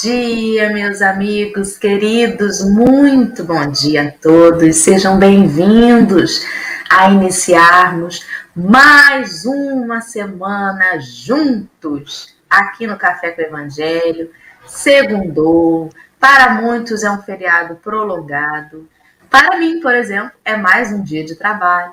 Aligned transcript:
Dia, 0.00 0.72
meus 0.72 1.02
amigos 1.02 1.76
queridos, 1.76 2.64
muito 2.64 3.44
bom 3.44 3.70
dia 3.70 4.08
a 4.08 4.10
todos, 4.10 4.76
sejam 4.76 5.18
bem-vindos 5.18 6.42
a 6.88 7.10
iniciarmos 7.10 8.26
mais 8.56 9.44
uma 9.44 10.00
semana 10.00 10.98
juntos 11.00 12.34
aqui 12.48 12.86
no 12.86 12.96
Café 12.96 13.32
com 13.32 13.42
o 13.42 13.44
Evangelho. 13.44 14.30
Segundou, 14.66 15.90
para 16.18 16.54
muitos 16.54 17.04
é 17.04 17.10
um 17.10 17.20
feriado 17.20 17.74
prolongado, 17.76 18.88
para 19.28 19.58
mim, 19.58 19.80
por 19.80 19.94
exemplo, 19.94 20.32
é 20.46 20.56
mais 20.56 20.90
um 20.92 21.02
dia 21.02 21.26
de 21.26 21.34
trabalho, 21.34 21.92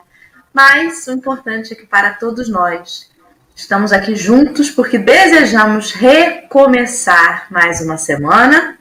mas 0.53 1.05
o 1.07 1.11
importante 1.11 1.73
é 1.73 1.75
que 1.75 1.85
para 1.85 2.13
todos 2.13 2.47
nós 2.47 3.09
Estamos 3.57 3.91
aqui 3.91 4.15
juntos 4.15 4.69
porque 4.69 4.99
desejamos 4.99 5.91
recomeçar 5.91 7.47
mais 7.49 7.81
uma 7.81 7.97
semana, 7.97 8.77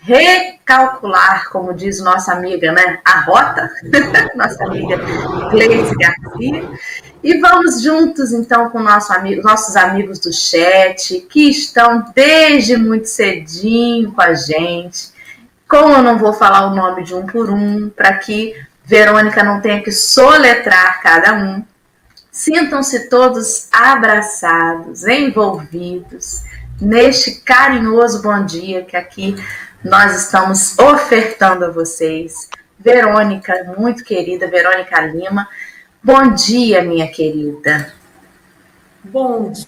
recalcular, 0.00 1.48
como 1.48 1.72
diz 1.72 1.98
nossa 1.98 2.34
amiga, 2.34 2.70
né, 2.70 3.00
a 3.06 3.20
rota, 3.20 3.70
nossa 4.36 4.64
amiga 4.64 4.98
Gleice 5.50 5.94
Garcia, 5.96 6.70
e 7.24 7.38
vamos 7.38 7.82
juntos 7.82 8.30
então 8.34 8.68
com 8.68 8.80
nosso 8.80 9.14
amigo, 9.14 9.42
nossos 9.42 9.74
amigos 9.76 10.18
do 10.18 10.30
chat 10.30 11.20
que 11.22 11.48
estão 11.48 12.12
desde 12.14 12.76
muito 12.76 13.08
cedinho 13.08 14.12
com 14.12 14.20
a 14.20 14.34
gente. 14.34 15.08
Como 15.66 15.94
eu 15.94 16.02
não 16.02 16.18
vou 16.18 16.34
falar 16.34 16.66
o 16.66 16.76
nome 16.76 17.02
de 17.02 17.14
um 17.14 17.24
por 17.24 17.48
um, 17.48 17.88
para 17.88 18.12
que 18.18 18.54
Verônica 18.84 19.42
não 19.42 19.62
tenha 19.62 19.82
que 19.82 19.90
soletrar 19.90 21.00
cada 21.00 21.32
um, 21.32 21.64
Sintam-se 22.38 23.08
todos 23.08 23.66
abraçados, 23.72 25.04
envolvidos 25.08 26.44
neste 26.80 27.40
carinhoso 27.40 28.22
bom 28.22 28.46
dia 28.46 28.84
que 28.84 28.96
aqui 28.96 29.34
nós 29.82 30.16
estamos 30.16 30.78
ofertando 30.78 31.64
a 31.64 31.70
vocês. 31.72 32.48
Verônica, 32.78 33.74
muito 33.76 34.04
querida, 34.04 34.46
Verônica 34.46 35.00
Lima. 35.00 35.48
Bom 36.00 36.32
dia, 36.32 36.80
minha 36.80 37.10
querida. 37.10 37.92
Bom 39.02 39.50
dia, 39.50 39.66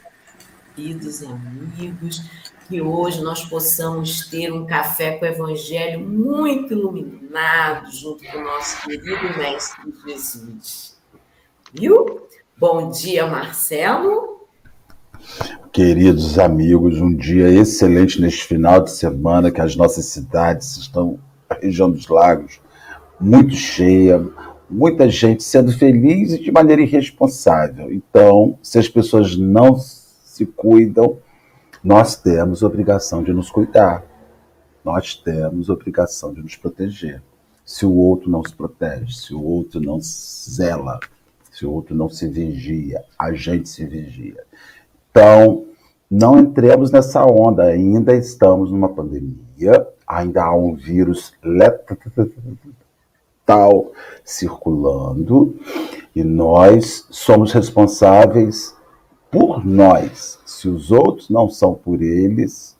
queridos 0.77 1.24
amigos. 1.24 2.22
Que 2.68 2.80
hoje 2.80 3.20
nós 3.20 3.44
possamos 3.46 4.28
ter 4.28 4.52
um 4.52 4.64
café 4.64 5.18
com 5.18 5.24
o 5.24 5.28
Evangelho 5.28 5.98
muito 5.98 6.72
iluminado 6.72 7.90
junto 7.90 8.24
com 8.30 8.38
o 8.38 8.44
nosso 8.44 8.80
querido 8.82 9.36
Mestre 9.36 9.92
Jesus. 10.06 10.96
Viu? 11.74 12.30
Bom 12.61 12.91
dia, 12.91 13.27
Marcelo. 13.27 14.47
Queridos 15.72 16.39
amigos, 16.39 17.00
um 17.00 17.17
dia 17.17 17.48
excelente 17.48 18.20
neste 18.20 18.44
final 18.44 18.83
de 18.83 18.91
semana, 18.91 19.50
que 19.50 19.62
as 19.62 19.75
nossas 19.75 20.05
cidades 20.05 20.77
estão, 20.77 21.19
a 21.48 21.55
região 21.55 21.91
dos 21.91 22.06
lagos, 22.06 22.61
muito 23.19 23.55
cheia, 23.55 24.22
muita 24.69 25.08
gente 25.08 25.42
sendo 25.42 25.72
feliz 25.72 26.34
e 26.34 26.39
de 26.39 26.52
maneira 26.52 26.83
irresponsável. 26.83 27.91
Então, 27.91 28.58
se 28.62 28.78
as 28.78 28.91
pessoas 28.91 29.34
não 29.39 29.78
se 29.78 30.45
cuidam, 30.45 31.17
nós 31.83 32.14
temos 32.14 32.62
obrigação 32.62 33.22
de 33.22 33.33
nos 33.33 33.50
cuidar. 33.50 34.05
Nós 34.84 35.14
temos 35.14 35.70
obrigação 35.70 36.34
de 36.34 36.42
nos 36.42 36.57
proteger. 36.57 37.23
Se 37.64 37.86
o 37.86 37.95
outro 37.95 38.30
não 38.30 38.45
se 38.45 38.52
protege, 38.52 39.14
se 39.14 39.33
o 39.33 39.42
outro 39.42 39.80
não 39.80 39.98
zela 39.98 41.01
se 41.60 41.66
o 41.66 41.72
outro 41.72 41.94
não 41.94 42.08
se 42.08 42.26
vigia, 42.26 43.04
a 43.18 43.34
gente 43.34 43.68
se 43.68 43.84
vigia. 43.84 44.42
Então, 45.10 45.66
não 46.10 46.38
entremos 46.38 46.90
nessa 46.90 47.22
onda, 47.26 47.64
ainda 47.64 48.16
estamos 48.16 48.72
numa 48.72 48.88
pandemia, 48.88 49.86
ainda 50.06 50.42
há 50.42 50.56
um 50.56 50.74
vírus 50.74 51.34
letal 51.44 51.92
circulando 54.24 55.54
e 56.16 56.24
nós 56.24 57.06
somos 57.10 57.52
responsáveis 57.52 58.74
por 59.30 59.62
nós. 59.62 60.38
Se 60.46 60.66
os 60.66 60.90
outros 60.90 61.28
não 61.28 61.50
são 61.50 61.74
por 61.74 62.00
eles, 62.00 62.74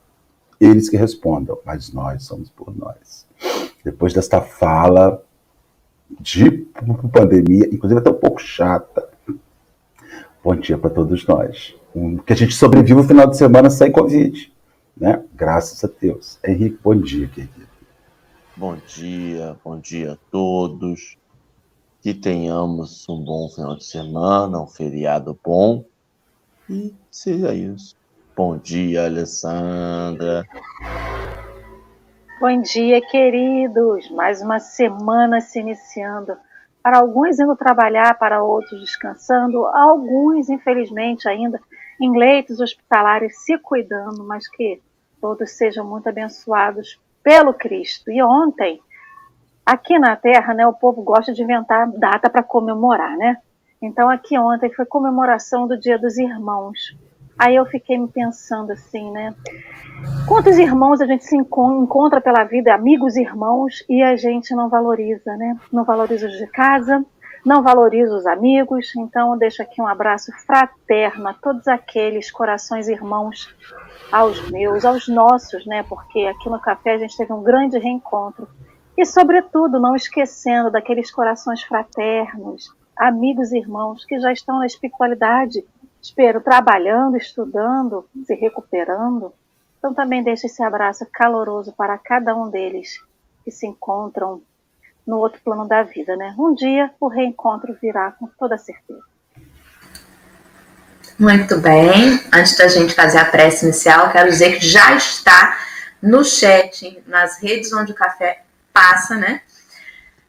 eles 0.59 0.89
que 0.89 0.97
respondam, 0.97 1.59
mas 1.67 1.93
nós 1.93 2.25
somos 2.25 2.49
por 2.49 2.75
nós. 2.75 3.27
Depois 3.85 4.15
desta 4.15 4.41
fala, 4.41 5.23
de 6.19 6.67
pandemia, 7.13 7.69
inclusive 7.73 8.01
até 8.01 8.11
um 8.11 8.15
pouco 8.15 8.41
chata. 8.41 9.09
Bom 10.43 10.57
dia 10.57 10.79
para 10.79 10.91
todos 10.91 11.27
nós. 11.27 11.75
Um, 11.95 12.17
que 12.17 12.33
a 12.33 12.37
gente 12.37 12.55
sobrevive 12.55 13.01
o 13.01 13.05
final 13.05 13.27
de 13.27 13.37
semana 13.37 13.69
sem 13.69 13.93
Covid. 13.93 14.53
Né? 14.97 15.23
Graças 15.35 15.83
a 15.85 15.89
Deus. 16.01 16.39
Henrique, 16.45 16.79
bom 16.83 16.95
dia, 16.95 17.27
querido. 17.29 17.69
Bom 18.57 18.77
dia, 18.87 19.57
bom 19.65 19.79
dia 19.79 20.13
a 20.13 20.19
todos. 20.31 21.17
Que 22.03 22.15
tenhamos 22.15 23.07
um 23.09 23.23
bom 23.23 23.49
final 23.49 23.77
de 23.77 23.85
semana, 23.85 24.61
um 24.61 24.67
feriado 24.67 25.39
bom. 25.45 25.85
E 26.69 26.95
seja 27.11 27.55
isso. 27.55 27.97
Bom 28.37 28.57
dia, 28.57 29.05
Alessandra. 29.05 30.47
Bom 32.41 32.63
dia, 32.63 33.03
queridos! 33.03 34.11
Mais 34.11 34.41
uma 34.41 34.59
semana 34.59 35.43
se 35.43 35.61
iniciando. 35.61 36.35
Para 36.83 36.97
alguns 36.97 37.39
indo 37.39 37.55
trabalhar, 37.55 38.19
para 38.19 38.43
outros 38.43 38.81
descansando, 38.81 39.67
alguns, 39.67 40.49
infelizmente, 40.49 41.29
ainda 41.29 41.61
em 42.01 42.17
leitos 42.17 42.59
hospitalares 42.59 43.45
se 43.45 43.59
cuidando, 43.59 44.25
mas 44.25 44.49
que 44.49 44.81
todos 45.21 45.51
sejam 45.51 45.87
muito 45.87 46.09
abençoados 46.09 46.99
pelo 47.23 47.53
Cristo. 47.53 48.11
E 48.11 48.23
ontem, 48.23 48.81
aqui 49.67 49.99
na 49.99 50.17
Terra, 50.17 50.55
né, 50.55 50.67
o 50.67 50.73
povo 50.73 51.03
gosta 51.03 51.35
de 51.35 51.43
inventar 51.43 51.93
data 51.93 52.31
para 52.31 52.43
comemorar, 52.43 53.19
né? 53.19 53.37
Então, 53.83 54.09
aqui 54.09 54.39
ontem 54.39 54.73
foi 54.73 54.87
comemoração 54.87 55.69
do 55.69 55.79
Dia 55.79 55.99
dos 55.99 56.17
Irmãos. 56.17 56.97
Aí 57.41 57.57
eu 57.57 57.65
fiquei 57.65 57.97
me 57.97 58.07
pensando 58.07 58.71
assim, 58.71 59.11
né? 59.11 59.35
Quantos 60.29 60.59
irmãos 60.59 61.01
a 61.01 61.07
gente 61.07 61.25
se 61.25 61.35
encontra 61.35 62.21
pela 62.21 62.45
vida, 62.45 62.75
amigos 62.75 63.17
irmãos, 63.17 63.83
e 63.89 64.03
a 64.03 64.15
gente 64.15 64.55
não 64.55 64.69
valoriza, 64.69 65.35
né? 65.39 65.59
Não 65.73 65.83
valoriza 65.83 66.27
os 66.27 66.37
de 66.37 66.47
casa, 66.49 67.03
não 67.43 67.63
valoriza 67.63 68.15
os 68.15 68.27
amigos. 68.27 68.95
Então, 68.95 69.39
deixo 69.39 69.63
aqui 69.63 69.81
um 69.81 69.87
abraço 69.87 70.31
fraterno 70.45 71.29
a 71.29 71.33
todos 71.33 71.67
aqueles 71.67 72.31
corações 72.31 72.89
irmãos, 72.89 73.49
aos 74.13 74.51
meus, 74.51 74.85
aos 74.85 75.09
nossos, 75.09 75.65
né? 75.65 75.83
Porque 75.83 76.27
aqui 76.27 76.51
no 76.51 76.61
café 76.61 76.93
a 76.93 76.99
gente 76.99 77.17
teve 77.17 77.33
um 77.33 77.43
grande 77.43 77.79
reencontro. 77.79 78.47
E, 78.99 79.07
sobretudo, 79.07 79.81
não 79.81 79.97
esquecendo 79.97 80.71
daqueles 80.71 81.11
corações 81.11 81.63
fraternos, 81.63 82.71
amigos 82.95 83.51
e 83.51 83.57
irmãos 83.57 84.05
que 84.05 84.21
já 84.21 84.31
estão 84.31 84.59
na 84.59 84.67
espiritualidade, 84.67 85.65
espero, 86.03 86.41
trabalhando, 86.41 87.17
estudando, 87.17 88.09
se 88.25 88.35
recuperando 88.35 89.33
então 89.81 89.95
também 89.95 90.23
deixo 90.23 90.47
esse 90.47 90.63
abraço 90.63 91.07
caloroso 91.11 91.73
para 91.73 91.97
cada 91.97 92.37
um 92.37 92.51
deles 92.51 93.01
que 93.43 93.51
se 93.51 93.67
encontram 93.67 94.43
no 95.07 95.17
outro 95.17 95.41
plano 95.43 95.67
da 95.67 95.83
vida, 95.83 96.15
né? 96.17 96.35
Um 96.39 96.55
dia 96.55 96.91
o 97.01 97.09
reencontro 97.09 97.75
virá 97.81 98.13
com 98.13 98.27
toda 98.39 98.59
certeza. 98.59 99.01
Muito 101.19 101.59
bem. 101.59 102.21
Antes 102.33 102.57
da 102.59 102.69
gente 102.69 102.95
fazer 102.95 103.19
a 103.19 103.25
prece 103.25 103.65
inicial, 103.65 104.13
quero 104.13 104.29
dizer 104.29 104.59
que 104.59 104.67
já 104.67 104.95
está 104.95 105.59
no 106.03 106.23
chat, 106.25 107.03
nas 107.07 107.43
redes 107.43 107.73
onde 107.73 107.93
o 107.93 107.95
café 107.95 108.43
passa, 108.73 109.17
né? 109.17 109.41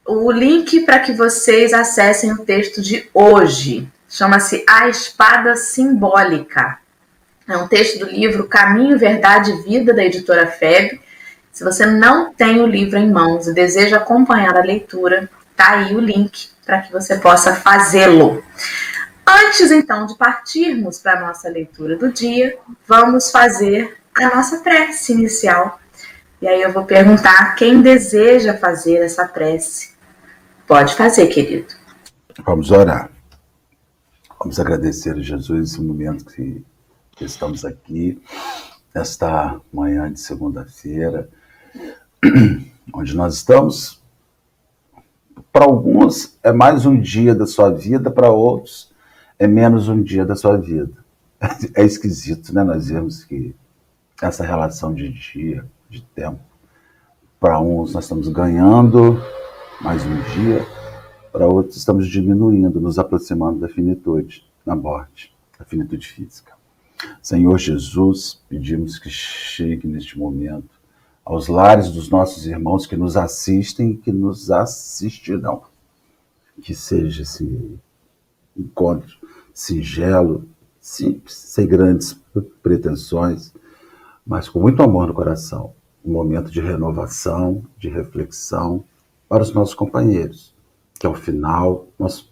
O 0.06 0.32
link 0.32 0.82
para 0.86 1.00
que 1.00 1.12
vocês 1.12 1.74
acessem 1.74 2.32
o 2.32 2.46
texto 2.46 2.82
de 2.82 3.10
hoje. 3.14 3.92
Chama-se 4.12 4.66
A 4.68 4.90
Espada 4.90 5.56
Simbólica. 5.56 6.80
É 7.48 7.56
um 7.56 7.66
texto 7.66 8.00
do 8.00 8.12
livro 8.12 8.46
Caminho, 8.46 9.00
Verdade 9.00 9.52
e 9.52 9.62
Vida, 9.62 9.94
da 9.94 10.04
editora 10.04 10.48
FEB. 10.48 11.00
Se 11.50 11.64
você 11.64 11.86
não 11.86 12.34
tem 12.34 12.60
o 12.60 12.68
livro 12.68 13.00
em 13.00 13.10
mãos 13.10 13.48
e 13.48 13.54
deseja 13.54 13.96
acompanhar 13.96 14.58
a 14.58 14.64
leitura, 14.64 15.30
tá 15.56 15.76
aí 15.76 15.96
o 15.96 16.02
link 16.02 16.50
para 16.66 16.82
que 16.82 16.92
você 16.92 17.20
possa 17.20 17.56
fazê-lo. 17.56 18.44
Antes 19.26 19.72
então 19.72 20.06
de 20.06 20.18
partirmos 20.18 21.00
para 21.00 21.14
a 21.14 21.22
nossa 21.22 21.48
leitura 21.48 21.96
do 21.96 22.12
dia, 22.12 22.58
vamos 22.86 23.32
fazer 23.32 23.98
a 24.14 24.36
nossa 24.36 24.58
prece 24.58 25.14
inicial. 25.14 25.80
E 26.42 26.50
aí 26.50 26.62
eu 26.62 26.74
vou 26.74 26.84
perguntar 26.84 27.56
quem 27.56 27.82
deseja 27.82 28.58
fazer 28.58 28.98
essa 28.98 29.26
prece. 29.26 29.92
Pode 30.68 30.96
fazer, 30.96 31.28
querido. 31.28 31.74
Vamos 32.44 32.72
orar. 32.72 33.10
Vamos 34.44 34.60
agradecer 34.60 35.16
a 35.16 35.22
Jesus 35.22 35.70
esse 35.70 35.82
momento 35.82 36.26
que 36.26 36.66
estamos 37.20 37.64
aqui 37.64 38.20
nesta 38.92 39.62
manhã 39.72 40.12
de 40.12 40.20
segunda-feira, 40.20 41.30
onde 42.92 43.16
nós 43.16 43.36
estamos. 43.36 44.02
Para 45.54 45.66
alguns 45.66 46.40
é 46.42 46.52
mais 46.52 46.88
um 46.88 47.00
dia 47.00 47.36
da 47.36 47.46
sua 47.46 47.70
vida, 47.70 48.10
para 48.10 48.32
outros 48.32 48.92
é 49.38 49.46
menos 49.46 49.88
um 49.88 50.02
dia 50.02 50.26
da 50.26 50.36
sua 50.36 50.58
vida. 50.58 50.92
É 51.76 51.86
esquisito, 51.86 52.52
né? 52.52 52.64
Nós 52.64 52.88
vemos 52.88 53.24
que 53.24 53.54
essa 54.20 54.44
relação 54.44 54.92
de 54.92 55.08
dia, 55.08 55.64
de 55.88 56.02
tempo. 56.16 56.40
Para 57.40 57.60
uns, 57.60 57.94
nós 57.94 58.06
estamos 58.06 58.28
ganhando 58.28 59.24
mais 59.80 60.04
um 60.04 60.20
dia, 60.34 60.66
para 61.32 61.48
outros, 61.48 61.78
estamos 61.78 62.08
diminuindo, 62.08 62.80
nos 62.80 63.00
aproximando 63.00 63.60
da 63.60 63.70
finitude, 63.70 64.46
da 64.66 64.76
morte, 64.76 65.34
da 65.58 65.66
finitude 65.66 66.08
física. 66.08 66.54
Senhor 67.22 67.58
Jesus, 67.58 68.42
pedimos 68.48 69.00
que 69.00 69.10
chegue 69.10 69.88
neste 69.88 70.18
momento 70.18 70.70
aos 71.24 71.48
lares 71.48 71.90
dos 71.90 72.10
nossos 72.10 72.46
irmãos 72.46 72.86
que 72.86 72.98
nos 72.98 73.16
assistem 73.16 73.92
e 73.92 73.98
que 73.98 74.12
nos 74.12 74.52
assistirão. 74.52 75.64
Que 76.62 76.76
seja 76.76 77.24
esse 77.24 77.80
encontro 78.56 79.18
singelo, 79.54 80.48
simples, 80.80 81.36
sem 81.36 81.68
grandes 81.68 82.20
pretensões, 82.62 83.54
mas 84.26 84.50
com 84.50 84.60
muito 84.60 84.82
amor 84.82 85.08
no 85.08 85.14
coração. 85.14 85.74
Um 86.04 86.12
momento 86.12 86.52
de 86.52 86.62
renovação, 86.62 87.64
de 87.78 87.90
reflexão 87.90 88.84
para 89.30 89.44
os 89.44 89.54
nossos 89.54 89.76
companheiros. 89.76 90.51
Que 91.02 91.08
ao 91.08 91.16
final 91.16 91.88
nós 91.98 92.32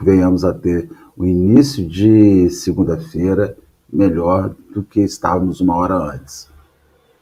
venhamos 0.00 0.42
a 0.42 0.54
ter 0.54 0.90
o 1.14 1.26
início 1.26 1.86
de 1.86 2.48
segunda-feira 2.48 3.58
melhor 3.92 4.56
do 4.72 4.82
que 4.82 5.00
estávamos 5.00 5.60
uma 5.60 5.76
hora 5.76 5.94
antes. 5.96 6.48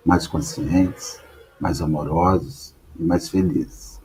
Mais 0.04 0.28
conscientes, 0.28 1.20
mais 1.58 1.82
amorosos 1.82 2.76
e 2.96 3.02
mais 3.02 3.28
felizes. 3.28 4.00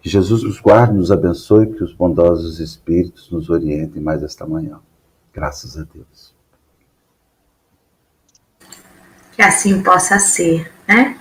Que 0.00 0.08
Jesus 0.08 0.44
nos 0.44 0.60
guarde, 0.60 0.94
nos 0.94 1.10
abençoe, 1.10 1.74
que 1.74 1.82
os 1.82 1.92
bondosos 1.92 2.60
espíritos 2.60 3.28
nos 3.28 3.50
orientem 3.50 4.00
mais 4.00 4.22
esta 4.22 4.46
manhã. 4.46 4.78
Graças 5.34 5.76
a 5.76 5.82
Deus. 5.82 6.32
Que 9.32 9.42
assim 9.42 9.82
possa 9.82 10.20
ser, 10.20 10.70
né? 10.86 11.18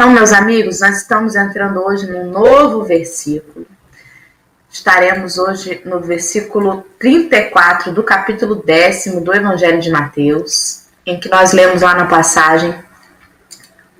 Então, 0.00 0.12
meus 0.12 0.32
amigos, 0.32 0.80
nós 0.80 0.96
estamos 0.96 1.36
entrando 1.36 1.78
hoje 1.84 2.10
num 2.10 2.30
novo 2.30 2.82
versículo. 2.84 3.66
Estaremos 4.70 5.36
hoje 5.36 5.82
no 5.84 6.00
versículo 6.00 6.86
34 6.98 7.92
do 7.92 8.02
capítulo 8.02 8.54
décimo 8.54 9.20
do 9.20 9.34
Evangelho 9.34 9.78
de 9.78 9.90
Mateus, 9.90 10.86
em 11.04 11.20
que 11.20 11.28
nós 11.28 11.52
lemos 11.52 11.82
lá 11.82 11.94
na 11.94 12.06
passagem 12.06 12.74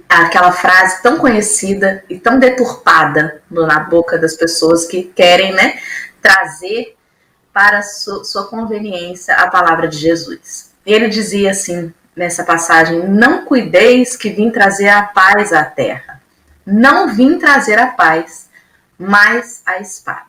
aquela 0.08 0.52
frase 0.52 1.02
tão 1.02 1.18
conhecida 1.18 2.02
e 2.08 2.18
tão 2.18 2.38
deturpada 2.38 3.42
na 3.50 3.80
boca 3.80 4.16
das 4.16 4.34
pessoas 4.34 4.86
que 4.86 5.02
querem 5.02 5.52
né, 5.52 5.78
trazer 6.22 6.96
para 7.52 7.82
sua, 7.82 8.46
conveniência 8.46 9.34
a 9.34 9.50
palavra 9.50 9.86
de 9.86 9.98
Jesus. 9.98 10.72
Ele 10.86 11.10
dizia 11.10 11.50
assim 11.50 11.92
nessa 12.20 12.44
passagem: 12.44 13.08
Não 13.08 13.46
cuideis 13.46 14.14
que 14.14 14.28
vim 14.28 14.50
trazer 14.50 14.90
a 14.90 15.02
paz 15.02 15.54
à 15.54 15.64
terra. 15.64 16.20
Não 16.66 17.14
vim 17.14 17.38
trazer 17.38 17.78
a 17.78 17.86
paz, 17.86 18.50
mas 18.98 19.62
a 19.64 19.80
espada. 19.80 20.28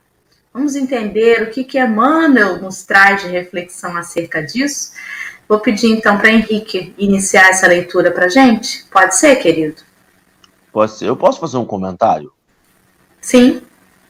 Vamos 0.54 0.76
entender 0.76 1.44
o 1.44 1.50
que, 1.50 1.66
que 1.66 1.78
Emmanuel 1.78 2.62
nos 2.62 2.84
traz 2.84 3.22
de 3.22 3.28
reflexão 3.28 3.96
acerca 3.98 4.42
disso? 4.42 4.94
Vou 5.48 5.60
pedir 5.60 5.88
então 5.88 6.18
para 6.18 6.32
Henrique 6.32 6.96
iniciar 6.98 7.50
essa 7.50 7.68
leitura 7.68 8.10
para 8.10 8.30
gente. 8.30 8.86
Pode 8.90 9.16
ser, 9.18 9.36
querido? 9.36 9.82
Pode 10.72 10.94
ser. 10.94 11.10
Eu 11.10 11.18
posso 11.18 11.42
fazer 11.42 11.58
um 11.58 11.66
comentário? 11.66 12.32
Sim. 13.20 13.62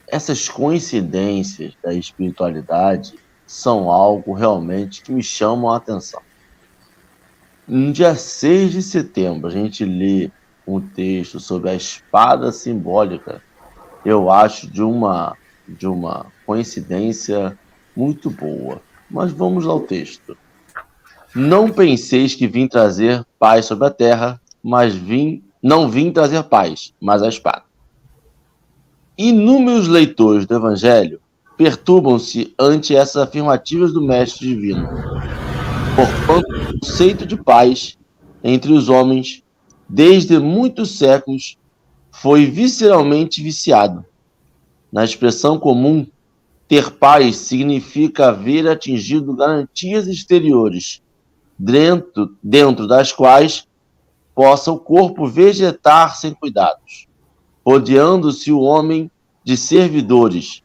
Essas 0.06 0.48
coincidências 0.48 1.74
da 1.82 1.92
espiritualidade 1.92 3.18
são 3.44 3.90
algo 3.90 4.32
realmente 4.32 5.02
que 5.02 5.10
me 5.10 5.22
chamam 5.22 5.70
a 5.70 5.76
atenção. 5.76 6.22
No 7.66 7.92
dia 7.92 8.14
6 8.14 8.72
de 8.72 8.82
setembro, 8.82 9.48
a 9.48 9.50
gente 9.50 9.84
lê 9.84 10.30
um 10.66 10.80
texto 10.80 11.38
sobre 11.38 11.70
a 11.70 11.74
espada 11.74 12.50
simbólica, 12.50 13.42
eu 14.04 14.30
acho 14.30 14.66
de 14.68 14.82
uma 14.82 15.36
de 15.66 15.86
uma 15.86 16.26
coincidência 16.44 17.56
muito 17.96 18.30
boa. 18.30 18.82
Mas 19.08 19.30
vamos 19.32 19.66
ao 19.66 19.80
texto. 19.80 20.36
Não 21.34 21.70
penseis 21.70 22.34
que 22.34 22.46
vim 22.46 22.66
trazer 22.66 23.24
paz 23.38 23.66
sobre 23.66 23.86
a 23.86 23.90
terra, 23.90 24.40
mas 24.62 24.94
vim, 24.94 25.42
não 25.62 25.88
vim 25.88 26.10
trazer 26.10 26.42
paz, 26.44 26.92
mas 27.00 27.22
a 27.22 27.28
espada. 27.28 27.62
Inúmeros 29.16 29.88
leitores 29.88 30.46
do 30.46 30.56
Evangelho 30.56 31.20
perturbam-se 31.56 32.54
ante 32.58 32.96
essas 32.96 33.22
afirmativas 33.22 33.92
do 33.92 34.02
Mestre 34.02 34.48
Divino, 34.48 34.88
porquanto 35.94 36.54
o 36.54 36.80
conceito 36.80 37.26
de 37.26 37.36
paz 37.36 37.98
entre 38.42 38.72
os 38.72 38.88
homens, 38.88 39.42
desde 39.88 40.38
muitos 40.38 40.96
séculos, 40.96 41.58
foi 42.10 42.46
visceralmente 42.46 43.42
viciado. 43.42 44.04
Na 44.90 45.04
expressão 45.04 45.58
comum, 45.58 46.06
ter 46.66 46.90
paz 46.92 47.36
significa 47.36 48.28
haver 48.28 48.66
atingido 48.66 49.34
garantias 49.34 50.06
exteriores, 50.06 51.02
dentro, 51.58 52.34
dentro 52.42 52.86
das 52.86 53.12
quais 53.12 53.66
possa 54.34 54.72
o 54.72 54.78
corpo 54.78 55.26
vegetar 55.26 56.16
sem 56.16 56.32
cuidados, 56.32 57.06
rodeando-se 57.64 58.50
o 58.50 58.60
homem 58.60 59.10
de 59.44 59.58
servidores, 59.58 60.62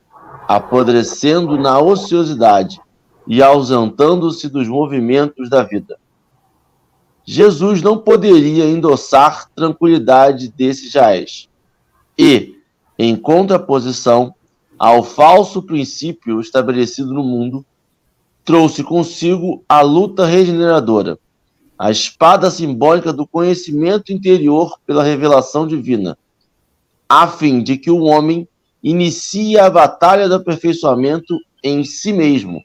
apodrecendo 0.47 1.57
na 1.57 1.79
ociosidade 1.79 2.79
e 3.27 3.43
ausentando-se 3.43 4.47
dos 4.49 4.67
movimentos 4.67 5.49
da 5.49 5.63
vida. 5.63 5.97
Jesus 7.25 7.81
não 7.81 7.97
poderia 7.97 8.65
endossar 8.65 9.49
tranquilidade 9.53 10.47
desses 10.47 10.91
jaés. 10.91 11.49
E, 12.17 12.55
em 12.97 13.15
contraposição 13.15 14.33
ao 14.79 15.03
falso 15.03 15.61
princípio 15.61 16.39
estabelecido 16.39 17.13
no 17.13 17.23
mundo, 17.23 17.65
trouxe 18.45 18.81
consigo 18.81 19.61
a 19.67 19.81
luta 19.81 20.25
regeneradora, 20.25 21.19
a 21.77 21.91
espada 21.91 22.49
simbólica 22.49 23.11
do 23.11 23.27
conhecimento 23.27 24.13
interior 24.13 24.79
pela 24.85 25.03
revelação 25.03 25.67
divina, 25.67 26.17
a 27.09 27.27
fim 27.27 27.61
de 27.61 27.77
que 27.77 27.91
o 27.91 28.03
homem 28.03 28.47
inicie 28.81 29.59
a 29.59 29.69
batalha 29.69 30.29
do 30.29 30.35
aperfeiçoamento 30.35 31.37
em 31.61 31.83
si 31.83 32.13
mesmo. 32.13 32.63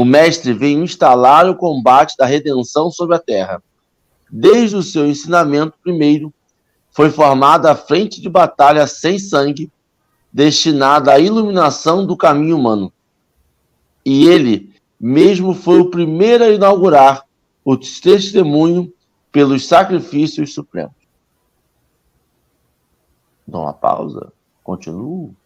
O 0.00 0.04
Mestre 0.06 0.54
veio 0.54 0.82
instalar 0.82 1.46
o 1.46 1.54
combate 1.54 2.16
da 2.16 2.24
redenção 2.24 2.90
sobre 2.90 3.16
a 3.16 3.18
terra. 3.18 3.62
Desde 4.30 4.74
o 4.74 4.82
seu 4.82 5.06
ensinamento 5.06 5.76
primeiro, 5.82 6.32
foi 6.90 7.10
formada 7.10 7.70
a 7.70 7.76
frente 7.76 8.18
de 8.18 8.26
batalha 8.26 8.86
sem 8.86 9.18
sangue, 9.18 9.70
destinada 10.32 11.12
à 11.12 11.18
iluminação 11.18 12.06
do 12.06 12.16
caminho 12.16 12.56
humano. 12.56 12.90
E 14.02 14.26
ele 14.26 14.74
mesmo 14.98 15.52
foi 15.52 15.80
o 15.80 15.90
primeiro 15.90 16.44
a 16.44 16.48
inaugurar 16.48 17.26
o 17.62 17.76
testemunho 17.76 18.90
pelos 19.30 19.68
sacrifícios 19.68 20.54
supremos. 20.54 20.96
Dá 23.46 23.58
uma 23.58 23.74
pausa. 23.74 24.32
Continuo. 24.64 25.36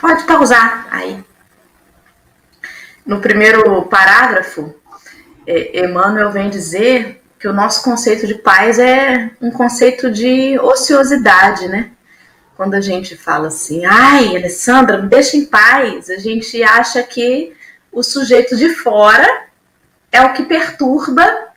Pode 0.00 0.26
pausar 0.26 0.88
aí. 0.90 1.35
No 3.06 3.20
primeiro 3.20 3.82
parágrafo, 3.82 4.74
é, 5.46 5.84
Emmanuel 5.84 6.32
vem 6.32 6.50
dizer 6.50 7.22
que 7.38 7.46
o 7.46 7.52
nosso 7.52 7.84
conceito 7.84 8.26
de 8.26 8.34
paz 8.34 8.80
é 8.80 9.30
um 9.40 9.50
conceito 9.50 10.10
de 10.10 10.58
ociosidade, 10.58 11.68
né? 11.68 11.92
Quando 12.56 12.74
a 12.74 12.80
gente 12.80 13.16
fala 13.16 13.48
assim, 13.48 13.84
ai, 13.84 14.36
Alessandra, 14.36 15.00
me 15.00 15.08
deixa 15.08 15.36
em 15.36 15.44
paz, 15.44 16.10
a 16.10 16.16
gente 16.16 16.60
acha 16.64 17.02
que 17.02 17.52
o 17.92 18.02
sujeito 18.02 18.56
de 18.56 18.70
fora 18.70 19.46
é 20.10 20.22
o 20.22 20.32
que 20.32 20.44
perturba 20.44 21.48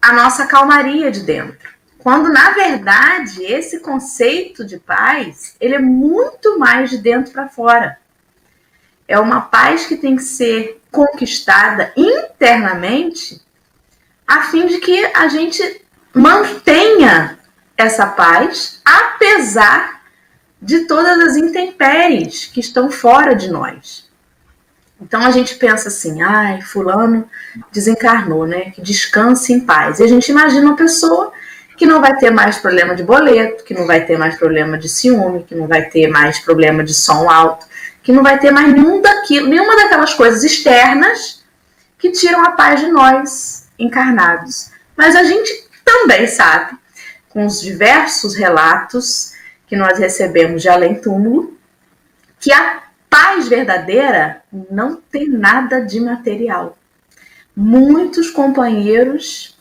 a 0.00 0.12
nossa 0.12 0.46
calmaria 0.46 1.10
de 1.10 1.22
dentro. 1.22 1.70
Quando, 1.98 2.30
na 2.30 2.52
verdade, 2.52 3.42
esse 3.44 3.80
conceito 3.80 4.64
de 4.64 4.78
paz, 4.78 5.56
ele 5.60 5.74
é 5.74 5.78
muito 5.80 6.58
mais 6.58 6.88
de 6.88 6.98
dentro 6.98 7.32
para 7.32 7.48
fora. 7.48 7.98
É 9.10 9.18
uma 9.18 9.40
paz 9.40 9.86
que 9.86 9.96
tem 9.96 10.14
que 10.14 10.22
ser 10.22 10.80
conquistada 10.88 11.92
internamente 11.96 13.42
a 14.24 14.42
fim 14.42 14.68
de 14.68 14.78
que 14.78 15.04
a 15.06 15.26
gente 15.26 15.84
mantenha 16.14 17.36
essa 17.76 18.06
paz, 18.06 18.80
apesar 18.84 20.02
de 20.62 20.86
todas 20.86 21.18
as 21.18 21.36
intempéries 21.36 22.46
que 22.46 22.60
estão 22.60 22.88
fora 22.88 23.34
de 23.34 23.50
nós. 23.50 24.08
Então 25.00 25.20
a 25.22 25.32
gente 25.32 25.56
pensa 25.56 25.88
assim, 25.88 26.22
ai, 26.22 26.62
fulano 26.62 27.28
desencarnou, 27.72 28.46
né? 28.46 28.70
Que 28.70 28.80
descanse 28.80 29.52
em 29.52 29.58
paz. 29.58 29.98
E 29.98 30.04
a 30.04 30.06
gente 30.06 30.28
imagina 30.28 30.66
uma 30.66 30.76
pessoa 30.76 31.32
que 31.76 31.84
não 31.84 32.00
vai 32.00 32.14
ter 32.16 32.30
mais 32.30 32.58
problema 32.58 32.94
de 32.94 33.02
boleto, 33.02 33.64
que 33.64 33.74
não 33.74 33.88
vai 33.88 34.04
ter 34.04 34.16
mais 34.16 34.36
problema 34.36 34.78
de 34.78 34.88
ciúme, 34.88 35.42
que 35.42 35.56
não 35.56 35.66
vai 35.66 35.86
ter 35.86 36.06
mais 36.06 36.38
problema 36.38 36.84
de 36.84 36.94
som 36.94 37.28
alto, 37.28 37.66
que 38.02 38.12
não 38.12 38.22
vai 38.22 38.38
ter 38.38 38.50
mais 38.50 38.72
nenhum 38.72 39.00
daquilo, 39.00 39.48
nenhuma 39.48 39.76
daquelas 39.76 40.14
coisas 40.14 40.42
externas 40.42 41.44
que 41.98 42.10
tiram 42.10 42.44
a 42.44 42.52
paz 42.52 42.80
de 42.80 42.88
nós 42.88 43.68
encarnados. 43.78 44.70
Mas 44.96 45.14
a 45.14 45.24
gente 45.24 45.68
também 45.84 46.26
sabe, 46.26 46.76
com 47.28 47.46
os 47.46 47.60
diversos 47.60 48.34
relatos 48.34 49.32
que 49.66 49.76
nós 49.76 49.98
recebemos 49.98 50.62
de 50.62 50.68
além-túmulo, 50.68 51.56
que 52.38 52.52
a 52.52 52.82
paz 53.08 53.48
verdadeira 53.48 54.42
não 54.70 54.96
tem 54.96 55.28
nada 55.28 55.80
de 55.80 56.00
material. 56.00 56.78
Muitos 57.54 58.30
companheiros 58.30 59.58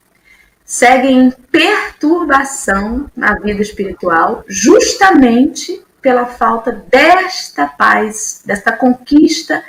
seguem 0.63 1.27
em 1.27 1.31
perturbação 1.31 3.09
na 3.15 3.33
vida 3.35 3.61
espiritual, 3.61 4.43
justamente 4.47 5.83
pela 6.01 6.25
falta 6.25 6.71
desta 6.71 7.67
paz, 7.67 8.41
desta 8.45 8.71
conquista 8.71 9.63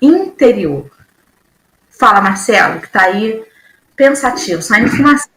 interior. 0.00 0.90
Fala, 1.90 2.20
Marcelo, 2.20 2.80
que 2.80 2.86
está 2.86 3.04
aí 3.04 3.44
pensativo, 3.94 4.62
saindo 4.62 4.90
fumaça. 4.90 5.28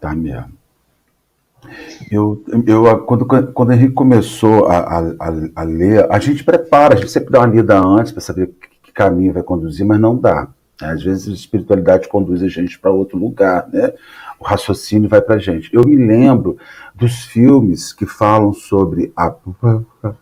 Tá 0.00 0.14
mesmo. 0.14 0.52
Eu, 2.10 2.44
eu, 2.66 2.98
quando, 3.04 3.26
quando 3.26 3.70
a 3.70 3.76
gente 3.76 3.92
começou 3.92 4.66
a, 4.66 4.98
a, 4.98 5.02
a, 5.56 5.62
ler, 5.62 6.06
a 6.10 6.18
gente 6.18 6.44
prepara, 6.44 6.94
a 6.94 6.96
gente 6.96 7.10
sempre 7.10 7.30
dá 7.30 7.40
uma 7.40 7.46
lida 7.46 7.78
antes 7.78 8.12
para 8.12 8.20
saber 8.20 8.48
que 8.82 8.92
caminho 8.92 9.32
vai 9.32 9.42
conduzir, 9.42 9.86
mas 9.86 9.98
não 9.98 10.16
dá. 10.16 10.48
Às 10.80 11.02
vezes 11.02 11.28
a 11.28 11.32
espiritualidade 11.32 12.08
conduz 12.08 12.42
a 12.42 12.48
gente 12.48 12.78
para 12.78 12.90
outro 12.90 13.18
lugar, 13.18 13.68
né? 13.72 13.92
O 14.38 14.44
raciocínio 14.44 15.08
vai 15.08 15.20
para 15.20 15.36
a 15.36 15.38
gente. 15.38 15.72
Eu 15.72 15.82
me 15.84 15.96
lembro 15.96 16.56
dos 16.94 17.24
filmes 17.24 17.92
que 17.92 18.06
falam 18.06 18.52
sobre 18.52 19.12
a 19.16 19.34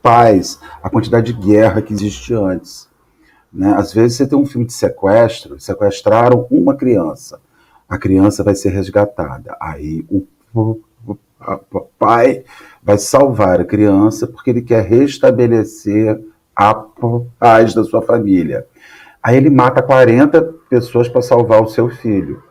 paz, 0.02 0.60
a 0.82 0.88
quantidade 0.88 1.32
de 1.32 1.40
guerra 1.46 1.82
que 1.82 1.92
existe 1.92 2.34
antes. 2.34 2.88
Né? 3.52 3.74
Às 3.76 3.92
vezes 3.92 4.16
você 4.16 4.26
tem 4.26 4.38
um 4.38 4.46
filme 4.46 4.66
de 4.66 4.72
sequestro, 4.72 5.60
sequestraram 5.60 6.46
uma 6.50 6.74
criança, 6.74 7.40
a 7.88 7.98
criança 7.98 8.42
vai 8.42 8.54
ser 8.54 8.70
resgatada. 8.70 9.56
Aí 9.60 10.06
o 10.08 10.26
pai 11.98 12.44
vai 12.82 12.98
salvar 12.98 13.60
a 13.60 13.64
criança 13.64 14.26
porque 14.26 14.50
ele 14.50 14.62
quer 14.62 14.84
restabelecer 14.84 16.20
a 16.54 16.74
paz 17.38 17.74
da 17.74 17.84
sua 17.84 18.02
família. 18.02 18.66
Aí 19.22 19.36
ele 19.36 19.50
mata 19.50 19.82
40 19.82 20.42
pessoas 20.68 21.08
para 21.08 21.22
salvar 21.22 21.62
o 21.62 21.68
seu 21.68 21.88
filho. 21.88 22.42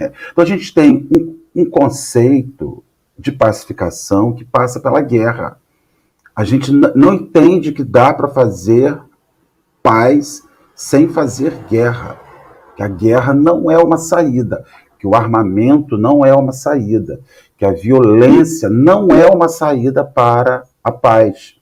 É. 0.00 0.12
Então 0.32 0.42
a 0.42 0.46
gente 0.46 0.72
tem 0.72 1.08
um, 1.16 1.38
um 1.54 1.68
conceito 1.68 2.82
de 3.18 3.30
pacificação 3.30 4.32
que 4.32 4.44
passa 4.44 4.80
pela 4.80 5.02
guerra. 5.02 5.58
A 6.34 6.42
gente 6.42 6.72
não 6.72 7.12
entende 7.12 7.72
que 7.72 7.84
dá 7.84 8.14
para 8.14 8.28
fazer 8.28 8.98
paz 9.82 10.42
sem 10.74 11.08
fazer 11.08 11.52
guerra. 11.68 12.18
Que 12.74 12.82
a 12.82 12.88
guerra 12.88 13.34
não 13.34 13.70
é 13.70 13.76
uma 13.76 13.98
saída, 13.98 14.64
que 14.98 15.06
o 15.06 15.14
armamento 15.14 15.98
não 15.98 16.24
é 16.24 16.34
uma 16.34 16.52
saída, 16.52 17.20
que 17.58 17.64
a 17.66 17.72
violência 17.72 18.70
não 18.70 19.08
é 19.08 19.26
uma 19.26 19.48
saída 19.48 20.02
para 20.02 20.62
a 20.82 20.90
paz. 20.90 21.56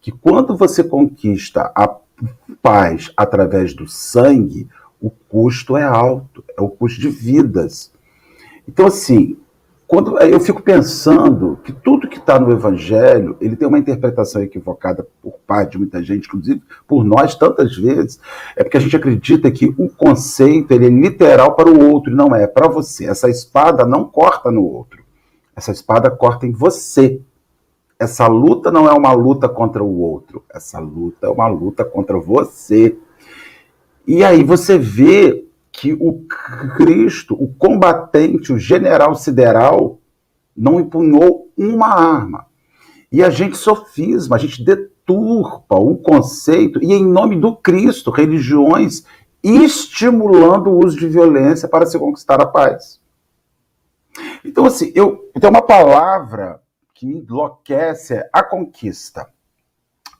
Que 0.00 0.10
quando 0.10 0.56
você 0.56 0.82
conquista 0.82 1.70
a 1.76 1.96
paz 2.60 3.12
através 3.16 3.74
do 3.74 3.86
sangue, 3.86 4.68
o 5.04 5.10
custo 5.10 5.76
é 5.76 5.82
alto, 5.82 6.42
é 6.56 6.62
o 6.62 6.68
custo 6.68 6.98
de 6.98 7.10
vidas. 7.10 7.92
Então, 8.66 8.86
assim, 8.86 9.36
quando 9.86 10.18
eu 10.18 10.40
fico 10.40 10.62
pensando 10.62 11.58
que 11.62 11.70
tudo 11.70 12.08
que 12.08 12.16
está 12.16 12.40
no 12.40 12.50
Evangelho, 12.50 13.36
ele 13.38 13.54
tem 13.54 13.68
uma 13.68 13.78
interpretação 13.78 14.42
equivocada 14.42 15.06
por 15.20 15.34
parte 15.46 15.72
de 15.72 15.78
muita 15.78 16.02
gente, 16.02 16.26
inclusive 16.26 16.62
por 16.88 17.04
nós 17.04 17.34
tantas 17.34 17.76
vezes, 17.76 18.18
é 18.56 18.64
porque 18.64 18.78
a 18.78 18.80
gente 18.80 18.96
acredita 18.96 19.50
que 19.50 19.66
o 19.76 19.90
conceito 19.90 20.72
ele 20.72 20.86
é 20.86 20.88
literal 20.88 21.54
para 21.54 21.70
o 21.70 21.90
outro, 21.90 22.10
e 22.10 22.16
não 22.16 22.34
é, 22.34 22.44
é 22.44 22.46
para 22.46 22.66
você. 22.66 23.04
Essa 23.04 23.28
espada 23.28 23.84
não 23.84 24.04
corta 24.04 24.50
no 24.50 24.64
outro. 24.64 25.04
Essa 25.54 25.70
espada 25.70 26.10
corta 26.10 26.46
em 26.46 26.52
você. 26.52 27.20
Essa 27.98 28.26
luta 28.26 28.70
não 28.70 28.88
é 28.88 28.92
uma 28.92 29.12
luta 29.12 29.50
contra 29.50 29.84
o 29.84 30.00
outro. 30.00 30.42
Essa 30.52 30.80
luta 30.80 31.26
é 31.26 31.30
uma 31.30 31.46
luta 31.46 31.84
contra 31.84 32.18
você. 32.18 32.96
E 34.06 34.22
aí 34.22 34.42
você 34.42 34.78
vê 34.78 35.46
que 35.72 35.92
o 35.92 36.24
Cristo, 36.76 37.34
o 37.34 37.52
combatente, 37.54 38.52
o 38.52 38.58
general 38.58 39.14
sideral, 39.14 39.98
não 40.56 40.78
empunhou 40.78 41.50
uma 41.56 41.88
arma. 41.88 42.46
E 43.10 43.22
a 43.22 43.30
gente 43.30 43.56
sofisma, 43.56 44.36
a 44.36 44.38
gente 44.38 44.64
deturpa 44.64 45.76
o 45.76 45.96
conceito, 45.96 46.82
e 46.82 46.92
em 46.92 47.04
nome 47.04 47.40
do 47.40 47.56
Cristo, 47.56 48.10
religiões 48.10 49.04
estimulando 49.42 50.70
o 50.70 50.84
uso 50.84 50.96
de 50.98 51.06
violência 51.06 51.68
para 51.68 51.86
se 51.86 51.98
conquistar 51.98 52.40
a 52.40 52.46
paz. 52.46 53.00
Então, 54.44 54.64
assim, 54.64 54.92
eu 54.94 55.30
tenho 55.38 55.52
uma 55.52 55.62
palavra 55.62 56.60
que 56.94 57.04
me 57.06 57.18
enlouquece 57.18 58.14
é 58.14 58.30
a 58.32 58.42
conquista. 58.42 59.28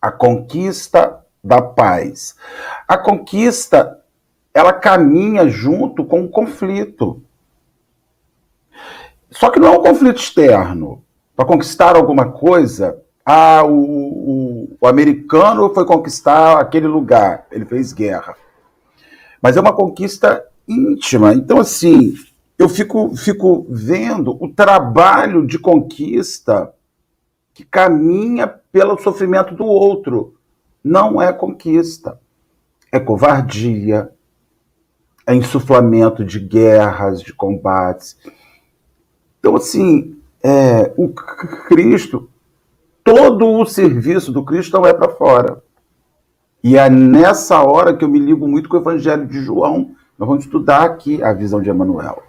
A 0.02 0.10
conquista 0.10 1.23
da 1.44 1.60
paz. 1.60 2.34
A 2.88 2.96
conquista, 2.96 4.00
ela 4.54 4.72
caminha 4.72 5.46
junto 5.48 6.04
com 6.04 6.24
o 6.24 6.28
conflito. 6.28 7.22
Só 9.30 9.50
que 9.50 9.60
não 9.60 9.68
é 9.68 9.78
um 9.78 9.82
conflito 9.82 10.18
externo. 10.18 11.04
Para 11.36 11.44
conquistar 11.44 11.96
alguma 11.96 12.30
coisa, 12.30 12.98
ah, 13.26 13.64
o, 13.64 13.74
o, 13.74 14.76
o 14.80 14.86
americano 14.86 15.72
foi 15.74 15.84
conquistar 15.84 16.60
aquele 16.60 16.86
lugar, 16.86 17.46
ele 17.50 17.64
fez 17.64 17.92
guerra. 17.92 18.36
Mas 19.42 19.56
é 19.56 19.60
uma 19.60 19.72
conquista 19.72 20.42
íntima. 20.66 21.34
Então, 21.34 21.58
assim, 21.58 22.14
eu 22.58 22.68
fico, 22.68 23.14
fico 23.16 23.66
vendo 23.68 24.36
o 24.42 24.48
trabalho 24.48 25.46
de 25.46 25.58
conquista 25.58 26.72
que 27.52 27.64
caminha 27.64 28.46
pelo 28.46 28.98
sofrimento 28.98 29.54
do 29.54 29.64
outro. 29.64 30.33
Não 30.84 31.20
é 31.20 31.32
conquista, 31.32 32.20
é 32.92 33.00
covardia, 33.00 34.10
é 35.26 35.34
insuflamento 35.34 36.24
de 36.24 36.38
guerras, 36.38 37.22
de 37.22 37.32
combates. 37.32 38.18
Então, 39.40 39.56
assim, 39.56 40.16
é, 40.42 40.92
o 40.96 41.08
Cristo, 41.08 42.28
todo 43.02 43.50
o 43.50 43.64
serviço 43.64 44.30
do 44.30 44.44
Cristo 44.44 44.76
não 44.76 44.86
é 44.86 44.92
para 44.92 45.08
fora. 45.08 45.62
E 46.62 46.76
é 46.76 46.88
nessa 46.88 47.62
hora 47.62 47.96
que 47.96 48.04
eu 48.04 48.08
me 48.08 48.18
ligo 48.18 48.46
muito 48.46 48.68
com 48.68 48.76
o 48.76 48.80
Evangelho 48.80 49.26
de 49.26 49.40
João. 49.42 49.94
Nós 50.18 50.28
vamos 50.28 50.44
estudar 50.44 50.82
aqui 50.82 51.22
a 51.22 51.32
visão 51.32 51.60
de 51.60 51.70
Emmanuel. 51.70 52.22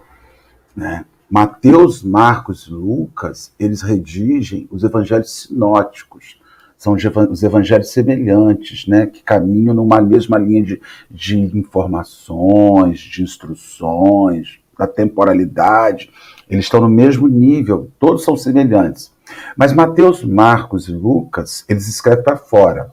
Né? 0.74 1.04
Mateus, 1.28 2.02
Marcos 2.02 2.66
e 2.66 2.70
Lucas, 2.70 3.52
eles 3.58 3.82
redigem 3.82 4.68
os 4.70 4.84
evangelhos 4.84 5.42
sinóticos. 5.42 6.40
São 6.76 6.94
os 6.94 7.42
evangelhos 7.42 7.90
semelhantes, 7.90 8.86
né, 8.86 9.06
que 9.06 9.22
caminham 9.22 9.74
numa 9.74 10.00
mesma 10.00 10.38
linha 10.38 10.62
de, 10.62 10.80
de 11.10 11.38
informações, 11.38 13.00
de 13.00 13.22
instruções, 13.22 14.58
da 14.78 14.86
temporalidade. 14.86 16.10
Eles 16.48 16.66
estão 16.66 16.80
no 16.80 16.88
mesmo 16.88 17.26
nível, 17.28 17.90
todos 17.98 18.24
são 18.24 18.36
semelhantes. 18.36 19.12
Mas 19.56 19.72
Mateus, 19.72 20.22
Marcos 20.22 20.88
e 20.88 20.92
Lucas, 20.92 21.64
eles 21.68 21.88
escrevem 21.88 22.22
para 22.22 22.36
fora. 22.36 22.92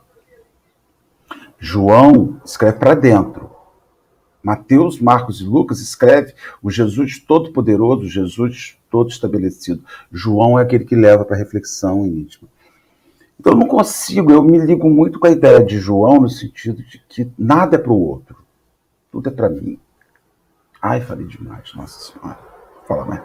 João 1.59 2.41
escreve 2.43 2.77
para 2.77 2.95
dentro. 2.95 3.51
Mateus, 4.41 4.99
Marcos 4.99 5.39
e 5.39 5.45
Lucas 5.45 5.79
escreve 5.79 6.33
o 6.61 6.69
Jesus 6.69 7.17
todo-poderoso, 7.19 8.09
Jesus 8.09 8.77
todo 8.89 9.09
estabelecido. 9.09 9.83
João 10.11 10.59
é 10.59 10.63
aquele 10.63 10.83
que 10.83 10.95
leva 10.95 11.23
para 11.23 11.37
reflexão 11.37 12.05
íntima. 12.05 12.49
Então 13.43 13.51
eu 13.51 13.59
não 13.59 13.67
consigo, 13.67 14.31
eu 14.31 14.41
me 14.41 14.57
ligo 14.57 14.89
muito 14.89 15.19
com 15.19 15.27
a 15.27 15.31
ideia 15.31 15.61
de 15.61 15.77
João 15.77 16.21
no 16.21 16.29
sentido 16.29 16.81
de 16.81 16.97
que 17.09 17.29
nada 17.37 17.75
é 17.75 17.77
para 17.77 17.91
o 17.91 17.99
outro, 17.99 18.37
tudo 19.11 19.27
é 19.27 19.33
para 19.33 19.49
mim. 19.49 19.77
Ai, 20.81 21.01
falei 21.01 21.27
demais, 21.27 21.73
nossa 21.75 22.13
senhora. 22.13 22.39
Fala 22.87 23.03
mais. 23.03 23.21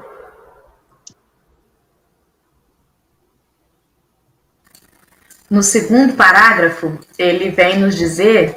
No 5.48 5.62
segundo 5.62 6.14
parágrafo, 6.14 6.98
ele 7.16 7.50
vem 7.50 7.78
nos 7.78 7.94
dizer 7.94 8.56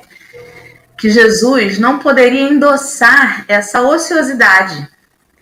que 0.98 1.12
Jesus 1.12 1.78
não 1.78 2.00
poderia 2.00 2.50
endossar 2.50 3.46
essa 3.48 3.84
ociosidade, 3.84 4.90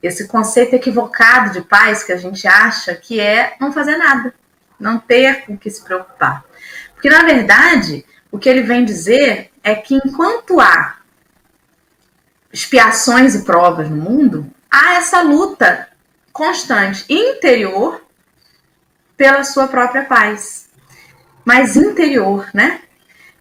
esse 0.03 0.27
conceito 0.27 0.73
equivocado 0.75 1.53
de 1.53 1.61
paz 1.61 2.03
que 2.03 2.11
a 2.11 2.17
gente 2.17 2.45
acha 2.45 2.93
que 2.93 3.21
é 3.21 3.55
não 3.57 3.71
fazer 3.71 3.95
nada, 3.95 4.33
não 4.79 4.99
ter 4.99 5.45
com 5.45 5.57
que 5.57 5.69
se 5.69 5.83
preocupar. 5.83 6.43
Porque, 6.93 7.09
na 7.09 7.23
verdade, 7.23 8.05
o 8.31 8.37
que 8.37 8.47
ele 8.47 8.61
vem 8.61 8.85
dizer 8.85 9.51
é 9.63 9.75
que 9.75 9.95
enquanto 9.95 10.59
há 10.59 10.97
expiações 12.51 13.35
e 13.35 13.43
provas 13.43 13.89
no 13.89 13.95
mundo, 13.95 14.49
há 14.71 14.95
essa 14.95 15.21
luta 15.21 15.87
constante 16.31 17.05
interior 17.09 18.01
pela 19.15 19.43
sua 19.43 19.67
própria 19.67 20.05
paz. 20.05 20.69
Mas 21.43 21.75
interior, 21.75 22.49
né? 22.53 22.81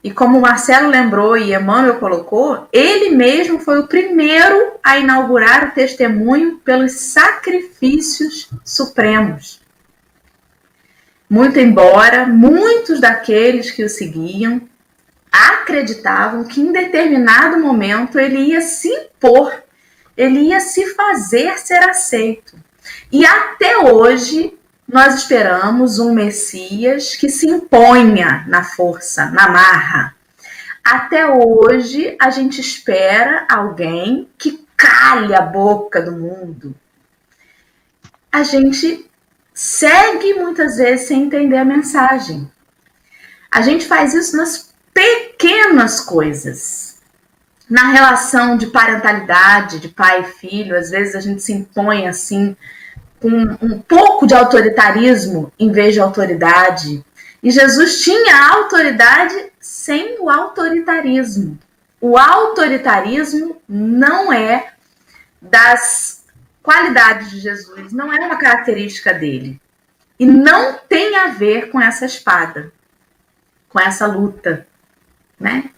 E 0.03 0.11
como 0.13 0.39
o 0.39 0.41
Marcelo 0.41 0.89
lembrou 0.89 1.37
e 1.37 1.55
Emmanuel 1.55 1.99
colocou, 1.99 2.69
ele 2.73 3.11
mesmo 3.11 3.59
foi 3.59 3.81
o 3.81 3.87
primeiro 3.87 4.73
a 4.83 4.99
inaugurar 4.99 5.69
o 5.69 5.71
testemunho 5.73 6.59
pelos 6.59 6.93
sacrifícios 6.93 8.49
supremos. 8.65 9.61
Muito 11.29 11.59
embora 11.59 12.27
muitos 12.27 13.01
daqueles 13.01 13.71
que 13.71 13.85
o 13.85 13.89
seguiam 13.89 14.63
acreditavam 15.31 16.45
que 16.45 16.61
em 16.61 16.73
determinado 16.73 17.59
momento 17.59 18.19
ele 18.19 18.39
ia 18.39 18.63
se 18.63 18.89
impor, 18.89 19.53
ele 20.17 20.41
ia 20.41 20.61
se 20.61 20.95
fazer 20.95 21.59
ser 21.59 21.85
aceito. 21.89 22.57
E 23.13 23.27
até 23.27 23.79
hoje 23.79 24.55
nós 24.87 25.17
esperamos 25.17 25.99
um 25.99 26.15
Messias 26.15 27.15
que 27.15 27.29
se 27.29 27.47
imponha 27.47 28.47
na 28.49 28.65
força, 28.65 29.27
na 29.27 29.51
marra. 29.51 30.15
Até 30.83 31.27
hoje 31.27 32.17
a 32.19 32.31
gente 32.31 32.59
espera 32.61 33.47
alguém 33.51 34.27
que 34.39 34.67
calhe 34.75 35.35
a 35.35 35.43
boca 35.43 36.01
do 36.01 36.13
mundo. 36.13 36.75
A 38.33 38.43
gente 38.43 39.08
segue 39.59 40.35
muitas 40.35 40.77
vezes 40.77 41.09
sem 41.09 41.25
entender 41.25 41.57
a 41.57 41.65
mensagem. 41.65 42.49
A 43.51 43.61
gente 43.61 43.89
faz 43.89 44.15
isso 44.15 44.37
nas 44.37 44.73
pequenas 44.95 45.99
coisas. 45.99 47.01
Na 47.69 47.89
relação 47.89 48.57
de 48.57 48.69
parentalidade, 48.69 49.81
de 49.81 49.89
pai 49.89 50.21
e 50.21 50.25
filho, 50.25 50.79
às 50.79 50.91
vezes 50.91 51.17
a 51.17 51.21
gente 51.21 51.43
se 51.43 51.53
impõe 51.53 52.07
assim, 52.07 52.57
com 53.19 53.29
um 53.61 53.81
pouco 53.81 54.29
de 54.29 54.35
autoritarismo 54.35 55.53
em 55.59 55.73
vez 55.73 55.93
de 55.93 56.01
autoridade. 56.01 57.05
E 57.43 57.51
Jesus 57.51 58.01
tinha 58.01 58.53
autoridade 58.53 59.51
sem 59.59 60.21
o 60.21 60.31
autoritarismo. 60.31 61.59
O 62.01 62.17
autoritarismo 62.17 63.61
não 63.69 64.33
é 64.33 64.69
das 65.43 66.18
qualidade 66.63 67.31
de 67.31 67.41
Jesus 67.41 67.93
não 67.93 68.13
é 68.13 68.19
uma 68.19 68.37
característica 68.37 69.13
dele. 69.13 69.61
E 70.19 70.27
não 70.27 70.79
tem 70.89 71.17
a 71.17 71.29
ver 71.29 71.71
com 71.71 71.81
essa 71.81 72.05
espada, 72.05 72.73
com 73.69 73.81
essa 73.81 74.07
luta, 74.07 74.67
né? 75.39 75.71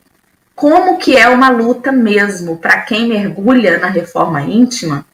Como 0.55 0.99
que 0.99 1.17
é 1.17 1.29
uma 1.29 1.51
luta 1.51 1.93
mesmo 1.93 2.57
para 2.59 2.81
quem 2.83 3.09
mergulha 3.09 3.79
na 3.79 3.89
reforma 3.89 4.43
íntima? 4.43 5.05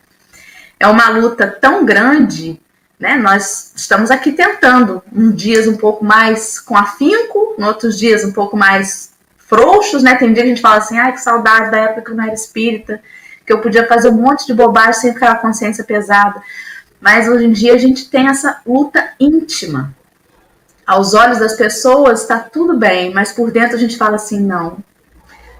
É 0.78 0.86
uma 0.86 1.08
luta 1.08 1.46
tão 1.46 1.84
grande, 1.84 2.60
né? 2.98 3.16
Nós 3.16 3.72
estamos 3.74 4.10
aqui 4.10 4.32
tentando, 4.32 5.02
um 5.12 5.30
dias 5.30 5.66
um 5.66 5.76
pouco 5.76 6.04
mais 6.04 6.60
com 6.60 6.76
afinco, 6.76 7.56
outros 7.58 7.98
dias 7.98 8.24
um 8.24 8.32
pouco 8.32 8.56
mais 8.56 9.12
frouxos, 9.36 10.02
né? 10.02 10.14
Tem 10.14 10.32
dia 10.32 10.42
que 10.42 10.50
a 10.50 10.54
gente 10.54 10.62
fala 10.62 10.78
assim, 10.78 10.98
ai, 10.98 11.12
que 11.12 11.20
saudade 11.20 11.70
da 11.70 11.78
época 11.78 12.02
que 12.02 12.10
eu 12.10 12.16
não 12.16 12.24
era 12.24 12.34
espírita 12.34 13.00
que 13.46 13.52
eu 13.52 13.60
podia 13.60 13.86
fazer 13.86 14.08
um 14.08 14.20
monte 14.20 14.46
de 14.46 14.52
bobagem 14.52 14.94
sem 14.94 15.10
aquela 15.10 15.36
consciência 15.36 15.84
pesada. 15.84 16.42
Mas 17.00 17.28
hoje 17.28 17.46
em 17.46 17.52
dia 17.52 17.74
a 17.74 17.78
gente 17.78 18.10
tem 18.10 18.28
essa 18.28 18.60
luta 18.66 19.12
íntima. 19.20 19.94
Aos 20.84 21.14
olhos 21.14 21.38
das 21.38 21.54
pessoas 21.54 22.22
está 22.22 22.38
tudo 22.38 22.76
bem, 22.76 23.12
mas 23.12 23.32
por 23.32 23.50
dentro 23.50 23.76
a 23.76 23.78
gente 23.78 23.96
fala 23.96 24.16
assim, 24.16 24.40
não. 24.40 24.78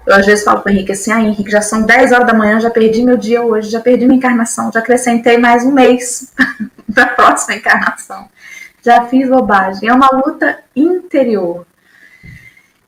Eu 0.05 0.15
às 0.15 0.25
vezes 0.25 0.43
falo 0.43 0.61
para 0.61 0.71
o 0.71 0.73
Henrique 0.73 0.91
assim, 0.91 1.11
ah, 1.11 1.21
Henrique, 1.21 1.51
já 1.51 1.61
são 1.61 1.81
10 1.81 2.11
horas 2.11 2.27
da 2.27 2.33
manhã, 2.33 2.59
já 2.59 2.69
perdi 2.69 3.03
meu 3.03 3.17
dia 3.17 3.41
hoje, 3.41 3.69
já 3.69 3.79
perdi 3.79 4.05
minha 4.05 4.17
encarnação, 4.17 4.71
já 4.71 4.79
acrescentei 4.79 5.37
mais 5.37 5.63
um 5.63 5.71
mês 5.71 6.31
da 6.87 7.05
próxima 7.05 7.55
encarnação. 7.55 8.29
Já 8.81 9.05
fiz 9.05 9.27
bobagem. 9.27 9.89
É 9.89 9.93
uma 9.93 10.09
luta 10.13 10.59
interior. 10.73 11.65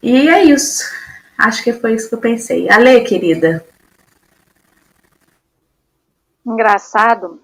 E 0.01 0.29
é 0.29 0.45
isso. 0.45 0.89
Acho 1.37 1.61
que 1.61 1.73
foi 1.73 1.93
isso 1.93 2.07
que 2.07 2.15
eu 2.15 2.19
pensei. 2.19 2.69
Ale, 2.69 3.01
querida, 3.01 3.65
Engraçado, 6.45 7.41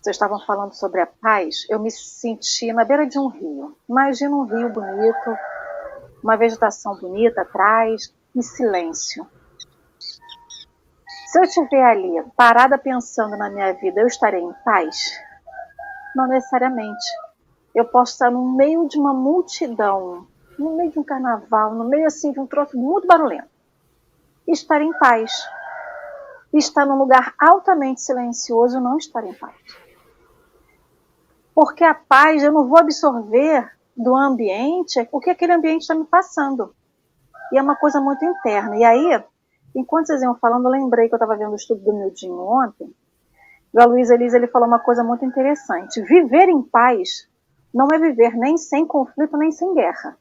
vocês 0.00 0.14
estavam 0.14 0.38
falando 0.46 0.72
sobre 0.72 1.00
a 1.00 1.06
paz, 1.06 1.66
eu 1.68 1.80
me 1.80 1.90
senti 1.90 2.72
na 2.72 2.84
beira 2.84 3.04
de 3.04 3.18
um 3.18 3.26
rio. 3.26 3.76
Imagina 3.88 4.34
um 4.34 4.44
rio 4.44 4.70
bonito, 4.70 5.36
uma 6.22 6.36
vegetação 6.36 6.96
bonita 6.96 7.42
atrás, 7.42 8.14
em 8.34 8.40
silêncio. 8.40 9.26
Se 11.26 11.38
eu 11.38 11.42
estiver 11.42 11.84
ali, 11.84 12.22
parada 12.36 12.78
pensando 12.78 13.36
na 13.36 13.50
minha 13.50 13.72
vida, 13.72 14.00
eu 14.00 14.06
estarei 14.06 14.40
em 14.40 14.52
paz? 14.64 15.20
Não 16.14 16.28
necessariamente. 16.28 17.04
Eu 17.74 17.84
posso 17.84 18.12
estar 18.12 18.30
no 18.30 18.52
meio 18.52 18.88
de 18.88 18.98
uma 18.98 19.12
multidão, 19.12 20.26
no 20.56 20.76
meio 20.76 20.92
de 20.92 20.98
um 20.98 21.04
carnaval, 21.04 21.74
no 21.74 21.84
meio 21.84 22.06
assim 22.06 22.32
de 22.32 22.38
um 22.38 22.46
troço 22.46 22.78
muito 22.78 23.06
barulhento. 23.06 23.50
E 24.46 24.52
estar 24.52 24.80
em 24.80 24.92
paz 24.96 25.32
estar 26.52 26.86
num 26.86 26.98
lugar 26.98 27.34
altamente 27.38 28.00
silencioso 28.00 28.80
não 28.80 28.96
estar 28.96 29.24
em 29.24 29.34
paz. 29.34 29.54
Porque 31.54 31.84
a 31.84 31.94
paz 31.94 32.42
eu 32.42 32.52
não 32.52 32.68
vou 32.68 32.78
absorver 32.78 33.70
do 33.96 34.14
ambiente 34.14 35.08
o 35.10 35.18
que 35.20 35.30
aquele 35.30 35.52
ambiente 35.52 35.82
está 35.82 35.94
me 35.94 36.04
passando. 36.04 36.74
E 37.52 37.58
é 37.58 37.62
uma 37.62 37.76
coisa 37.76 38.00
muito 38.00 38.24
interna. 38.24 38.76
E 38.76 38.84
aí, 38.84 39.24
enquanto 39.74 40.06
vocês 40.06 40.22
iam 40.22 40.36
falando, 40.36 40.66
eu 40.66 40.70
lembrei 40.70 41.08
que 41.08 41.14
eu 41.14 41.16
estava 41.16 41.36
vendo 41.36 41.52
o 41.52 41.56
estudo 41.56 41.82
do 41.82 41.92
Mildinho 41.92 42.38
ontem. 42.38 42.94
E 43.74 43.80
a 43.80 43.84
Luiz 43.84 44.08
Elisa 44.08 44.36
ele 44.36 44.46
falou 44.46 44.68
uma 44.68 44.78
coisa 44.78 45.02
muito 45.02 45.24
interessante. 45.24 46.00
Viver 46.02 46.48
em 46.48 46.62
paz 46.62 47.28
não 47.74 47.88
é 47.92 47.98
viver 47.98 48.36
nem 48.36 48.56
sem 48.56 48.86
conflito, 48.86 49.36
nem 49.36 49.50
sem 49.50 49.74
guerra. 49.74 50.16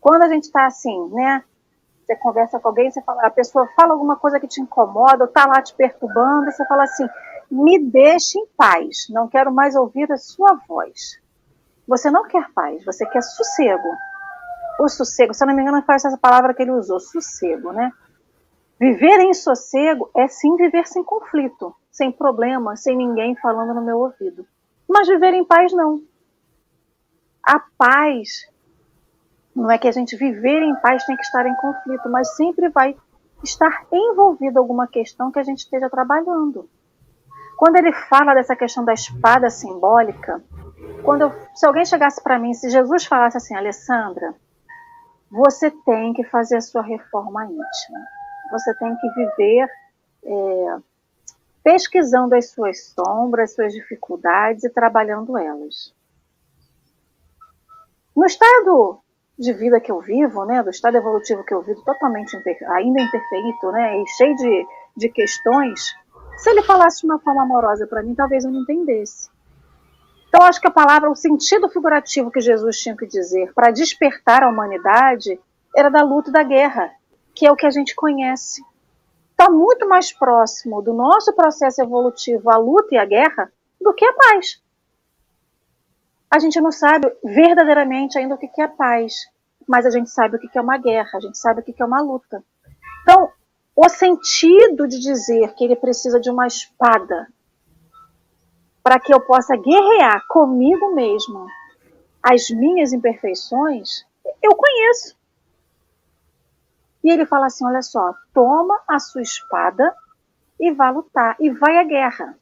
Quando 0.00 0.22
a 0.22 0.28
gente 0.28 0.44
está 0.44 0.66
assim, 0.66 1.08
né, 1.10 1.42
você 2.04 2.16
conversa 2.16 2.58
com 2.58 2.68
alguém, 2.68 2.90
você 2.90 3.00
fala, 3.02 3.26
a 3.26 3.30
pessoa 3.30 3.68
fala 3.76 3.92
alguma 3.92 4.16
coisa 4.16 4.40
que 4.40 4.48
te 4.48 4.60
incomoda, 4.60 5.24
ou 5.24 5.28
está 5.28 5.46
lá 5.46 5.62
te 5.62 5.74
perturbando, 5.74 6.50
você 6.50 6.64
fala 6.66 6.84
assim: 6.84 7.06
me 7.50 7.78
deixe 7.78 8.38
em 8.38 8.46
paz, 8.56 9.06
não 9.10 9.28
quero 9.28 9.52
mais 9.52 9.76
ouvir 9.76 10.10
a 10.10 10.16
sua 10.16 10.58
voz. 10.66 11.20
Você 11.86 12.10
não 12.10 12.26
quer 12.26 12.50
paz, 12.52 12.84
você 12.84 13.04
quer 13.06 13.22
sossego. 13.22 13.88
O 14.80 14.88
sossego, 14.88 15.34
se 15.34 15.44
eu 15.44 15.48
não 15.48 15.54
me 15.54 15.62
engano, 15.62 15.82
foi 15.82 15.94
essa 15.94 16.16
palavra 16.16 16.54
que 16.54 16.62
ele 16.62 16.70
usou, 16.70 16.98
sossego, 16.98 17.72
né? 17.72 17.92
Viver 18.80 19.20
em 19.20 19.34
sossego 19.34 20.10
é 20.16 20.26
sim 20.26 20.56
viver 20.56 20.86
sem 20.86 21.04
conflito, 21.04 21.74
sem 21.90 22.10
problema, 22.10 22.74
sem 22.76 22.96
ninguém 22.96 23.36
falando 23.36 23.74
no 23.74 23.84
meu 23.84 23.98
ouvido. 23.98 24.46
Mas 24.88 25.06
viver 25.06 25.34
em 25.34 25.44
paz 25.44 25.72
não. 25.72 26.00
A 27.46 27.60
paz 27.76 28.48
não 29.54 29.70
é 29.70 29.78
que 29.78 29.88
a 29.88 29.92
gente 29.92 30.16
viver 30.16 30.62
em 30.62 30.74
paz 30.76 31.04
tem 31.04 31.16
que 31.16 31.22
estar 31.22 31.46
em 31.46 31.54
conflito, 31.56 32.08
mas 32.08 32.34
sempre 32.36 32.68
vai 32.70 32.96
estar 33.44 33.86
envolvido 33.92 34.58
alguma 34.58 34.86
questão 34.86 35.30
que 35.30 35.38
a 35.38 35.42
gente 35.42 35.58
esteja 35.58 35.90
trabalhando. 35.90 36.68
Quando 37.56 37.76
ele 37.76 37.92
fala 37.92 38.34
dessa 38.34 38.56
questão 38.56 38.84
da 38.84 38.92
espada 38.92 39.50
simbólica, 39.50 40.42
quando 41.04 41.22
eu, 41.22 41.32
se 41.54 41.66
alguém 41.66 41.84
chegasse 41.84 42.22
para 42.22 42.38
mim, 42.38 42.54
se 42.54 42.70
Jesus 42.70 43.04
falasse 43.04 43.36
assim, 43.36 43.54
Alessandra, 43.54 44.34
você 45.30 45.70
tem 45.70 46.12
que 46.12 46.24
fazer 46.24 46.56
a 46.56 46.60
sua 46.60 46.82
reforma 46.82 47.44
íntima, 47.44 48.00
você 48.50 48.74
tem 48.74 48.94
que 48.96 49.08
viver 49.10 49.68
é, 50.24 50.76
pesquisando 51.62 52.34
as 52.34 52.50
suas 52.50 52.88
sombras, 52.88 53.50
as 53.50 53.54
suas 53.54 53.72
dificuldades 53.72 54.64
e 54.64 54.70
trabalhando 54.70 55.38
elas. 55.38 55.94
No 58.14 58.26
estado 58.26 59.00
de 59.42 59.52
vida 59.52 59.80
que 59.80 59.90
eu 59.90 60.00
vivo, 60.00 60.44
né, 60.44 60.62
do 60.62 60.70
estado 60.70 60.96
evolutivo 60.96 61.44
que 61.44 61.52
eu 61.52 61.62
vivo, 61.62 61.82
totalmente 61.82 62.36
ainda 62.36 63.02
imperfeito, 63.02 63.72
né, 63.72 64.00
e 64.00 64.06
cheio 64.16 64.36
de, 64.36 64.66
de 64.96 65.08
questões, 65.08 65.92
se 66.36 66.50
ele 66.50 66.62
falasse 66.62 67.00
de 67.00 67.06
uma 67.06 67.18
forma 67.18 67.42
amorosa 67.42 67.86
para 67.86 68.02
mim, 68.02 68.14
talvez 68.14 68.44
eu 68.44 68.50
não 68.50 68.62
entendesse. 68.62 69.30
Então, 70.28 70.46
acho 70.46 70.60
que 70.60 70.68
a 70.68 70.70
palavra, 70.70 71.10
o 71.10 71.14
sentido 71.14 71.68
figurativo 71.68 72.30
que 72.30 72.40
Jesus 72.40 72.78
tinha 72.78 72.96
que 72.96 73.06
dizer 73.06 73.52
para 73.52 73.70
despertar 73.70 74.42
a 74.42 74.48
humanidade 74.48 75.38
era 75.76 75.90
da 75.90 76.02
luta 76.02 76.30
e 76.30 76.32
da 76.32 76.42
guerra, 76.42 76.90
que 77.34 77.44
é 77.44 77.52
o 77.52 77.56
que 77.56 77.66
a 77.66 77.70
gente 77.70 77.94
conhece. 77.94 78.62
Está 79.32 79.50
muito 79.50 79.86
mais 79.86 80.10
próximo 80.12 80.80
do 80.80 80.94
nosso 80.94 81.34
processo 81.34 81.82
evolutivo 81.82 82.50
a 82.50 82.56
luta 82.56 82.94
e 82.94 82.98
a 82.98 83.04
guerra 83.04 83.52
do 83.80 83.92
que 83.92 84.04
a 84.04 84.12
paz 84.14 84.62
a 86.32 86.38
gente 86.38 86.58
não 86.62 86.72
sabe 86.72 87.12
verdadeiramente 87.22 88.18
ainda 88.18 88.36
o 88.36 88.38
que 88.38 88.62
é 88.62 88.66
paz, 88.66 89.30
mas 89.72 89.86
a 89.86 89.90
gente 89.90 90.10
sabe 90.10 90.36
o 90.36 90.38
que 90.38 90.58
é 90.58 90.60
uma 90.60 90.76
guerra, 90.76 91.12
a 91.14 91.20
gente 91.20 91.38
sabe 91.38 91.60
o 91.60 91.64
que 91.64 91.82
é 91.82 91.86
uma 91.86 92.02
luta. 92.02 92.44
Então, 93.00 93.32
o 93.74 93.88
sentido 93.88 94.86
de 94.86 95.00
dizer 95.00 95.54
que 95.54 95.64
ele 95.64 95.76
precisa 95.76 96.20
de 96.20 96.28
uma 96.28 96.46
espada 96.46 97.26
para 98.82 99.00
que 99.00 99.14
eu 99.14 99.18
possa 99.18 99.56
guerrear 99.56 100.26
comigo 100.28 100.94
mesmo 100.94 101.46
as 102.22 102.50
minhas 102.50 102.92
imperfeições, 102.92 104.04
eu 104.42 104.54
conheço. 104.54 105.16
E 107.02 107.10
ele 107.10 107.24
fala 107.24 107.46
assim: 107.46 107.64
olha 107.64 107.80
só, 107.80 108.14
toma 108.34 108.78
a 108.86 108.98
sua 108.98 109.22
espada 109.22 109.96
e 110.60 110.70
vá 110.70 110.90
lutar, 110.90 111.34
e 111.40 111.48
vai 111.48 111.78
à 111.78 111.84
guerra. 111.84 112.38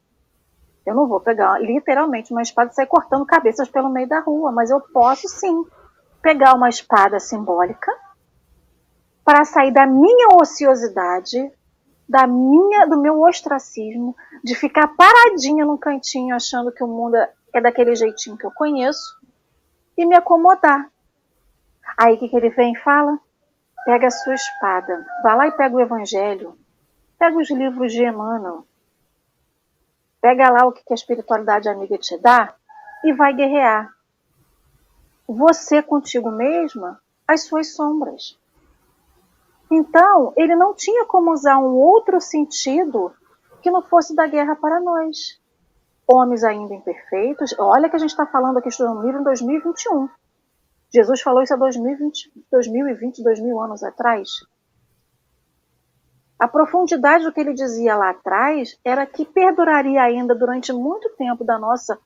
Eu 0.85 0.95
não 0.95 1.07
vou 1.07 1.21
pegar 1.21 1.61
literalmente 1.61 2.33
uma 2.33 2.41
espada 2.41 2.71
e 2.71 2.75
sair 2.75 2.87
cortando 2.87 3.25
cabeças 3.25 3.69
pelo 3.69 3.89
meio 3.89 4.09
da 4.09 4.19
rua, 4.19 4.51
mas 4.51 4.69
eu 4.69 4.81
posso 4.81 5.29
sim 5.29 5.65
pegar 6.21 6.53
uma 6.53 6.69
espada 6.69 7.19
simbólica 7.19 7.91
para 9.23 9.45
sair 9.45 9.71
da 9.71 9.85
minha 9.85 10.29
ociosidade, 10.41 11.51
da 12.07 12.27
minha, 12.27 12.85
do 12.85 12.99
meu 12.99 13.21
ostracismo, 13.21 14.15
de 14.43 14.55
ficar 14.55 14.87
paradinha 14.95 15.65
num 15.65 15.77
cantinho 15.77 16.35
achando 16.35 16.71
que 16.71 16.83
o 16.83 16.87
mundo 16.87 17.15
é 17.53 17.61
daquele 17.61 17.95
jeitinho 17.95 18.37
que 18.37 18.45
eu 18.45 18.51
conheço 18.51 19.19
e 19.97 20.05
me 20.05 20.15
acomodar. 20.15 20.89
Aí 21.97 22.15
o 22.15 22.17
que, 22.17 22.29
que 22.29 22.35
ele 22.35 22.49
vem 22.49 22.73
e 22.73 22.79
fala? 22.79 23.19
Pega 23.85 24.07
a 24.07 24.11
sua 24.11 24.33
espada, 24.33 25.05
vai 25.23 25.35
lá 25.35 25.47
e 25.47 25.51
pega 25.51 25.75
o 25.75 25.81
evangelho, 25.81 26.57
pega 27.17 27.37
os 27.37 27.49
livros 27.49 27.91
de 27.91 28.03
Emmanuel, 28.03 28.65
pega 30.21 30.49
lá 30.49 30.65
o 30.65 30.71
que, 30.71 30.83
que 30.83 30.93
a 30.93 30.95
espiritualidade 30.95 31.67
amiga 31.67 31.97
te 31.97 32.17
dá 32.17 32.53
e 33.03 33.13
vai 33.13 33.33
guerrear. 33.33 33.91
Você 35.33 35.81
contigo 35.81 36.29
mesma, 36.29 36.99
as 37.25 37.45
suas 37.45 37.73
sombras. 37.73 38.37
Então, 39.71 40.33
ele 40.35 40.57
não 40.57 40.73
tinha 40.73 41.05
como 41.05 41.31
usar 41.31 41.57
um 41.57 41.73
outro 41.73 42.19
sentido 42.19 43.13
que 43.61 43.71
não 43.71 43.81
fosse 43.81 44.13
da 44.13 44.27
guerra 44.27 44.57
para 44.57 44.81
nós. 44.81 45.39
Homens 46.05 46.43
ainda 46.43 46.73
imperfeitos. 46.73 47.55
Olha 47.57 47.89
que 47.89 47.95
a 47.95 47.99
gente 47.99 48.09
está 48.09 48.25
falando 48.25 48.57
aqui, 48.57 48.67
estudando 48.67 48.99
um 48.99 49.03
livro 49.03 49.21
em 49.21 49.23
2021. 49.23 50.09
Jesus 50.93 51.21
falou 51.21 51.41
isso 51.41 51.53
há 51.53 51.57
2020, 51.57 52.29
2020, 52.51 53.23
2000 53.23 53.61
anos 53.61 53.83
atrás. 53.83 54.29
A 56.37 56.45
profundidade 56.45 57.23
do 57.23 57.31
que 57.31 57.39
ele 57.39 57.53
dizia 57.53 57.95
lá 57.95 58.09
atrás 58.09 58.77
era 58.83 59.05
que 59.05 59.23
perduraria 59.23 60.01
ainda 60.01 60.35
durante 60.35 60.73
muito 60.73 61.09
tempo 61.15 61.45
da 61.45 61.57
nossa 61.57 61.97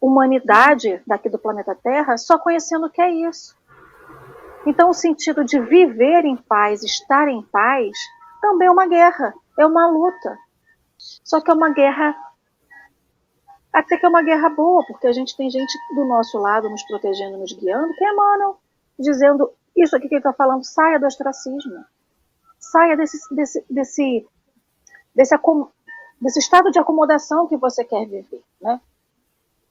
humanidade 0.00 1.02
daqui 1.06 1.28
do 1.28 1.38
planeta 1.38 1.74
Terra 1.74 2.16
só 2.16 2.38
conhecendo 2.38 2.86
o 2.86 2.90
que 2.90 3.02
é 3.02 3.10
isso. 3.10 3.56
Então, 4.66 4.90
o 4.90 4.94
sentido 4.94 5.44
de 5.44 5.58
viver 5.60 6.24
em 6.24 6.36
paz, 6.36 6.82
estar 6.82 7.28
em 7.28 7.42
paz, 7.42 7.96
também 8.40 8.68
é 8.68 8.70
uma 8.70 8.86
guerra, 8.86 9.34
é 9.58 9.66
uma 9.66 9.86
luta. 9.88 10.38
Só 10.96 11.40
que 11.40 11.50
é 11.50 11.54
uma 11.54 11.70
guerra, 11.70 12.14
até 13.72 13.96
que 13.96 14.04
é 14.04 14.08
uma 14.08 14.22
guerra 14.22 14.48
boa, 14.50 14.84
porque 14.86 15.06
a 15.06 15.12
gente 15.12 15.36
tem 15.36 15.50
gente 15.50 15.72
do 15.94 16.04
nosso 16.04 16.38
lado 16.38 16.68
nos 16.68 16.82
protegendo, 16.84 17.38
nos 17.38 17.52
guiando, 17.52 17.94
que 17.94 18.04
é 18.04 18.12
Emmanuel, 18.12 18.58
dizendo 18.98 19.50
isso 19.74 19.96
aqui 19.96 20.08
que 20.08 20.14
ele 20.14 20.20
está 20.20 20.32
falando, 20.32 20.64
saia 20.64 20.98
do 20.98 21.06
ostracismo. 21.06 21.84
Saia 22.58 22.96
desse, 22.96 23.18
desse, 23.34 23.64
desse, 23.70 24.26
desse, 25.14 25.34
desse 26.20 26.38
estado 26.38 26.70
de 26.70 26.78
acomodação 26.78 27.46
que 27.46 27.56
você 27.56 27.82
quer 27.82 28.06
viver, 28.06 28.42
né? 28.60 28.78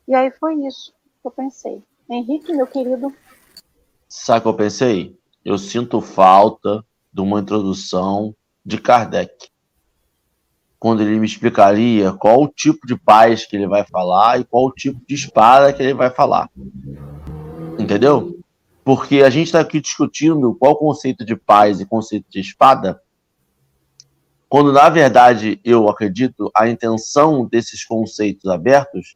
E 0.09 0.15
aí 0.15 0.31
foi 0.31 0.55
isso 0.65 0.91
que 1.21 1.27
eu 1.27 1.31
pensei. 1.31 1.83
Henrique, 2.09 2.51
meu 2.51 2.65
querido, 2.65 3.13
Sabe 4.07 4.39
o 4.39 4.41
que 4.41 4.47
eu 4.47 4.53
pensei? 4.55 5.15
Eu 5.45 5.55
sinto 5.59 6.01
falta 6.01 6.83
de 7.13 7.21
uma 7.21 7.39
introdução 7.39 8.35
de 8.65 8.79
Kardec. 8.79 9.49
Quando 10.79 11.03
ele 11.03 11.19
me 11.19 11.27
explicaria 11.27 12.11
qual 12.11 12.41
o 12.41 12.47
tipo 12.47 12.87
de 12.87 12.97
paz 12.97 13.45
que 13.45 13.55
ele 13.55 13.67
vai 13.67 13.85
falar 13.85 14.39
e 14.39 14.43
qual 14.43 14.65
o 14.65 14.71
tipo 14.71 14.99
de 15.07 15.13
espada 15.13 15.71
que 15.71 15.83
ele 15.83 15.93
vai 15.93 16.09
falar. 16.09 16.49
Entendeu? 17.77 18.39
Porque 18.83 19.21
a 19.21 19.29
gente 19.29 19.45
está 19.45 19.59
aqui 19.59 19.79
discutindo 19.79 20.55
qual 20.55 20.75
conceito 20.75 21.23
de 21.23 21.35
paz 21.35 21.79
e 21.79 21.85
conceito 21.85 22.25
de 22.31 22.39
espada, 22.39 22.99
quando 24.47 24.73
na 24.73 24.89
verdade 24.89 25.61
eu 25.63 25.87
acredito 25.87 26.49
a 26.55 26.67
intenção 26.67 27.45
desses 27.45 27.85
conceitos 27.85 28.49
abertos 28.49 29.15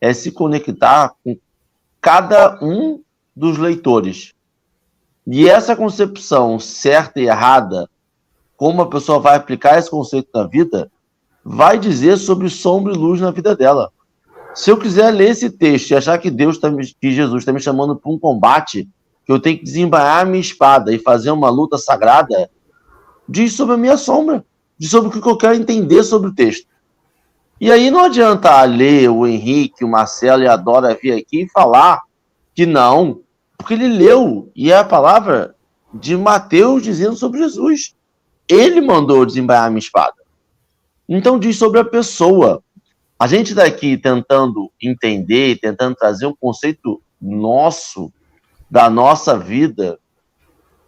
é 0.00 0.12
se 0.12 0.30
conectar 0.30 1.12
com 1.22 1.36
cada 2.00 2.58
um 2.62 3.00
dos 3.34 3.58
leitores. 3.58 4.32
E 5.26 5.48
essa 5.48 5.74
concepção 5.74 6.58
certa 6.58 7.20
e 7.20 7.26
errada, 7.26 7.88
como 8.56 8.82
a 8.82 8.88
pessoa 8.88 9.18
vai 9.18 9.36
aplicar 9.36 9.78
esse 9.78 9.90
conceito 9.90 10.28
na 10.34 10.46
vida, 10.46 10.90
vai 11.42 11.78
dizer 11.78 12.16
sobre 12.16 12.48
sombra 12.48 12.92
e 12.92 12.96
luz 12.96 13.20
na 13.20 13.30
vida 13.30 13.56
dela. 13.56 13.90
Se 14.54 14.70
eu 14.70 14.76
quiser 14.76 15.10
ler 15.10 15.30
esse 15.30 15.50
texto 15.50 15.90
e 15.90 15.96
achar 15.96 16.18
que 16.18 16.30
Deus 16.30 16.58
tá 16.58 16.70
me, 16.70 16.86
que 16.86 17.10
Jesus 17.10 17.42
está 17.42 17.52
me 17.52 17.60
chamando 17.60 17.96
para 17.96 18.10
um 18.10 18.18
combate, 18.18 18.88
que 19.26 19.32
eu 19.32 19.40
tenho 19.40 19.58
que 19.58 19.64
desembainhar 19.64 20.22
a 20.22 20.24
minha 20.24 20.40
espada 20.40 20.94
e 20.94 20.98
fazer 20.98 21.30
uma 21.30 21.50
luta 21.50 21.76
sagrada, 21.76 22.50
diz 23.28 23.54
sobre 23.54 23.74
a 23.74 23.78
minha 23.78 23.96
sombra, 23.96 24.44
diz 24.78 24.90
sobre 24.90 25.08
o 25.08 25.22
que 25.22 25.28
eu 25.28 25.36
quero 25.36 25.54
entender 25.54 26.04
sobre 26.04 26.30
o 26.30 26.34
texto. 26.34 26.66
E 27.60 27.70
aí 27.70 27.90
não 27.90 28.04
adianta 28.04 28.62
ler 28.64 29.08
o 29.08 29.26
Henrique, 29.26 29.84
o 29.84 29.88
Marcelo 29.88 30.42
e 30.42 30.48
a 30.48 30.56
Dora 30.56 30.98
vir 31.00 31.12
aqui 31.12 31.42
e 31.42 31.48
falar 31.48 32.02
que 32.54 32.66
não, 32.66 33.20
porque 33.56 33.74
ele 33.74 33.88
leu, 33.88 34.50
e 34.54 34.70
é 34.70 34.76
a 34.76 34.84
palavra 34.84 35.54
de 35.92 36.16
Mateus 36.16 36.82
dizendo 36.82 37.16
sobre 37.16 37.40
Jesus. 37.40 37.94
Ele 38.48 38.80
mandou 38.80 39.24
desembainhar 39.24 39.66
a 39.66 39.70
minha 39.70 39.78
espada. 39.78 40.14
Então 41.08 41.38
diz 41.38 41.56
sobre 41.56 41.80
a 41.80 41.84
pessoa. 41.84 42.62
A 43.18 43.26
gente 43.26 43.54
daqui 43.54 43.96
tentando 43.96 44.70
entender, 44.82 45.58
tentando 45.60 45.94
trazer 45.94 46.26
um 46.26 46.34
conceito 46.34 47.00
nosso, 47.20 48.12
da 48.70 48.90
nossa 48.90 49.38
vida, 49.38 49.98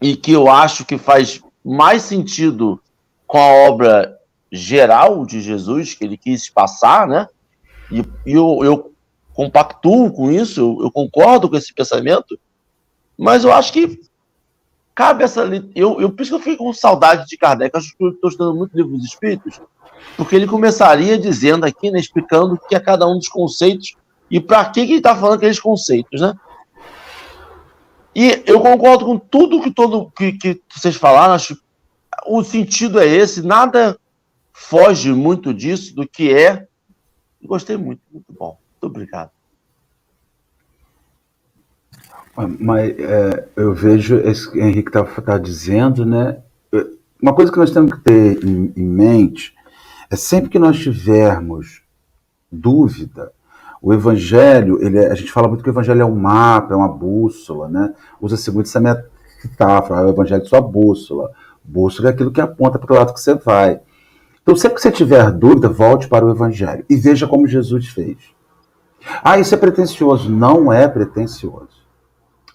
e 0.00 0.16
que 0.16 0.32
eu 0.32 0.50
acho 0.50 0.84
que 0.84 0.98
faz 0.98 1.40
mais 1.64 2.02
sentido 2.02 2.80
com 3.26 3.38
a 3.38 3.68
obra 3.68 4.15
geral 4.50 5.24
de 5.26 5.40
Jesus, 5.40 5.94
que 5.94 6.04
ele 6.04 6.16
quis 6.16 6.48
passar, 6.48 7.06
né? 7.06 7.28
E, 7.90 8.00
e 8.26 8.32
eu, 8.32 8.60
eu 8.62 8.92
compactuo 9.32 10.10
com 10.12 10.30
isso, 10.30 10.60
eu, 10.60 10.84
eu 10.84 10.90
concordo 10.90 11.48
com 11.48 11.56
esse 11.56 11.72
pensamento, 11.74 12.38
mas 13.18 13.44
eu 13.44 13.52
acho 13.52 13.72
que 13.72 14.00
cabe 14.94 15.24
essa. 15.24 15.42
Eu, 15.74 16.00
eu, 16.00 16.10
por 16.10 16.22
isso 16.22 16.30
que 16.30 16.36
eu 16.36 16.52
fico 16.52 16.64
com 16.64 16.72
saudade 16.72 17.26
de 17.26 17.36
Kardec. 17.36 17.76
Acho 17.76 17.96
que 17.96 18.04
eu 18.04 18.10
estou 18.10 18.30
estudando 18.30 18.56
muito 18.56 18.76
livro 18.76 18.96
dos 18.96 19.04
Espíritos, 19.04 19.60
porque 20.16 20.34
ele 20.34 20.46
começaria 20.46 21.18
dizendo 21.18 21.64
aqui, 21.64 21.90
né, 21.90 21.98
explicando 21.98 22.54
o 22.54 22.58
que 22.58 22.74
é 22.74 22.80
cada 22.80 23.06
um 23.06 23.18
dos 23.18 23.28
conceitos 23.28 23.94
e 24.30 24.40
para 24.40 24.64
que, 24.64 24.84
que 24.84 24.92
ele 24.92 24.98
está 24.98 25.14
falando 25.14 25.36
aqueles 25.36 25.60
conceitos, 25.60 26.20
né? 26.20 26.34
E 28.14 28.42
eu 28.46 28.60
concordo 28.60 29.04
com 29.04 29.18
tudo 29.18 29.60
que, 29.60 29.70
todo, 29.70 30.10
que, 30.16 30.32
que 30.32 30.60
vocês 30.74 30.96
falaram, 30.96 31.34
acho 31.34 31.60
o 32.26 32.42
sentido 32.42 32.98
é 32.98 33.06
esse, 33.06 33.42
nada 33.42 33.98
foge 34.58 35.12
muito 35.12 35.52
disso, 35.52 35.94
do 35.94 36.08
que 36.08 36.32
é. 36.32 36.66
Gostei 37.44 37.76
muito, 37.76 38.00
muito 38.10 38.32
bom. 38.32 38.58
Muito 38.72 38.86
obrigado. 38.90 39.30
Mas 42.58 42.98
é, 42.98 43.48
eu 43.54 43.74
vejo 43.74 44.16
esse 44.16 44.50
que 44.50 44.58
o 44.58 44.62
Henrique 44.62 44.88
está 44.88 45.04
tá 45.04 45.38
dizendo, 45.38 46.04
né? 46.04 46.42
Uma 47.20 47.34
coisa 47.34 47.52
que 47.52 47.58
nós 47.58 47.70
temos 47.70 47.92
que 47.92 48.00
ter 48.00 48.44
em, 48.44 48.72
em, 48.76 48.84
mente 48.84 49.54
é 50.10 50.16
sempre 50.16 50.50
que 50.50 50.58
nós 50.58 50.78
tivermos 50.78 51.82
dúvida, 52.50 53.32
o 53.80 53.92
Evangelho, 53.92 54.82
ele 54.82 54.98
é, 54.98 55.10
a 55.10 55.14
gente 55.14 55.32
fala 55.32 55.48
muito 55.48 55.62
que 55.62 55.70
o 55.70 55.72
Evangelho 55.72 56.02
é 56.02 56.04
um 56.04 56.14
mapa, 56.14 56.74
é 56.74 56.76
uma 56.76 56.88
bússola, 56.88 57.68
né? 57.68 57.94
Usa-se 58.20 58.50
muito 58.50 58.66
essa 58.66 58.80
metáfora, 58.80 60.06
o 60.06 60.10
Evangelho 60.10 60.42
é 60.42 60.46
sua 60.46 60.60
bússola. 60.60 61.30
Bússola 61.62 62.08
é 62.08 62.12
aquilo 62.12 62.32
que 62.32 62.40
aponta 62.40 62.78
para 62.78 62.92
o 62.92 62.96
lado 62.96 63.14
que 63.14 63.20
você 63.20 63.34
vai. 63.34 63.80
Então, 64.46 64.54
sempre 64.54 64.76
que 64.76 64.82
você 64.82 64.92
tiver 64.92 65.28
dúvida, 65.32 65.68
volte 65.68 66.06
para 66.06 66.24
o 66.24 66.30
Evangelho 66.30 66.84
e 66.88 66.94
veja 66.94 67.26
como 67.26 67.48
Jesus 67.48 67.88
fez. 67.88 68.16
Ah, 69.20 69.40
isso 69.40 69.52
é 69.52 69.58
pretencioso. 69.58 70.30
Não 70.30 70.72
é 70.72 70.86
pretencioso. 70.86 71.84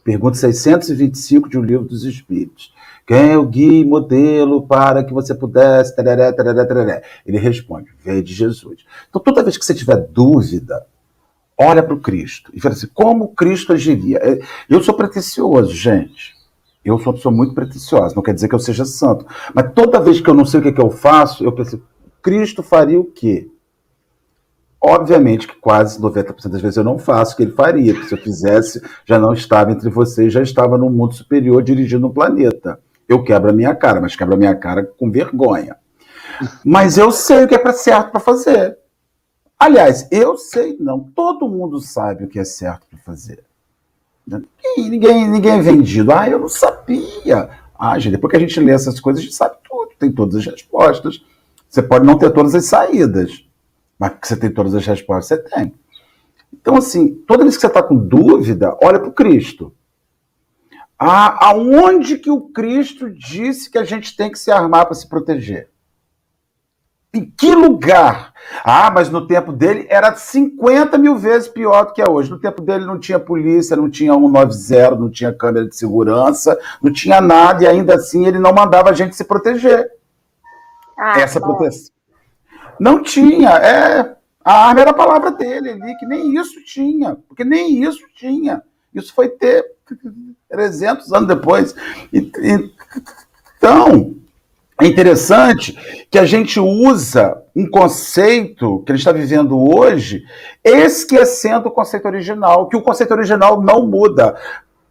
Pergunta 0.01 0.37
625 0.37 1.49
de 1.49 1.57
O 1.57 1.61
Livro 1.61 1.85
dos 1.85 2.05
Espíritos. 2.05 2.73
Quem 3.05 3.33
é 3.33 3.37
o 3.37 3.45
guia 3.45 3.85
modelo 3.85 4.65
para 4.65 5.03
que 5.03 5.13
você 5.13 5.35
pudesse. 5.35 5.93
Ele 7.25 7.37
responde: 7.37 7.89
veio 8.01 8.23
de 8.23 8.33
Jesus. 8.33 8.85
Então, 9.09 9.21
toda 9.21 9.43
vez 9.43 9.57
que 9.57 9.65
você 9.65 9.73
tiver 9.73 9.97
dúvida, 9.97 10.87
olha 11.57 11.83
para 11.83 11.93
o 11.93 11.99
Cristo 11.99 12.51
e 12.53 12.61
fala 12.61 12.73
assim: 12.73 12.87
como 12.93 13.35
Cristo 13.35 13.73
agiria? 13.73 14.17
É, 14.19 14.39
eu 14.69 14.81
sou 14.81 14.93
pretensioso, 14.93 15.75
gente. 15.75 16.40
Eu 16.83 16.97
sou 16.97 17.07
uma 17.07 17.17
pessoa 17.17 17.33
muito 17.33 17.53
pretensiosa, 17.53 18.15
não 18.15 18.23
quer 18.23 18.33
dizer 18.33 18.47
que 18.47 18.55
eu 18.55 18.59
seja 18.59 18.85
santo. 18.85 19.25
Mas 19.53 19.71
toda 19.73 20.01
vez 20.01 20.19
que 20.19 20.29
eu 20.29 20.33
não 20.33 20.45
sei 20.45 20.59
o 20.59 20.63
que, 20.63 20.69
é 20.69 20.71
que 20.71 20.81
eu 20.81 20.89
faço, 20.89 21.43
eu 21.43 21.51
penso: 21.51 21.81
Cristo 22.21 22.63
faria 22.63 22.99
o 22.99 23.05
quê? 23.05 23.49
Obviamente 24.83 25.47
que 25.47 25.55
quase 25.57 26.01
90% 26.01 26.49
das 26.49 26.61
vezes 26.61 26.77
eu 26.77 26.83
não 26.83 26.97
faço 26.97 27.33
o 27.33 27.37
que 27.37 27.43
ele 27.43 27.51
faria, 27.51 27.93
porque 27.93 28.09
se 28.09 28.15
eu 28.15 28.17
fizesse, 28.17 28.81
já 29.05 29.19
não 29.19 29.31
estava 29.31 29.71
entre 29.71 29.89
vocês, 29.91 30.33
já 30.33 30.41
estava 30.41 30.75
no 30.75 30.89
mundo 30.89 31.13
superior 31.13 31.61
dirigindo 31.61 32.07
um 32.07 32.11
planeta. 32.11 32.79
Eu 33.07 33.23
quebro 33.23 33.51
a 33.51 33.53
minha 33.53 33.75
cara, 33.75 34.01
mas 34.01 34.15
quebro 34.15 34.33
a 34.33 34.37
minha 34.37 34.55
cara 34.55 34.83
com 34.83 35.11
vergonha. 35.11 35.75
Mas 36.65 36.97
eu 36.97 37.11
sei 37.11 37.43
o 37.43 37.47
que 37.47 37.53
é 37.53 37.73
certo 37.73 38.09
para 38.09 38.19
fazer. 38.19 38.75
Aliás, 39.59 40.07
eu 40.11 40.35
sei, 40.35 40.75
não, 40.79 40.99
todo 40.99 41.47
mundo 41.47 41.79
sabe 41.79 42.23
o 42.23 42.27
que 42.27 42.39
é 42.39 42.43
certo 42.43 42.87
para 42.87 42.97
fazer. 42.99 43.43
Ninguém, 44.39 44.89
ninguém, 44.89 45.29
ninguém 45.29 45.51
é 45.53 45.61
vendido. 45.61 46.11
Ah, 46.11 46.29
eu 46.29 46.39
não 46.39 46.47
sabia. 46.47 47.49
Ah, 47.77 47.97
gente, 47.97 48.13
depois 48.13 48.31
que 48.31 48.37
a 48.37 48.39
gente 48.39 48.59
lê 48.59 48.71
essas 48.71 48.99
coisas, 48.99 49.21
a 49.21 49.23
gente 49.23 49.35
sabe 49.35 49.55
tudo, 49.67 49.91
tem 49.97 50.11
todas 50.11 50.35
as 50.35 50.45
respostas. 50.45 51.23
Você 51.67 51.81
pode 51.81 52.05
não 52.05 52.17
ter 52.17 52.31
todas 52.31 52.53
as 52.53 52.65
saídas, 52.65 53.45
mas 53.97 54.13
que 54.19 54.27
você 54.27 54.35
tem 54.35 54.51
todas 54.51 54.75
as 54.75 54.85
respostas, 54.85 55.27
você 55.27 55.37
tem. 55.37 55.73
Então, 56.53 56.75
assim, 56.75 57.15
toda 57.27 57.43
vez 57.43 57.55
que 57.55 57.61
você 57.61 57.67
está 57.67 57.81
com 57.81 57.95
dúvida, 57.95 58.77
olha 58.81 58.99
para 58.99 59.09
o 59.09 59.13
Cristo. 59.13 59.73
Ah, 60.99 61.47
aonde 61.47 62.19
que 62.19 62.29
o 62.29 62.41
Cristo 62.41 63.09
disse 63.09 63.71
que 63.71 63.77
a 63.79 63.83
gente 63.83 64.15
tem 64.15 64.31
que 64.31 64.37
se 64.37 64.51
armar 64.51 64.85
para 64.85 64.93
se 64.93 65.07
proteger? 65.09 65.70
Em 67.13 67.25
que 67.25 67.53
lugar? 67.53 68.33
Ah, 68.63 68.89
mas 68.89 69.09
no 69.09 69.27
tempo 69.27 69.51
dele 69.51 69.85
era 69.89 70.15
50 70.15 70.97
mil 70.97 71.17
vezes 71.17 71.49
pior 71.49 71.87
do 71.87 71.93
que 71.93 72.01
é 72.01 72.09
hoje. 72.09 72.31
No 72.31 72.39
tempo 72.39 72.61
dele 72.61 72.85
não 72.85 72.97
tinha 72.97 73.19
polícia, 73.19 73.75
não 73.75 73.89
tinha 73.89 74.13
190, 74.13 74.95
não 74.95 75.09
tinha 75.09 75.33
câmera 75.33 75.67
de 75.67 75.75
segurança, 75.75 76.57
não 76.81 76.91
tinha 76.91 77.19
nada, 77.19 77.63
e 77.63 77.67
ainda 77.67 77.95
assim 77.95 78.25
ele 78.25 78.39
não 78.39 78.53
mandava 78.53 78.89
a 78.89 78.93
gente 78.93 79.15
se 79.15 79.25
proteger. 79.25 79.91
Ah, 80.97 81.19
Essa 81.19 81.39
bom. 81.39 81.47
proteção. 81.47 81.91
Não 82.79 83.03
tinha, 83.03 83.49
é. 83.49 84.15
A 84.43 84.69
arma 84.69 84.81
era 84.81 84.91
a 84.91 84.93
palavra 84.93 85.31
dele 85.31 85.71
ali, 85.71 85.95
que 85.97 86.05
nem 86.05 86.35
isso 86.39 86.63
tinha, 86.63 87.15
porque 87.27 87.43
nem 87.43 87.83
isso 87.83 88.01
tinha. 88.15 88.63
Isso 88.93 89.13
foi 89.13 89.29
ter 89.29 89.65
300 90.49 91.11
anos 91.13 91.27
depois. 91.27 91.75
E, 92.11 92.19
e, 92.19 92.73
então, 93.57 94.15
é 94.81 94.87
interessante 94.87 95.77
que 96.09 96.17
a 96.17 96.25
gente 96.25 96.59
usa 96.59 97.39
um 97.55 97.69
conceito 97.69 98.81
que 98.83 98.91
ele 98.91 98.97
está 98.97 99.11
vivendo 99.11 99.55
hoje, 99.55 100.23
esquecendo 100.63 101.69
o 101.69 101.71
conceito 101.71 102.05
original, 102.05 102.67
que 102.67 102.75
o 102.75 102.81
conceito 102.81 103.11
original 103.11 103.61
não 103.61 103.85
muda. 103.85 104.35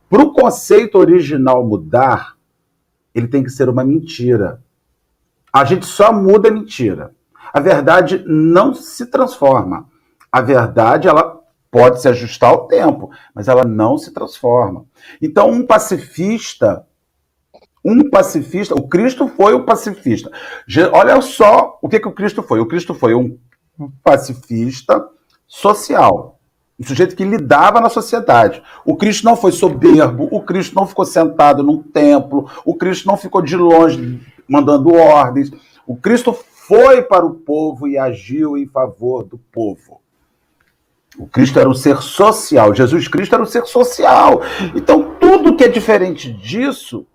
Para 0.09 0.23
o 0.23 0.33
conceito 0.33 0.97
original 0.97 1.67
mudar, 1.67 2.37
ele 3.13 3.27
tem 3.27 3.43
que 3.43 3.51
ser 3.51 3.69
uma 3.69 3.85
mentira. 3.85 4.63
A 5.53 5.65
gente 5.65 5.87
só 5.87 6.13
muda 6.13 6.49
a 6.49 6.53
mentira. 6.53 7.13
A 7.53 7.59
verdade 7.59 8.23
não 8.29 8.73
se 8.73 9.07
transforma. 9.07 9.89
A 10.31 10.41
verdade, 10.41 11.09
ela 11.09 11.41
pode 11.69 12.01
se 12.01 12.07
ajustar 12.07 12.51
ao 12.51 12.69
tempo, 12.69 13.11
mas 13.35 13.49
ela 13.49 13.65
não 13.65 13.99
se 13.99 14.13
transforma. 14.13 14.85
Então, 15.21 15.51
um 15.51 15.67
pacifista 15.67 16.87
um 17.85 18.11
pacifista, 18.11 18.75
o 18.75 18.87
Cristo 18.87 19.27
foi 19.29 19.55
o 19.55 19.65
pacifista. 19.65 20.31
Olha 20.93 21.21
só 21.23 21.79
o 21.81 21.89
que, 21.89 21.99
que 21.99 22.09
o 22.09 22.13
Cristo 22.13 22.43
foi. 22.43 22.61
O 22.61 22.67
Cristo 22.67 22.95
foi 22.95 23.15
um 23.15 23.39
pacifista 24.03 25.09
social. 25.47 26.39
Um 26.79 26.87
sujeito 26.87 27.17
que 27.17 27.25
lidava 27.25 27.81
na 27.81 27.89
sociedade. 27.89 28.63
O 28.85 28.97
Cristo 28.97 29.25
não 29.25 29.37
foi 29.37 29.53
soberbo, 29.53 30.29
o 30.31 30.41
Cristo 30.43 30.75
não 30.75 30.87
ficou 30.87 31.05
sentado 31.05 31.63
num 31.63 31.83
templo, 31.83 32.51
o 32.65 32.75
Cristo 32.75 33.07
não 33.07 33.17
ficou 33.17 33.43
de 33.43 33.57
longe 33.57 34.21
mandando 34.49 34.95
ordens. 34.95 35.51
O 35.87 35.97
Cristo 35.97 36.33
foi 36.33 37.03
para 37.03 37.27
o 37.27 37.35
povo 37.35 37.89
e 37.89 37.99
agiu 37.99 38.57
em 38.57 38.67
favor 38.67 39.25
do 39.25 39.37
povo. 39.37 40.01
O 41.19 41.27
Cristo 41.27 41.59
era 41.59 41.69
um 41.69 41.75
ser 41.75 41.99
social, 41.99 42.75
Jesus 42.75 43.09
Cristo 43.09 43.35
era 43.35 43.43
um 43.43 43.47
ser 43.47 43.67
social. 43.67 44.41
Então, 44.75 45.17
tudo 45.21 45.57
que 45.57 45.65
é 45.65 45.69
diferente 45.69 46.33
disso 46.33 47.07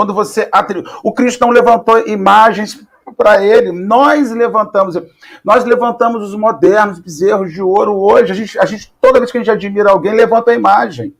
quando 0.00 0.14
você 0.14 0.48
atribui. 0.50 0.90
O 1.04 1.12
Cristo 1.12 1.42
não 1.42 1.50
levantou 1.50 2.08
imagens 2.08 2.82
para 3.18 3.44
ele, 3.44 3.70
nós 3.70 4.30
levantamos. 4.30 4.96
Nós 5.44 5.62
levantamos 5.66 6.22
os 6.22 6.34
modernos 6.34 6.98
bezerros 6.98 7.52
de 7.52 7.60
ouro 7.60 7.94
hoje. 7.98 8.32
A 8.32 8.34
gente, 8.34 8.58
a 8.58 8.64
gente, 8.64 8.90
toda 8.98 9.18
vez 9.18 9.30
que 9.30 9.36
a 9.36 9.40
gente 9.42 9.50
admira 9.50 9.90
alguém, 9.90 10.14
levanta 10.14 10.52
a 10.52 10.54
imagem. 10.54 11.14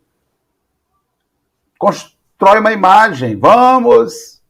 Constrói 1.78 2.60
uma 2.60 2.72
imagem. 2.72 3.36
Vamos. 3.36 4.40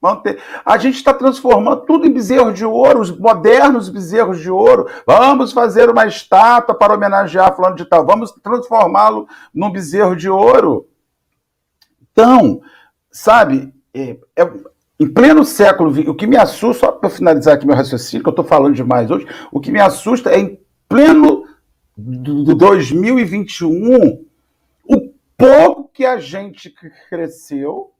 Manter. 0.00 0.42
A 0.64 0.78
gente 0.78 0.94
está 0.94 1.12
transformando 1.12 1.82
tudo 1.82 2.06
em 2.06 2.10
bezerro 2.10 2.54
de 2.54 2.64
ouro, 2.64 3.00
os 3.00 3.10
modernos 3.10 3.90
bezerros 3.90 4.40
de 4.40 4.50
ouro. 4.50 4.88
Vamos 5.06 5.52
fazer 5.52 5.90
uma 5.90 6.06
estátua 6.06 6.74
para 6.74 6.94
homenagear 6.94 7.54
fulano 7.54 7.76
de 7.76 7.84
tal. 7.84 8.06
Vamos 8.06 8.32
transformá-lo 8.42 9.28
num 9.52 9.70
bezerro 9.70 10.16
de 10.16 10.30
ouro. 10.30 10.88
Então, 12.10 12.62
sabe, 13.10 13.72
é, 13.92 14.16
é, 14.36 14.52
em 14.98 15.08
pleno 15.08 15.44
século 15.44 15.92
XX, 15.92 16.08
o 16.08 16.14
que 16.14 16.26
me 16.26 16.36
assusta, 16.36 16.86
só 16.86 16.92
para 16.92 17.10
finalizar 17.10 17.54
aqui 17.54 17.66
meu 17.66 17.76
raciocínio, 17.76 18.22
que 18.22 18.28
eu 18.28 18.32
estou 18.32 18.44
falando 18.44 18.74
demais 18.74 19.10
hoje, 19.10 19.26
o 19.50 19.60
que 19.60 19.70
me 19.70 19.80
assusta 19.80 20.30
é 20.30 20.38
em 20.38 20.60
pleno 20.88 21.44
do 21.96 22.54
2021, 22.54 24.24
o 24.84 25.12
pouco 25.36 25.90
que 25.92 26.04
a 26.04 26.18
gente 26.18 26.72
cresceu 27.08 27.92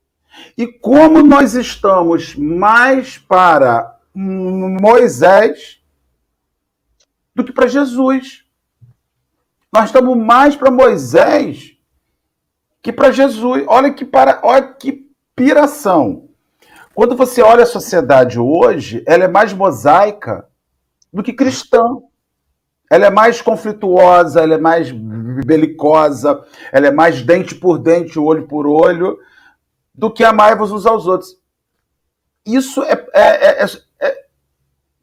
e 0.57 0.67
como 0.67 1.23
nós 1.23 1.55
estamos 1.55 2.35
mais 2.37 3.19
para 3.19 3.99
Moisés 4.15 5.81
do 7.35 7.45
que 7.45 7.53
para 7.53 7.67
Jesus. 7.67 8.45
Nós 9.73 9.87
estamos 9.87 10.17
mais 10.17 10.57
para 10.57 10.71
Moisés 10.71 11.70
que 12.83 12.93
para 12.93 13.11
Jesus. 13.11 13.65
Olha 13.67 13.93
que 13.93 14.05
para, 14.05 14.41
olha 14.43 14.75
que 14.75 15.09
piração. 15.35 16.29
Quando 16.95 17.17
você 17.17 17.41
olha 17.43 17.63
a 17.63 17.67
sociedade 17.67 18.39
hoje, 18.39 19.03
ela 19.07 19.25
é 19.25 19.29
mais 19.29 19.53
mosaica 19.53 20.47
do 21.13 21.23
que 21.23 21.33
cristã. 21.33 21.83
Ela 22.91 23.07
é 23.07 23.11
mais 23.11 23.41
conflituosa, 23.41 24.41
ela 24.41 24.55
é 24.55 24.59
mais 24.59 24.91
belicosa, 24.91 26.45
ela 26.73 26.89
é 26.89 26.91
mais 26.91 27.23
dente 27.23 27.55
por 27.55 27.79
dente, 27.79 28.19
olho 28.19 28.49
por 28.49 28.67
olho, 28.67 29.17
do 29.95 30.11
que 30.11 30.25
amai-vos 30.25 30.73
uns 30.73 30.85
aos 30.87 31.07
outros. 31.07 31.39
Isso 32.45 32.83
é, 32.83 33.07
é, 33.15 33.63
é, 33.63 33.67
é, 34.01 34.25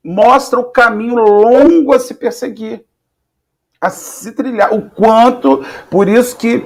mostra 0.03 0.59
o 0.59 0.65
caminho 0.65 1.15
longo 1.15 1.93
a 1.93 1.99
se 1.99 2.13
perseguir, 2.15 2.83
a 3.79 3.89
se 3.89 4.33
trilhar. 4.33 4.73
O 4.73 4.89
quanto, 4.89 5.63
por 5.89 6.09
isso 6.09 6.35
que 6.35 6.65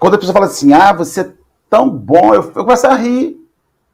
quando 0.00 0.14
a 0.14 0.18
pessoa 0.18 0.32
fala 0.32 0.46
assim, 0.46 0.72
ah, 0.72 0.94
você 0.94 1.20
é 1.20 1.32
tão 1.68 1.90
bom, 1.90 2.34
eu, 2.34 2.42
eu 2.42 2.64
começo 2.64 2.86
a 2.86 2.94
rir. 2.94 3.38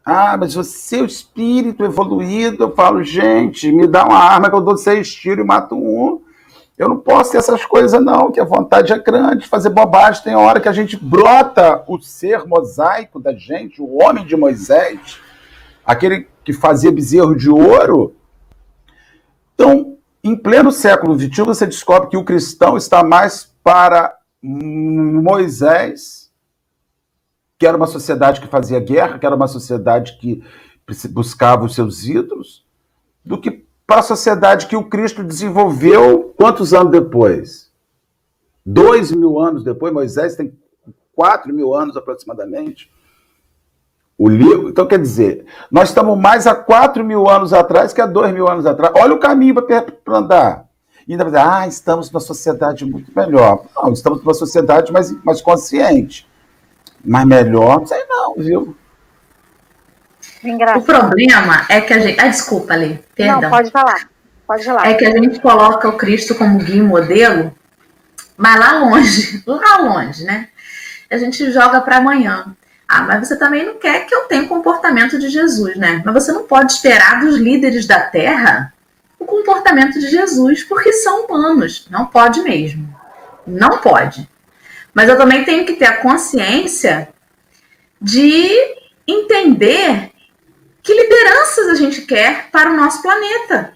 Ah, 0.04 0.36
mas 0.38 0.54
você 0.54 1.00
é 1.00 1.02
o 1.02 1.06
espírito 1.06 1.84
evoluído. 1.84 2.62
Eu 2.62 2.74
falo, 2.76 3.02
gente, 3.02 3.72
me 3.72 3.88
dá 3.88 4.04
uma 4.04 4.16
arma 4.16 4.48
que 4.48 4.54
eu 4.54 4.60
dou 4.60 4.76
seis 4.76 5.12
tiros 5.12 5.44
e 5.44 5.46
mato 5.46 5.74
um. 5.74 6.22
Eu 6.78 6.88
não 6.88 6.98
posso 6.98 7.32
ter 7.32 7.38
essas 7.38 7.64
coisas, 7.64 8.00
não, 8.00 8.30
que 8.30 8.38
a 8.38 8.44
vontade 8.44 8.92
é 8.92 8.98
grande, 8.98 9.48
fazer 9.48 9.70
bobagem. 9.70 10.22
Tem 10.22 10.36
hora 10.36 10.60
que 10.60 10.68
a 10.68 10.72
gente 10.72 10.96
brota 10.96 11.82
o 11.88 11.98
ser 11.98 12.46
mosaico 12.46 13.18
da 13.18 13.32
gente, 13.32 13.82
o 13.82 14.00
homem 14.00 14.24
de 14.24 14.36
Moisés, 14.36 15.18
aquele 15.84 16.28
que 16.44 16.52
fazia 16.52 16.92
bezerro 16.92 17.34
de 17.34 17.50
ouro. 17.50 18.14
Então, 19.54 19.96
em 20.22 20.36
pleno 20.36 20.70
século 20.70 21.18
XXI, 21.18 21.42
você 21.42 21.66
descobre 21.66 22.10
que 22.10 22.16
o 22.16 22.24
cristão 22.24 22.76
está 22.76 23.02
mais 23.02 23.52
para 23.64 24.14
Moisés, 24.48 26.30
que 27.58 27.66
era 27.66 27.76
uma 27.76 27.86
sociedade 27.86 28.40
que 28.40 28.46
fazia 28.46 28.78
guerra, 28.78 29.18
que 29.18 29.26
era 29.26 29.34
uma 29.34 29.48
sociedade 29.48 30.18
que 30.18 30.42
buscava 31.10 31.64
os 31.64 31.74
seus 31.74 32.04
ídolos, 32.04 32.64
do 33.24 33.40
que 33.40 33.66
para 33.86 34.00
a 34.00 34.02
sociedade 34.02 34.66
que 34.66 34.76
o 34.76 34.84
Cristo 34.84 35.24
desenvolveu 35.24 36.34
quantos 36.36 36.72
anos 36.72 36.92
depois? 36.92 37.72
Dois 38.64 39.10
mil 39.12 39.38
anos 39.38 39.64
depois, 39.64 39.92
Moisés 39.92 40.36
tem 40.36 40.56
quatro 41.14 41.52
mil 41.52 41.74
anos 41.74 41.96
aproximadamente. 41.96 42.90
O 44.18 44.28
livro, 44.28 44.68
então 44.68 44.86
quer 44.86 44.98
dizer, 44.98 45.44
nós 45.70 45.90
estamos 45.90 46.18
mais 46.18 46.46
há 46.46 46.54
quatro 46.54 47.04
mil 47.04 47.28
anos 47.28 47.52
atrás 47.52 47.92
que 47.92 48.00
há 48.00 48.06
dois 48.06 48.32
mil 48.32 48.48
anos 48.48 48.64
atrás. 48.64 48.92
Olha 48.96 49.14
o 49.14 49.20
caminho 49.20 49.54
para 49.54 50.18
andar. 50.18 50.65
E 51.06 51.12
ainda 51.12 51.24
vai 51.24 51.32
dizer, 51.32 51.48
ah, 51.48 51.66
estamos 51.68 52.10
numa 52.10 52.20
sociedade 52.20 52.84
muito 52.84 53.12
melhor. 53.14 53.64
Não, 53.76 53.92
estamos 53.92 54.20
numa 54.22 54.34
sociedade 54.34 54.92
mais, 54.92 55.12
mais 55.24 55.40
consciente. 55.40 56.28
Mas 57.04 57.24
melhor, 57.24 57.80
não 57.80 57.86
sei 57.86 58.04
não, 58.08 58.34
viu? 58.34 58.76
Engraçado. 60.42 60.82
O 60.82 60.84
problema 60.84 61.64
é 61.68 61.80
que 61.80 61.92
a 61.92 62.00
gente. 62.00 62.18
Ah, 62.18 62.26
desculpa, 62.26 62.74
ali. 62.74 63.02
Perdão. 63.14 63.42
Não, 63.42 63.50
pode 63.50 63.70
falar. 63.70 64.08
Pode 64.46 64.64
falar. 64.64 64.88
É 64.88 64.94
que 64.94 65.06
a 65.06 65.10
gente 65.10 65.40
coloca 65.40 65.88
o 65.88 65.96
Cristo 65.96 66.34
como 66.34 66.58
guia 66.58 66.76
e 66.76 66.82
modelo, 66.82 67.54
mas 68.36 68.58
lá 68.58 68.78
longe, 68.78 69.42
lá 69.46 69.78
longe, 69.78 70.24
né? 70.24 70.48
A 71.08 71.16
gente 71.18 71.50
joga 71.52 71.80
para 71.80 71.98
amanhã. 71.98 72.54
Ah, 72.88 73.02
mas 73.02 73.26
você 73.26 73.36
também 73.36 73.64
não 73.64 73.78
quer 73.78 74.06
que 74.06 74.14
eu 74.14 74.24
tenha 74.24 74.44
o 74.44 74.48
comportamento 74.48 75.18
de 75.18 75.28
Jesus, 75.28 75.76
né? 75.76 76.02
Mas 76.04 76.14
você 76.14 76.32
não 76.32 76.44
pode 76.44 76.72
esperar 76.72 77.20
dos 77.20 77.36
líderes 77.36 77.86
da 77.86 78.00
Terra 78.00 78.72
o 79.18 79.24
comportamento 79.24 79.98
de 79.98 80.08
Jesus, 80.08 80.62
porque 80.64 80.92
são 80.92 81.24
humanos. 81.24 81.86
Não 81.90 82.06
pode 82.06 82.42
mesmo. 82.42 82.94
Não 83.46 83.78
pode. 83.78 84.28
Mas 84.92 85.08
eu 85.08 85.16
também 85.16 85.44
tenho 85.44 85.64
que 85.66 85.74
ter 85.74 85.86
a 85.86 85.98
consciência 85.98 87.08
de 88.00 88.50
entender 89.06 90.10
que 90.82 90.94
lideranças 90.94 91.68
a 91.68 91.74
gente 91.74 92.02
quer 92.02 92.50
para 92.50 92.70
o 92.70 92.76
nosso 92.76 93.02
planeta. 93.02 93.74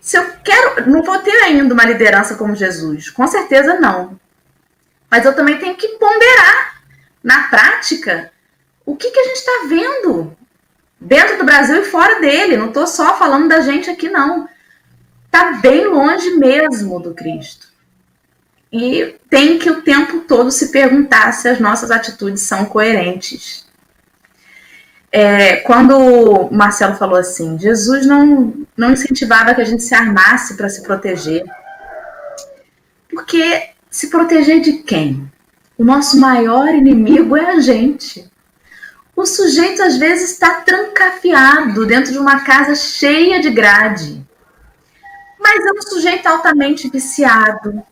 Se 0.00 0.18
eu 0.18 0.26
quero, 0.44 0.90
não 0.90 1.02
vou 1.02 1.18
ter 1.20 1.36
ainda 1.42 1.72
uma 1.72 1.84
liderança 1.84 2.34
como 2.34 2.56
Jesus, 2.56 3.08
com 3.08 3.26
certeza 3.26 3.78
não. 3.78 4.18
Mas 5.10 5.24
eu 5.24 5.34
também 5.34 5.58
tenho 5.58 5.76
que 5.76 5.88
ponderar 5.98 6.82
na 7.22 7.48
prática 7.48 8.32
o 8.84 8.96
que, 8.96 9.10
que 9.10 9.18
a 9.18 9.24
gente 9.24 9.36
está 9.36 9.66
vendo 9.68 10.36
dentro 11.04 11.38
do 11.38 11.44
Brasil 11.44 11.82
e 11.82 11.84
fora 11.86 12.20
dele. 12.20 12.56
Não 12.56 12.68
estou 12.68 12.86
só 12.86 13.16
falando 13.16 13.48
da 13.48 13.60
gente 13.60 13.90
aqui, 13.90 14.08
não. 14.08 14.48
Está 15.26 15.52
bem 15.54 15.86
longe 15.86 16.30
mesmo 16.36 17.00
do 17.00 17.14
Cristo. 17.14 17.68
e 18.72 19.16
tem 19.28 19.58
que 19.58 19.70
o 19.70 19.82
tempo 19.82 20.20
todo 20.20 20.50
se 20.50 20.72
perguntar 20.72 21.32
se 21.32 21.46
as 21.46 21.60
nossas 21.60 21.90
atitudes 21.90 22.42
são 22.42 22.64
coerentes. 22.64 23.66
É, 25.10 25.56
quando 25.56 25.94
o 25.98 26.50
Marcelo 26.50 26.96
falou 26.96 27.18
assim, 27.18 27.58
Jesus 27.58 28.06
não, 28.06 28.54
não 28.74 28.92
incentivava 28.92 29.54
que 29.54 29.60
a 29.60 29.64
gente 29.64 29.82
se 29.82 29.94
armasse 29.94 30.56
para 30.56 30.70
se 30.70 30.82
proteger. 30.82 31.44
Porque 33.10 33.72
se 33.90 34.08
proteger 34.08 34.60
de 34.60 34.78
quem? 34.84 35.30
O 35.76 35.84
nosso 35.84 36.18
maior 36.18 36.68
inimigo 36.74 37.36
é 37.36 37.50
a 37.50 37.60
gente. 37.60 38.31
O 39.14 39.26
sujeito 39.26 39.82
às 39.82 39.96
vezes 39.96 40.32
está 40.32 40.62
trancafiado 40.62 41.86
dentro 41.86 42.12
de 42.12 42.18
uma 42.18 42.40
casa 42.40 42.74
cheia 42.74 43.40
de 43.40 43.50
grade. 43.50 44.24
Mas 45.38 45.64
é 45.64 45.72
um 45.72 45.82
sujeito 45.82 46.26
altamente 46.26 46.88
viciado. 46.88 47.82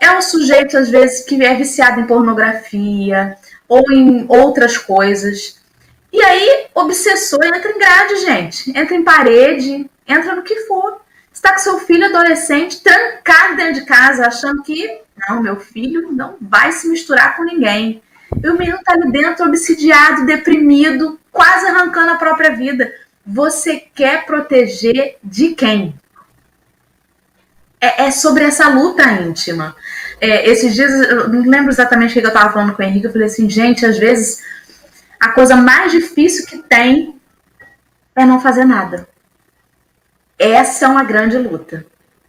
É 0.00 0.10
um 0.10 0.20
sujeito, 0.20 0.76
às 0.76 0.88
vezes, 0.88 1.24
que 1.24 1.42
é 1.42 1.54
viciado 1.54 2.00
em 2.00 2.06
pornografia 2.06 3.36
ou 3.68 3.82
em 3.92 4.26
outras 4.28 4.76
coisas. 4.76 5.60
E 6.12 6.22
aí, 6.22 6.66
obsessor 6.74 7.44
entra 7.44 7.70
em 7.70 7.78
grade, 7.78 8.16
gente. 8.16 8.70
Entra 8.76 8.94
em 8.94 9.04
parede, 9.04 9.88
entra 10.06 10.34
no 10.34 10.42
que 10.42 10.56
for. 10.66 11.00
Está 11.32 11.52
com 11.52 11.58
seu 11.58 11.78
filho 11.80 12.06
adolescente 12.06 12.82
trancado 12.82 13.56
dentro 13.56 13.74
de 13.74 13.86
casa, 13.86 14.26
achando 14.26 14.62
que 14.62 15.00
não, 15.28 15.42
meu 15.42 15.56
filho 15.56 16.12
não 16.12 16.36
vai 16.40 16.72
se 16.72 16.88
misturar 16.88 17.36
com 17.36 17.44
ninguém. 17.44 18.02
E 18.42 18.48
o 18.48 18.58
menino 18.58 18.78
está 18.78 18.92
ali 18.92 19.10
dentro, 19.10 19.46
obsidiado, 19.46 20.26
deprimido, 20.26 21.18
quase 21.32 21.66
arrancando 21.66 22.12
a 22.12 22.16
própria 22.16 22.54
vida. 22.54 22.92
Você 23.24 23.76
quer 23.94 24.24
proteger 24.24 25.16
de 25.22 25.54
quem? 25.54 25.94
É, 27.80 28.04
é 28.06 28.10
sobre 28.10 28.44
essa 28.44 28.68
luta 28.68 29.02
íntima. 29.04 29.74
É, 30.20 30.48
esses 30.48 30.74
dias, 30.74 30.90
eu 31.08 31.28
não 31.28 31.42
lembro 31.42 31.70
exatamente 31.70 32.12
o 32.12 32.20
que 32.20 32.26
eu 32.26 32.28
estava 32.28 32.52
falando 32.52 32.74
com 32.74 32.82
o 32.82 32.84
Henrique, 32.84 33.06
eu 33.06 33.12
falei 33.12 33.26
assim, 33.26 33.50
gente, 33.50 33.84
às 33.84 33.98
vezes 33.98 34.42
a 35.20 35.30
coisa 35.30 35.56
mais 35.56 35.92
difícil 35.92 36.46
que 36.46 36.58
tem 36.58 37.18
é 38.14 38.24
não 38.24 38.40
fazer 38.40 38.64
nada. 38.64 39.08
Essa 40.38 40.86
é 40.86 40.88
uma 40.88 41.04
grande 41.04 41.36
luta. 41.38 41.84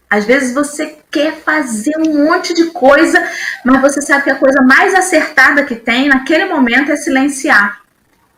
Às 0.09 0.25
vezes 0.25 0.53
você 0.53 0.97
quer 1.11 1.35
fazer 1.35 1.93
um 1.97 2.25
monte 2.25 2.53
de 2.53 2.67
coisa, 2.67 3.21
mas 3.63 3.81
você 3.81 4.01
sabe 4.01 4.23
que 4.23 4.29
a 4.29 4.35
coisa 4.35 4.61
mais 4.61 4.95
acertada 4.95 5.65
que 5.65 5.75
tem 5.75 6.07
naquele 6.07 6.45
momento 6.45 6.91
é 6.91 6.95
silenciar. 6.95 7.81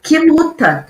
Que 0.01 0.17
luta! 0.17 0.88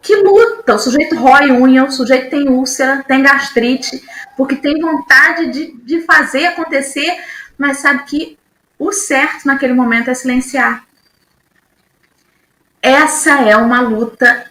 Que 0.00 0.14
luta! 0.16 0.74
O 0.74 0.78
sujeito 0.78 1.16
rói 1.16 1.50
unha, 1.50 1.84
o 1.84 1.90
sujeito 1.90 2.30
tem 2.30 2.48
úlcera, 2.48 3.04
tem 3.06 3.22
gastrite, 3.22 4.02
porque 4.36 4.56
tem 4.56 4.80
vontade 4.80 5.50
de, 5.50 5.72
de 5.78 6.02
fazer 6.02 6.46
acontecer, 6.46 7.20
mas 7.58 7.78
sabe 7.78 8.04
que 8.04 8.38
o 8.78 8.92
certo 8.92 9.46
naquele 9.46 9.72
momento 9.72 10.10
é 10.10 10.14
silenciar. 10.14 10.84
Essa 12.80 13.40
é 13.42 13.56
uma 13.56 13.80
luta 13.80 14.44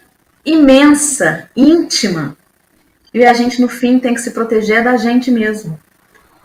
imensa, 0.44 1.50
íntima, 1.54 2.36
e 3.14 3.24
a 3.24 3.34
gente, 3.34 3.60
no 3.60 3.68
fim, 3.68 3.98
tem 3.98 4.14
que 4.14 4.20
se 4.20 4.30
proteger 4.30 4.82
da 4.82 4.96
gente 4.96 5.30
mesmo. 5.30 5.78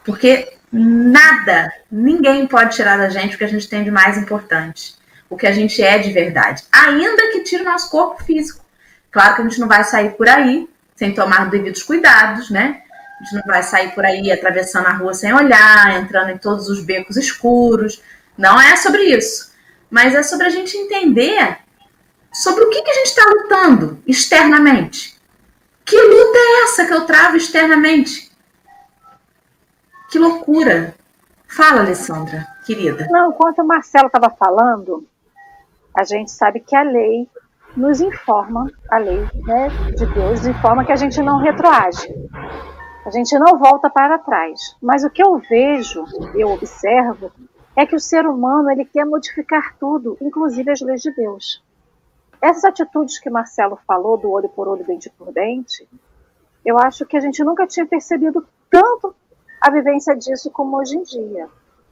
Porque 0.03 0.53
nada, 0.71 1.71
ninguém 1.91 2.45
pode 2.45 2.75
tirar 2.75 2.97
da 2.97 3.09
gente 3.09 3.35
o 3.35 3.37
que 3.37 3.43
a 3.43 3.49
gente 3.49 3.69
tem 3.69 3.83
de 3.83 3.91
mais 3.91 4.17
importante. 4.17 4.95
O 5.29 5.37
que 5.37 5.47
a 5.47 5.51
gente 5.51 5.81
é 5.81 5.97
de 5.97 6.11
verdade. 6.11 6.63
Ainda 6.71 7.31
que 7.31 7.41
tire 7.41 7.63
o 7.63 7.65
nosso 7.65 7.89
corpo 7.89 8.23
físico. 8.23 8.65
Claro 9.11 9.35
que 9.35 9.41
a 9.41 9.43
gente 9.45 9.59
não 9.59 9.67
vai 9.67 9.83
sair 9.83 10.11
por 10.11 10.27
aí 10.27 10.67
sem 10.95 11.13
tomar 11.13 11.49
devidos 11.49 11.83
cuidados, 11.83 12.49
né? 12.49 12.81
A 13.19 13.23
gente 13.23 13.35
não 13.35 13.43
vai 13.47 13.63
sair 13.63 13.91
por 13.91 14.05
aí 14.05 14.31
atravessando 14.31 14.87
a 14.87 14.93
rua 14.93 15.13
sem 15.13 15.33
olhar, 15.33 16.01
entrando 16.01 16.31
em 16.31 16.37
todos 16.37 16.69
os 16.69 16.81
becos 16.81 17.17
escuros. 17.17 18.01
Não 18.37 18.59
é 18.59 18.75
sobre 18.75 19.03
isso. 19.03 19.51
Mas 19.89 20.13
é 20.13 20.21
sobre 20.21 20.47
a 20.47 20.49
gente 20.49 20.77
entender 20.77 21.57
sobre 22.33 22.63
o 22.63 22.69
que, 22.69 22.81
que 22.81 22.91
a 22.91 22.93
gente 22.93 23.07
está 23.07 23.25
lutando 23.25 24.01
externamente. 24.05 25.16
Que 25.87 26.01
luta 26.01 26.37
é 26.37 26.63
essa 26.63 26.85
que 26.85 26.93
eu 26.93 27.05
travo 27.05 27.37
externamente? 27.37 28.29
Que 30.11 30.19
loucura. 30.19 30.93
Fala, 31.47 31.79
Alessandra, 31.79 32.45
querida. 32.65 33.07
Não, 33.09 33.31
enquanto 33.31 33.59
o 33.59 33.65
Marcelo 33.65 34.07
estava 34.07 34.29
falando, 34.29 35.07
a 35.97 36.03
gente 36.03 36.29
sabe 36.29 36.59
que 36.59 36.75
a 36.75 36.83
lei 36.83 37.29
nos 37.75 38.01
informa, 38.01 38.69
a 38.91 38.97
lei 38.97 39.19
né, 39.45 39.69
de 39.95 40.05
Deus 40.07 40.45
informa 40.45 40.83
que 40.83 40.91
a 40.91 40.97
gente 40.97 41.21
não 41.21 41.39
retroage. 41.39 42.13
A 43.05 43.09
gente 43.09 43.39
não 43.39 43.57
volta 43.57 43.89
para 43.89 44.19
trás. 44.19 44.75
Mas 44.81 45.05
o 45.05 45.09
que 45.09 45.23
eu 45.23 45.37
vejo, 45.37 46.03
eu 46.35 46.49
observo, 46.49 47.31
é 47.77 47.85
que 47.85 47.95
o 47.95 47.99
ser 47.99 48.25
humano 48.25 48.69
ele 48.69 48.83
quer 48.83 49.05
modificar 49.05 49.73
tudo, 49.79 50.17
inclusive 50.19 50.69
as 50.69 50.81
leis 50.81 51.01
de 51.01 51.11
Deus. 51.15 51.63
Essas 52.41 52.65
atitudes 52.65 53.19
que 53.19 53.29
Marcelo 53.29 53.77
falou, 53.87 54.17
do 54.17 54.31
olho 54.31 54.49
por 54.49 54.67
olho, 54.67 54.85
dente 54.85 55.09
por 55.09 55.31
dente, 55.31 55.87
eu 56.63 56.77
acho 56.77 57.05
que 57.05 57.17
a 57.17 57.19
gente 57.19 57.43
nunca 57.43 57.65
tinha 57.65 57.85
percebido 57.85 58.47
tanto 58.69 59.15
a 59.61 59.71
vivência 59.71 60.15
disso 60.15 60.51
como 60.51 60.77
hoje 60.77 60.97
em 60.97 61.03
dia. 61.03 61.49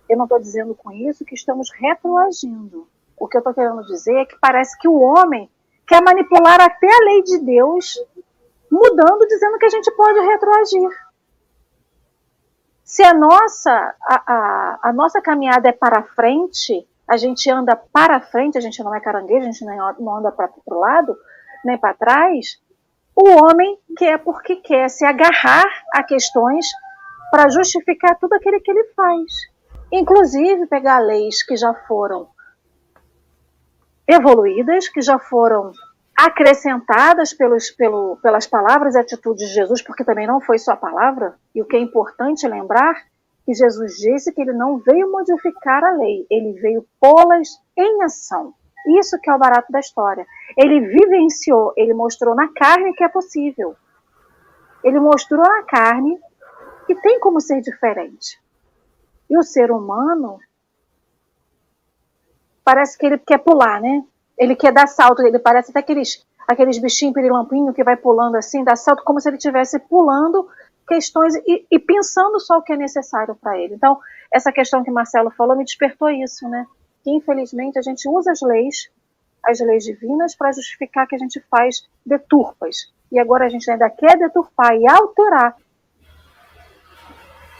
Eu 0.08 0.18
não 0.18 0.26
estou 0.26 0.40
dizendo 0.40 0.76
com 0.76 0.92
isso 0.92 1.26
que 1.26 1.34
estamos 1.34 1.72
retroagindo. 1.72 2.88
O 3.18 3.28
que 3.28 3.38
eu 3.38 3.40
estou 3.40 3.54
querendo 3.54 3.84
dizer 3.86 4.16
é 4.16 4.26
que 4.26 4.38
parece 4.40 4.78
que 4.78 4.88
o 4.88 5.00
homem 5.00 5.50
quer 5.88 6.02
manipular 6.04 6.62
até 6.62 6.88
a 6.88 7.06
lei 7.06 7.24
de 7.24 7.40
Deus, 7.40 7.98
mudando, 8.72 9.28
dizendo 9.28 9.58
que 9.58 9.66
a 9.66 9.70
gente 9.70 9.90
pode 9.92 10.20
retroagir. 10.20 10.90
Se 12.84 13.04
a 13.04 13.14
nossa, 13.14 13.72
a, 14.02 14.34
a, 14.34 14.80
a 14.90 14.94
nossa 14.94 15.22
caminhada 15.22 15.70
é 15.70 15.72
para 15.72 16.04
frente, 16.04 16.88
a 17.08 17.18
gente 17.18 17.50
anda 17.50 17.76
para 17.76 18.20
frente, 18.20 18.58
a 18.58 18.62
gente 18.62 18.84
não 18.84 18.94
é 18.94 19.00
caranguejo, 19.00 19.48
a 19.48 19.52
gente 19.52 19.66
não 19.66 20.18
anda 20.18 20.32
para 20.32 20.50
o 20.66 20.80
lado, 20.80 21.16
nem 21.64 21.78
para 21.78 21.94
trás. 21.94 22.60
O 23.16 23.30
homem 23.30 23.78
quer 23.98 24.18
porque 24.20 24.58
quer 24.58 24.90
se 24.90 25.06
agarrar 25.06 25.66
a 25.94 26.04
questões 26.04 26.66
para 27.32 27.50
justificar 27.50 28.18
tudo 28.20 28.34
aquilo 28.34 28.62
que 28.62 28.72
ele 28.72 28.84
faz. 28.96 29.32
Inclusive 29.92 30.68
pegar 30.68 31.00
leis 31.00 31.44
que 31.44 31.56
já 31.56 31.74
foram 31.74 32.28
evoluídas, 34.08 34.88
que 34.90 35.02
já 35.02 35.18
foram 35.20 35.72
acrescentadas 36.16 37.34
pelos, 37.34 37.70
pelo, 37.72 38.18
pelas 38.18 38.48
palavras 38.48 38.96
e 38.96 39.00
atitudes 39.00 39.48
de 39.48 39.54
Jesus, 39.54 39.82
porque 39.82 40.04
também 40.04 40.28
não 40.28 40.40
foi 40.40 40.58
só 40.58 40.72
a 40.72 40.78
palavra, 40.78 41.36
e 41.54 41.62
o 41.62 41.66
que 41.66 41.76
é 41.76 41.80
importante 41.80 42.48
lembrar 42.48 42.96
que 43.46 43.54
Jesus 43.54 43.98
disse 43.98 44.34
que 44.34 44.42
ele 44.42 44.54
não 44.54 44.80
veio 44.80 45.12
modificar 45.12 45.84
a 45.84 45.92
lei, 45.92 46.26
ele 46.32 46.54
veio 46.54 46.86
pô-las 47.00 47.50
em 47.78 48.02
ação. 48.04 48.54
Isso 49.00 49.20
que 49.22 49.30
é 49.30 49.34
o 49.34 49.40
barato 49.40 49.72
da 49.72 49.80
história. 49.80 50.26
Ele 50.58 50.80
vivenciou, 50.82 51.74
ele 51.78 51.94
mostrou 51.94 52.36
na 52.36 52.52
carne 52.54 52.94
que 52.94 53.04
é 53.04 53.10
possível. 53.10 53.76
Ele 54.84 55.00
mostrou 55.00 55.42
na 55.42 55.64
carne 55.64 56.20
que 56.86 56.96
tem 56.96 57.20
como 57.20 57.40
ser 57.40 57.62
diferente. 57.62 58.40
E 59.30 59.38
o 59.38 59.44
ser 59.44 59.72
humano 59.72 60.40
parece 62.64 62.98
que 62.98 63.06
ele 63.06 63.18
quer 63.18 63.40
pular, 63.40 63.80
né? 63.82 64.04
Ele 64.38 64.56
quer 64.56 64.72
dar 64.72 64.88
salto, 64.88 65.22
ele 65.22 65.40
parece 65.40 65.72
até 65.72 65.80
aqueles, 65.80 66.26
aqueles 66.48 66.78
bichinhos 66.80 67.14
pirilampinho 67.14 67.74
que 67.74 67.84
vai 67.84 67.96
pulando 67.96 68.36
assim, 68.36 68.64
dá 68.64 68.76
salto 68.76 69.04
como 69.04 69.20
se 69.20 69.30
ele 69.30 69.38
estivesse 69.38 69.80
pulando 69.80 70.48
questões 70.88 71.36
e, 71.36 71.66
e 71.70 71.80
pensando 71.80 72.40
só 72.40 72.58
o 72.58 72.62
que 72.62 72.74
é 72.74 72.78
necessário 72.78 73.36
para 73.36 73.58
ele. 73.58 73.76
Então, 73.76 74.00
essa 74.32 74.52
questão 74.52 74.84
que 74.84 74.92
Marcelo 74.92 75.32
falou 75.32 75.56
me 75.56 75.64
despertou 75.64 76.10
isso, 76.10 76.48
né? 76.48 76.66
Que 77.04 77.12
infelizmente 77.12 77.78
a 77.78 77.82
gente 77.82 78.08
usa 78.08 78.32
as 78.32 78.42
leis, 78.42 78.90
as 79.44 79.60
leis 79.60 79.84
divinas, 79.84 80.36
para 80.36 80.52
justificar 80.52 81.08
que 81.08 81.16
a 81.16 81.20
gente 81.20 81.40
faz 81.50 81.88
deturpas. 82.06 82.94
E 83.12 83.20
agora 83.20 83.46
a 83.46 83.50
gente 83.50 83.70
ainda 83.70 83.90
quer 83.90 84.18
deturpar 84.18 84.76
e 84.76 84.88
alterar 84.88 85.56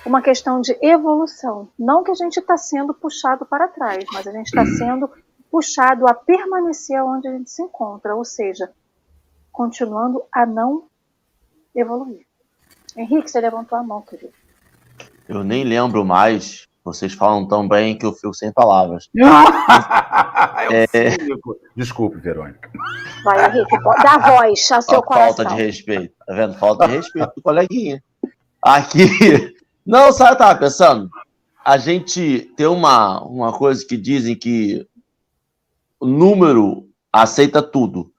uma 0.06 0.22
questão 0.22 0.62
de 0.62 0.78
evolução. 0.82 1.70
Não 1.78 2.04
que 2.04 2.12
a 2.12 2.16
gente 2.16 2.40
está 2.40 2.58
sendo 2.58 2.94
puxado 2.94 3.46
para 3.46 3.68
trás, 3.68 4.06
mas 4.14 4.28
a 4.28 4.32
gente 4.32 4.48
está 4.48 4.66
sendo 4.78 5.10
puxado 5.50 6.08
a 6.08 6.14
permanecer 6.14 7.02
onde 7.02 7.28
a 7.28 7.32
gente 7.32 7.50
se 7.50 7.62
encontra, 7.62 8.16
ou 8.16 8.24
seja, 8.24 8.72
continuando 9.52 10.24
a 10.32 10.46
não 10.46 10.88
evoluir. 11.74 12.25
Henrique, 12.96 13.30
você 13.30 13.42
levantou 13.42 13.78
a 13.78 13.84
mão, 13.84 14.02
querido. 14.02 14.34
Eu 15.28 15.44
nem 15.44 15.64
lembro 15.64 16.06
mais. 16.06 16.68
Vocês 16.84 17.14
falam 17.14 17.48
tão 17.48 17.68
bem 17.68 17.98
que 17.98 18.06
eu 18.06 18.14
fico 18.14 18.34
sem 18.34 18.54
palavras. 18.54 19.10
é... 20.72 21.18
Desculpe, 21.76 22.18
Verônica. 22.18 22.70
Vai, 23.24 23.50
Henrique, 23.50 23.78
dá 24.04 24.18
voz 24.20 24.72
ao 24.72 24.82
seu 24.84 25.00
a 25.00 25.04
coração. 25.04 25.36
Falta 25.36 25.56
de 25.56 25.64
respeito. 25.64 26.14
Tá 26.26 26.34
vendo? 26.34 26.54
Falta 26.54 26.88
de 26.88 26.94
respeito 26.94 27.34
do 27.36 27.42
coleguinha. 27.42 28.04
Aqui. 28.62 29.56
Não, 29.86 30.12
sabe, 30.12 30.34
eu 30.34 30.38
tava 30.38 30.60
pensando? 30.60 31.10
A 31.64 31.78
gente 31.78 32.52
tem 32.56 32.68
uma, 32.68 33.24
uma 33.24 33.52
coisa 33.52 33.86
que 33.86 33.98
dizem 33.98 34.36
que 34.36 34.88
o 36.00 36.06
número 36.06 36.88
aceita 37.12 37.62
tudo. 37.64 38.12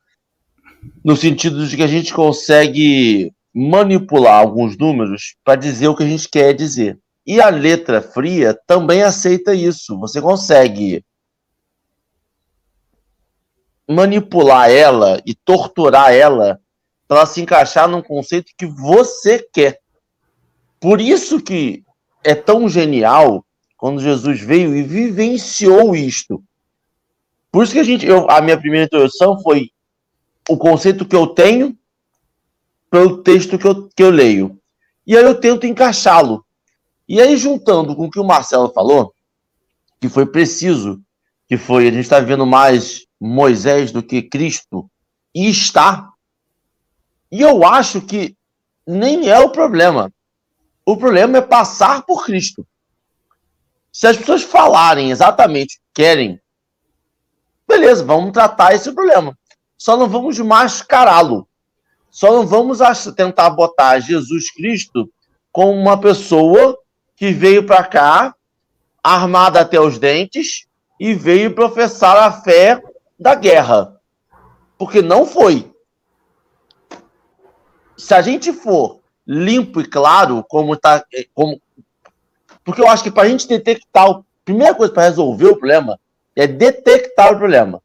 No 1.04 1.16
sentido 1.16 1.66
de 1.66 1.76
que 1.76 1.82
a 1.82 1.88
gente 1.88 2.12
consegue 2.12 3.32
manipular 3.58 4.38
alguns 4.38 4.76
números 4.76 5.34
para 5.42 5.56
dizer 5.56 5.88
o 5.88 5.96
que 5.96 6.02
a 6.02 6.06
gente 6.06 6.28
quer 6.28 6.52
dizer. 6.52 6.98
E 7.26 7.40
a 7.40 7.48
letra 7.48 8.02
fria 8.02 8.54
também 8.66 9.02
aceita 9.02 9.54
isso. 9.54 9.98
Você 9.98 10.20
consegue 10.20 11.02
manipular 13.88 14.70
ela 14.70 15.22
e 15.24 15.34
torturar 15.34 16.12
ela 16.12 16.60
para 17.08 17.18
ela 17.18 17.26
se 17.26 17.40
encaixar 17.40 17.88
num 17.88 18.02
conceito 18.02 18.52
que 18.58 18.66
você 18.66 19.38
quer. 19.38 19.80
Por 20.78 21.00
isso 21.00 21.40
que 21.40 21.82
é 22.22 22.34
tão 22.34 22.68
genial 22.68 23.42
quando 23.78 24.02
Jesus 24.02 24.38
veio 24.38 24.76
e 24.76 24.82
vivenciou 24.82 25.96
isto. 25.96 26.44
Por 27.50 27.64
isso 27.64 27.72
que 27.72 27.78
a 27.78 27.84
gente, 27.84 28.04
eu, 28.04 28.30
a 28.30 28.42
minha 28.42 28.58
primeira 28.58 28.84
introdução 28.84 29.40
foi 29.40 29.70
o 30.46 30.58
conceito 30.58 31.06
que 31.06 31.16
eu 31.16 31.28
tenho 31.28 31.74
pelo 32.90 33.22
texto 33.22 33.58
que 33.58 33.66
eu, 33.66 33.88
que 33.88 34.02
eu 34.02 34.10
leio. 34.10 34.58
E 35.06 35.16
aí 35.16 35.24
eu 35.24 35.38
tento 35.38 35.66
encaixá-lo. 35.66 36.44
E 37.08 37.20
aí, 37.20 37.36
juntando 37.36 37.94
com 37.94 38.06
o 38.06 38.10
que 38.10 38.18
o 38.18 38.24
Marcelo 38.24 38.72
falou, 38.72 39.14
que 40.00 40.08
foi 40.08 40.26
preciso, 40.26 41.00
que 41.48 41.56
foi, 41.56 41.86
a 41.86 41.92
gente 41.92 42.00
está 42.00 42.18
vendo 42.18 42.44
mais 42.44 43.06
Moisés 43.20 43.92
do 43.92 44.02
que 44.02 44.22
Cristo, 44.22 44.90
e 45.34 45.48
está. 45.48 46.10
E 47.30 47.40
eu 47.40 47.64
acho 47.64 48.00
que 48.00 48.36
nem 48.86 49.28
é 49.28 49.38
o 49.38 49.50
problema. 49.50 50.12
O 50.84 50.96
problema 50.96 51.38
é 51.38 51.42
passar 51.42 52.02
por 52.02 52.24
Cristo. 52.24 52.66
Se 53.92 54.06
as 54.06 54.16
pessoas 54.16 54.42
falarem 54.42 55.10
exatamente 55.10 55.76
o 55.76 55.78
que 55.78 56.02
querem, 56.02 56.40
beleza, 57.66 58.04
vamos 58.04 58.32
tratar 58.32 58.74
esse 58.74 58.92
problema. 58.92 59.36
Só 59.78 59.96
não 59.96 60.08
vamos 60.08 60.38
mascará-lo. 60.38 61.48
Só 62.16 62.32
não 62.32 62.46
vamos 62.46 62.78
tentar 63.14 63.50
botar 63.50 64.00
Jesus 64.00 64.50
Cristo 64.50 65.12
como 65.52 65.72
uma 65.72 66.00
pessoa 66.00 66.78
que 67.14 67.30
veio 67.30 67.66
para 67.66 67.84
cá 67.84 68.34
armada 69.04 69.60
até 69.60 69.78
os 69.78 69.98
dentes 69.98 70.66
e 70.98 71.12
veio 71.12 71.54
professar 71.54 72.16
a 72.16 72.32
fé 72.32 72.82
da 73.20 73.34
guerra. 73.34 74.00
Porque 74.78 75.02
não 75.02 75.26
foi. 75.26 75.70
Se 77.98 78.14
a 78.14 78.22
gente 78.22 78.50
for 78.50 79.00
limpo 79.26 79.82
e 79.82 79.84
claro, 79.86 80.42
como 80.48 80.72
está. 80.72 81.04
Como... 81.34 81.60
Porque 82.64 82.80
eu 82.80 82.88
acho 82.88 83.04
que 83.04 83.10
para 83.10 83.24
a 83.24 83.28
gente 83.28 83.46
detectar. 83.46 84.08
A 84.08 84.22
primeira 84.42 84.74
coisa 84.74 84.90
para 84.90 85.02
resolver 85.02 85.48
o 85.48 85.58
problema 85.58 86.00
é 86.34 86.46
detectar 86.46 87.34
o 87.34 87.36
problema. 87.36 87.82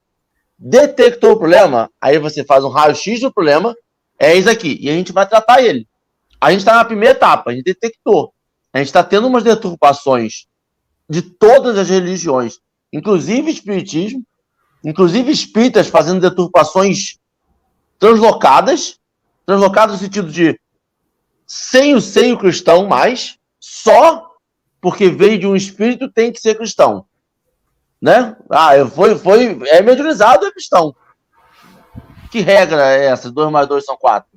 Detectou 0.58 1.34
o 1.34 1.38
problema, 1.38 1.92
aí 2.00 2.18
você 2.18 2.46
faz 2.46 2.64
um 2.64 2.70
raio-x 2.70 3.20
do 3.20 3.34
problema, 3.34 3.76
é 4.22 4.36
isso 4.36 4.50
aqui, 4.52 4.78
e 4.80 4.88
a 4.88 4.94
gente 4.94 5.12
vai 5.12 5.28
tratar 5.28 5.64
ele. 5.64 5.88
A 6.40 6.52
gente 6.52 6.60
está 6.60 6.76
na 6.76 6.86
primeira 6.86 7.16
etapa, 7.16 7.50
a 7.50 7.54
gente 7.56 7.64
detectou. 7.64 8.32
A 8.72 8.78
gente 8.78 8.88
está 8.88 9.04
tendo 9.04 9.26
umas 9.26 9.44
deturpações 9.44 10.46
de 11.10 11.24
todas 11.24 11.76
as 11.76 11.90
religiões, 11.90 12.60
inclusive 12.94 13.50
espiritismo, 13.50 14.24
inclusive 14.84 15.32
espíritas 15.32 15.88
fazendo 15.88 16.22
deturpações 16.22 17.18
translocadas, 17.98 19.00
translocadas 19.44 19.96
no 19.96 20.02
sentido 20.02 20.32
de 20.32 20.60
sem 21.48 21.96
o 21.96 22.00
seio 22.00 22.38
cristão 22.38 22.88
mais, 22.88 23.40
só 23.60 24.30
porque 24.80 25.10
veio 25.10 25.40
de 25.40 25.48
um 25.48 25.56
espírito 25.56 26.12
tem 26.12 26.32
que 26.32 26.40
ser 26.40 26.56
cristão. 26.56 27.08
Né? 28.00 28.36
Ah, 28.52 28.86
foi, 28.86 29.18
foi, 29.18 29.60
é 29.68 29.82
mediunizado, 29.82 30.46
é 30.46 30.52
cristão. 30.52 30.96
Que 32.32 32.40
regra 32.40 32.94
é 32.94 33.08
essa? 33.08 33.30
2 33.30 33.52
mais 33.52 33.68
2 33.68 33.84
são 33.84 33.98
4. 33.98 34.28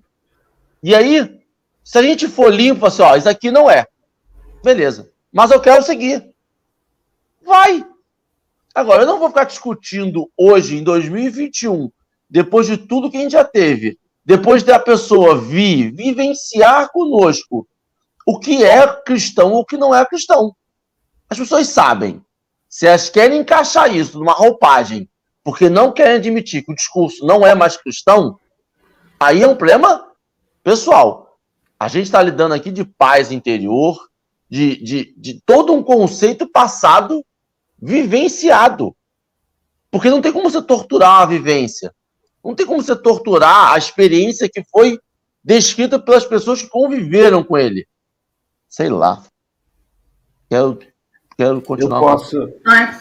E 0.83 0.95
aí, 0.95 1.41
se 1.83 1.97
a 1.97 2.03
gente 2.03 2.27
for 2.27 2.53
limpo, 2.53 2.85
assim, 2.85 3.03
ó, 3.03 3.17
isso 3.17 3.29
aqui 3.29 3.51
não 3.51 3.71
é. 3.71 3.87
Beleza. 4.63 5.11
Mas 5.33 5.51
eu 5.51 5.61
quero 5.61 5.83
seguir. 5.83 6.35
Vai. 7.45 7.87
Agora, 8.75 9.03
eu 9.03 9.07
não 9.07 9.19
vou 9.21 9.29
ficar 9.29 9.45
discutindo 9.45 10.29
hoje, 10.37 10.77
em 10.77 10.83
2021, 10.83 11.91
depois 12.29 12.67
de 12.67 12.77
tudo 12.77 13.11
que 13.11 13.17
a 13.17 13.21
gente 13.21 13.33
já 13.33 13.45
teve, 13.45 13.97
depois 14.25 14.65
da 14.65 14.79
pessoa 14.81 15.39
vir, 15.39 15.93
vivenciar 15.93 16.91
conosco 16.91 17.69
o 18.27 18.41
que 18.41 18.65
é 18.65 18.87
cristão 19.03 19.53
ou 19.53 19.61
o 19.61 19.65
que 19.65 19.77
não 19.77 19.95
é 19.95 20.05
cristão. 20.05 20.55
As 21.31 21.39
pessoas 21.39 21.69
sabem. 21.69 22.21
Se 22.69 22.87
elas 22.87 23.09
querem 23.09 23.41
encaixar 23.41 23.95
isso 23.95 24.19
numa 24.19 24.33
roupagem, 24.33 25.09
porque 25.45 25.69
não 25.69 25.93
querem 25.93 26.17
admitir 26.17 26.65
que 26.65 26.73
o 26.73 26.75
discurso 26.75 27.25
não 27.27 27.47
é 27.47 27.55
mais 27.55 27.77
cristão, 27.77 28.41
aí 29.21 29.43
é 29.43 29.47
um 29.47 29.55
problema 29.55 30.11
pessoal. 30.63 31.39
A 31.79 31.87
gente 31.87 32.07
está 32.07 32.23
lidando 32.23 32.55
aqui 32.55 32.73
de 32.73 32.83
paz 32.83 33.31
interior, 33.31 34.09
de, 34.49 34.83
de, 34.83 35.15
de 35.17 35.43
todo 35.45 35.75
um 35.75 35.83
conceito 35.83 36.49
passado 36.51 37.23
vivenciado. 37.81 38.97
Porque 39.91 40.09
não 40.09 40.23
tem 40.23 40.33
como 40.33 40.51
você 40.51 40.63
torturar 40.63 41.21
a 41.21 41.27
vivência. 41.27 41.95
Não 42.43 42.55
tem 42.55 42.65
como 42.65 42.83
você 42.83 42.97
torturar 42.97 43.75
a 43.75 43.79
experiência 43.79 44.49
que 44.49 44.65
foi 44.71 44.99
descrita 45.43 45.99
pelas 45.99 46.25
pessoas 46.25 46.63
que 46.63 46.69
conviveram 46.69 47.45
com 47.45 47.59
ele. 47.59 47.87
Sei 48.69 48.89
lá. 48.89 49.23
Quero, 50.49 50.79
quero 51.37 51.61
continuar. 51.61 51.99
Eu 51.99 52.03
posso, 52.03 52.49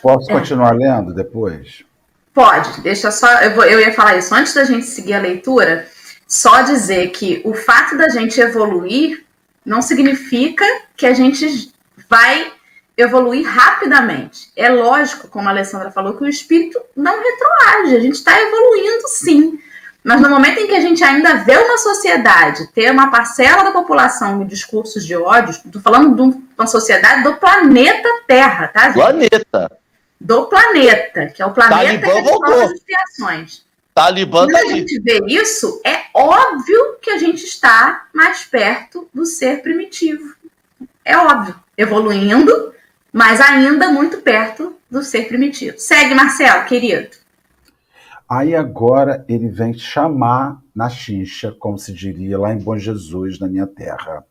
posso 0.02 0.32
é. 0.32 0.40
continuar 0.40 0.76
lendo 0.76 1.14
depois? 1.14 1.86
Pode, 2.34 2.82
deixa 2.82 3.12
só. 3.12 3.28
Eu, 3.42 3.54
vou, 3.56 3.64
eu 3.64 3.80
ia 3.80 3.94
falar 3.94 4.18
isso 4.18 4.34
antes 4.34 4.54
da 4.54 4.64
gente 4.64 4.86
seguir 4.86 5.14
a 5.14 5.20
leitura. 5.20 5.88
Só 6.28 6.64
dizer 6.64 7.12
que 7.12 7.42
o 7.46 7.54
fato 7.54 7.96
da 7.96 8.10
gente 8.10 8.40
evoluir 8.42 9.24
não 9.64 9.82
significa 9.82 10.66
que 10.98 11.06
a 11.06 11.14
gente 11.14 11.72
vai 12.10 12.52
evoluir 12.98 13.48
rapidamente. 13.48 14.52
É 14.56 14.70
lógico, 14.70 15.28
como 15.28 15.48
a 15.48 15.52
Alessandra 15.52 15.92
falou, 15.92 16.16
que 16.16 16.24
o 16.24 16.28
espírito 16.28 16.80
não 16.96 17.22
retroage, 17.22 17.96
a 17.96 18.00
gente 18.00 18.16
está 18.16 18.40
evoluindo 18.40 19.08
sim. 19.08 19.60
Mas 20.04 20.20
no 20.20 20.30
momento 20.30 20.60
em 20.60 20.68
que 20.68 20.76
a 20.76 20.82
gente 20.82 21.04
ainda 21.04 21.36
vê 21.36 21.56
uma 21.56 21.78
sociedade 21.78 22.68
ter 22.74 22.92
uma 22.92 23.10
parcela 23.10 23.64
da 23.64 23.72
população 23.72 24.40
com 24.40 24.46
discursos 24.46 25.06
de 25.06 25.16
ódio, 25.16 25.52
estou 25.52 25.82
falando 25.82 26.16
de 26.16 26.38
uma 26.58 26.68
sociedade 26.68 27.24
do 27.24 27.36
planeta 27.36 28.10
Terra, 28.28 28.68
tá, 28.68 28.86
gente? 28.88 28.96
Planeta. 28.96 29.83
Do 30.24 30.46
planeta, 30.46 31.28
que 31.28 31.42
é 31.42 31.46
o 31.46 31.52
planeta 31.52 32.08
Talibã 32.08 32.40
que 32.46 32.54
as 32.54 32.72
expiações. 32.72 33.66
Talibã 33.94 34.46
Quando 34.46 34.54
tá 34.54 34.60
a 34.60 34.66
gente 34.70 35.00
vê 35.02 35.22
isso, 35.28 35.82
é 35.86 36.06
óbvio 36.14 36.98
que 37.02 37.12
a 37.12 37.18
gente 37.18 37.44
está 37.44 38.08
mais 38.14 38.46
perto 38.46 39.08
do 39.14 39.26
ser 39.26 39.62
primitivo. 39.62 40.34
É 41.04 41.18
óbvio. 41.18 41.56
Evoluindo, 41.78 42.74
mas 43.12 43.42
ainda 43.42 43.90
muito 43.90 44.20
perto 44.20 44.76
do 44.90 45.04
ser 45.04 45.28
primitivo. 45.28 45.78
Segue, 45.78 46.16
Marcelo, 46.16 46.66
querido. 46.66 47.10
Aí 48.28 48.56
agora 48.56 49.26
ele 49.28 49.50
vem 49.50 49.74
chamar 49.74 50.60
na 50.74 50.90
xincha, 50.90 51.52
como 51.52 51.78
se 51.78 51.94
diria 51.94 52.40
lá 52.40 52.54
em 52.54 52.58
Bom 52.58 52.78
Jesus, 52.78 53.38
na 53.40 53.48
minha 53.48 53.68
terra. 53.68 54.26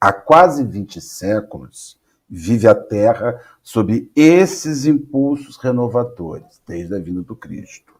Há 0.00 0.12
quase 0.12 0.64
20 0.64 1.00
séculos 1.00 1.98
vive 2.34 2.66
a 2.66 2.74
terra 2.74 3.40
sob 3.62 4.10
esses 4.14 4.86
impulsos 4.86 5.56
renovadores, 5.56 6.60
desde 6.66 6.94
a 6.94 6.98
vinda 6.98 7.22
do 7.22 7.36
Cristo. 7.36 7.94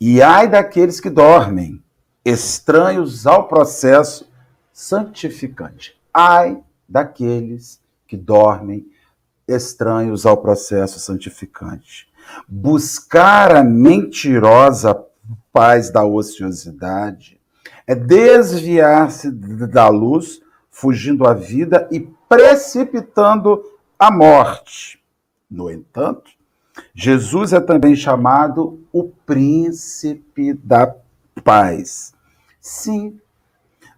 E 0.00 0.22
ai 0.22 0.48
daqueles 0.48 0.98
que 0.98 1.10
dormem, 1.10 1.82
estranhos 2.24 3.26
ao 3.26 3.46
processo 3.46 4.30
santificante. 4.72 5.96
Ai 6.12 6.62
daqueles 6.88 7.80
que 8.06 8.16
dormem, 8.16 8.86
estranhos 9.46 10.24
ao 10.24 10.38
processo 10.38 10.98
santificante. 10.98 12.08
Buscar 12.48 13.54
a 13.54 13.62
mentirosa 13.62 15.04
paz 15.52 15.90
da 15.90 16.04
ociosidade 16.04 17.38
é 17.86 17.94
desviar-se 17.94 19.30
da 19.30 19.88
luz, 19.88 20.40
fugindo 20.70 21.26
à 21.26 21.32
vida 21.32 21.88
e 21.92 22.15
precipitando 22.28 23.62
a 23.98 24.10
morte. 24.10 25.02
No 25.50 25.70
entanto, 25.70 26.30
Jesus 26.94 27.52
é 27.52 27.60
também 27.60 27.94
chamado 27.94 28.80
o 28.92 29.04
príncipe 29.04 30.52
da 30.52 30.94
paz. 31.42 32.14
Sim, 32.60 33.18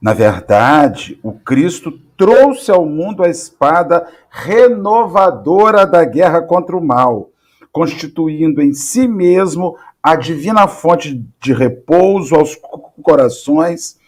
na 0.01 0.13
verdade, 0.13 1.19
o 1.23 1.33
Cristo 1.33 1.99
trouxe 2.17 2.71
ao 2.71 2.87
mundo 2.87 3.23
a 3.23 3.29
espada 3.29 4.07
renovadora 4.31 5.87
da 5.87 6.05
guerra 6.05 6.43
contra 6.43 6.77
o 6.77 6.85
mal, 6.85 7.31
constituindo 7.73 8.63
em 8.63 8.73
si 8.73 9.09
mesmo 9.09 9.77
a 10.03 10.15
divina 10.15 10.69
fonte 10.69 11.25
de 11.41 11.53
repouso 11.53 12.35
aos 12.35 12.57
corações 13.03 13.99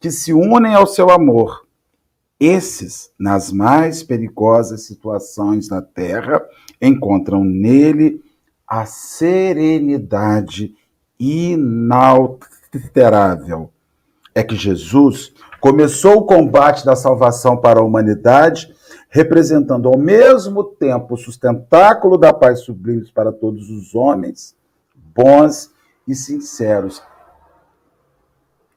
que 0.00 0.10
se 0.10 0.32
unem 0.32 0.74
ao 0.74 0.86
seu 0.86 1.10
amor. 1.10 1.65
Esses, 2.38 3.10
nas 3.18 3.50
mais 3.50 4.02
perigosas 4.02 4.86
situações 4.86 5.68
da 5.68 5.80
terra, 5.80 6.44
encontram 6.80 7.42
nele 7.42 8.22
a 8.66 8.84
serenidade 8.84 10.74
inalterável. 11.18 12.42
É 14.34 14.42
que 14.42 14.54
Jesus 14.54 15.32
começou 15.60 16.18
o 16.18 16.26
combate 16.26 16.84
da 16.84 16.94
salvação 16.94 17.56
para 17.56 17.80
a 17.80 17.84
humanidade 17.84 18.76
representando 19.08 19.88
ao 19.88 19.96
mesmo 19.98 20.62
tempo 20.62 21.14
o 21.14 21.16
sustentáculo 21.16 22.18
da 22.18 22.34
paz 22.34 22.60
sublime 22.60 23.10
para 23.12 23.32
todos 23.32 23.70
os 23.70 23.94
homens, 23.94 24.54
bons 24.94 25.70
e 26.06 26.14
sinceros. 26.14 27.02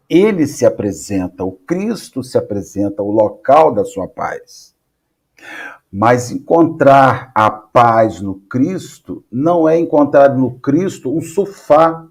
Ele 0.09 0.47
se 0.47 0.65
apresenta, 0.65 1.43
o 1.43 1.51
Cristo 1.51 2.23
se 2.23 2.37
apresenta, 2.37 3.03
o 3.03 3.11
local 3.11 3.71
da 3.71 3.85
sua 3.85 4.07
paz. 4.07 4.73
Mas 5.91 6.31
encontrar 6.31 7.31
a 7.35 7.49
paz 7.49 8.19
no 8.19 8.35
Cristo 8.35 9.23
não 9.31 9.69
é 9.69 9.77
encontrar 9.77 10.35
no 10.35 10.59
Cristo 10.59 11.15
um 11.15 11.21
sofá 11.21 12.07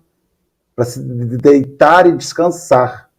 para 0.76 0.84
se 0.84 1.00
deitar 1.00 2.06
e 2.06 2.16
descansar. 2.16 3.10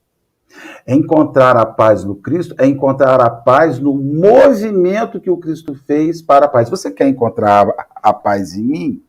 Encontrar 0.88 1.56
a 1.58 1.66
paz 1.66 2.04
no 2.04 2.16
Cristo 2.16 2.56
é 2.58 2.66
encontrar 2.66 3.22
a 3.22 3.30
paz 3.30 3.80
no 3.80 3.94
movimento 3.94 5.20
que 5.20 5.30
o 5.30 5.38
Cristo 5.38 5.76
fez 5.76 6.22
para 6.22 6.46
a 6.46 6.50
paz. 6.50 6.70
Você 6.70 6.90
quer 6.90 7.08
encontrar 7.08 7.68
a 7.96 8.14
paz 8.14 8.56
em 8.56 8.64
mim? 8.64 9.04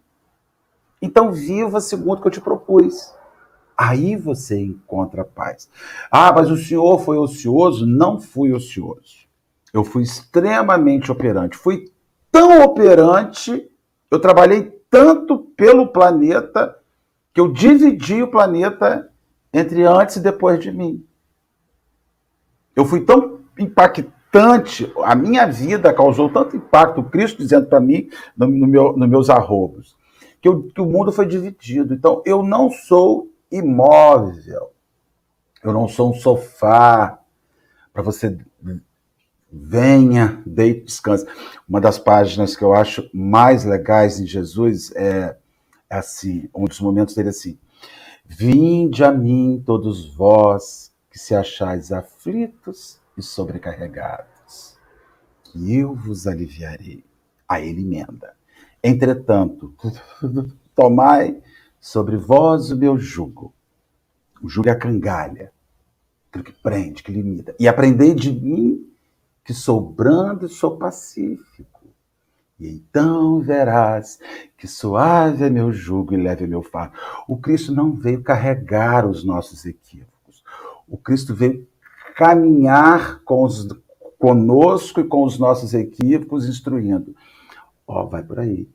Então 1.00 1.32
viva 1.32 1.80
segundo 1.80 2.18
o 2.18 2.20
que 2.20 2.26
eu 2.28 2.32
te 2.32 2.40
propus. 2.40 3.14
Aí 3.82 4.14
você 4.14 4.60
encontra 4.60 5.24
paz. 5.24 5.70
Ah, 6.10 6.30
mas 6.30 6.50
o 6.50 6.56
senhor 6.58 6.98
foi 6.98 7.16
ocioso? 7.16 7.86
Não 7.86 8.20
fui 8.20 8.52
ocioso. 8.52 9.26
Eu 9.72 9.84
fui 9.84 10.02
extremamente 10.02 11.10
operante. 11.10 11.56
Fui 11.56 11.90
tão 12.30 12.62
operante, 12.62 13.70
eu 14.10 14.20
trabalhei 14.20 14.64
tanto 14.90 15.38
pelo 15.56 15.86
planeta, 15.86 16.76
que 17.32 17.40
eu 17.40 17.50
dividi 17.50 18.22
o 18.22 18.30
planeta 18.30 19.10
entre 19.50 19.82
antes 19.84 20.16
e 20.16 20.20
depois 20.20 20.60
de 20.60 20.70
mim. 20.70 21.02
Eu 22.76 22.84
fui 22.84 23.00
tão 23.00 23.40
impactante, 23.58 24.92
a 25.02 25.14
minha 25.14 25.46
vida 25.46 25.90
causou 25.94 26.28
tanto 26.28 26.54
impacto, 26.54 27.02
Cristo 27.04 27.38
dizendo 27.38 27.66
para 27.66 27.80
mim, 27.80 28.10
no, 28.36 28.46
no 28.46 28.66
meu, 28.66 28.94
nos 28.94 29.08
meus 29.08 29.30
arrobos, 29.30 29.96
que, 30.38 30.48
eu, 30.48 30.64
que 30.64 30.82
o 30.82 30.86
mundo 30.86 31.10
foi 31.10 31.24
dividido. 31.24 31.94
Então, 31.94 32.22
eu 32.26 32.42
não 32.42 32.70
sou 32.70 33.29
imóvel, 33.50 34.72
eu 35.62 35.72
não 35.72 35.88
sou 35.88 36.10
um 36.10 36.14
sofá 36.14 37.20
para 37.92 38.02
você 38.02 38.38
Venha, 39.52 40.40
deite, 40.46 40.84
descanse. 40.84 41.26
Uma 41.68 41.80
das 41.80 41.98
páginas 41.98 42.54
que 42.54 42.62
eu 42.62 42.72
acho 42.72 43.10
mais 43.12 43.64
legais 43.64 44.20
em 44.20 44.26
Jesus 44.26 44.92
é, 44.94 45.36
é 45.90 45.96
assim, 45.96 46.48
um 46.54 46.66
dos 46.66 46.80
momentos 46.80 47.16
dele 47.16 47.28
é 47.28 47.30
assim: 47.30 47.58
Vinde 48.24 49.02
a 49.02 49.10
mim 49.10 49.60
todos 49.66 50.14
vós 50.14 50.92
que 51.10 51.18
se 51.18 51.34
achais 51.34 51.90
aflitos 51.90 53.00
e 53.18 53.22
sobrecarregados, 53.22 54.78
que 55.42 55.76
eu 55.76 55.96
vos 55.96 56.28
aliviarei. 56.28 57.04
Aí 57.48 57.70
ele 57.70 57.82
emenda. 57.82 58.34
Entretanto, 58.80 59.74
tomai 60.76 61.42
sobre 61.80 62.16
vós 62.16 62.70
o 62.70 62.76
meu 62.76 62.98
jugo. 62.98 63.54
O 64.42 64.48
jugo 64.48 64.68
é 64.68 64.72
a 64.72 64.78
cangalha, 64.78 65.52
aquilo 66.28 66.44
que 66.44 66.52
prende, 66.52 67.02
que 67.02 67.10
limita. 67.10 67.54
E 67.58 67.66
aprendei 67.66 68.14
de 68.14 68.30
mim 68.30 68.86
que 69.44 69.54
sou 69.54 69.80
brando 69.80 70.46
e 70.46 70.48
sou 70.48 70.76
pacífico. 70.76 71.80
E 72.58 72.68
então 72.68 73.40
verás 73.40 74.18
que 74.56 74.68
suave 74.68 75.44
é 75.44 75.50
meu 75.50 75.72
jugo 75.72 76.12
e 76.12 76.22
leve 76.22 76.44
é 76.44 76.46
meu 76.46 76.62
fardo. 76.62 76.94
O 77.26 77.38
Cristo 77.38 77.72
não 77.72 77.92
veio 77.92 78.22
carregar 78.22 79.06
os 79.06 79.24
nossos 79.24 79.64
equívocos. 79.64 80.44
O 80.86 80.98
Cristo 80.98 81.34
veio 81.34 81.66
caminhar 82.14 83.20
com 83.24 83.44
os, 83.44 83.66
conosco 84.18 85.00
e 85.00 85.04
com 85.04 85.24
os 85.24 85.38
nossos 85.38 85.72
equívocos, 85.72 86.46
instruindo. 86.46 87.16
Ó, 87.86 88.02
oh, 88.02 88.08
vai 88.08 88.22
por 88.22 88.38
aí. 88.38 88.68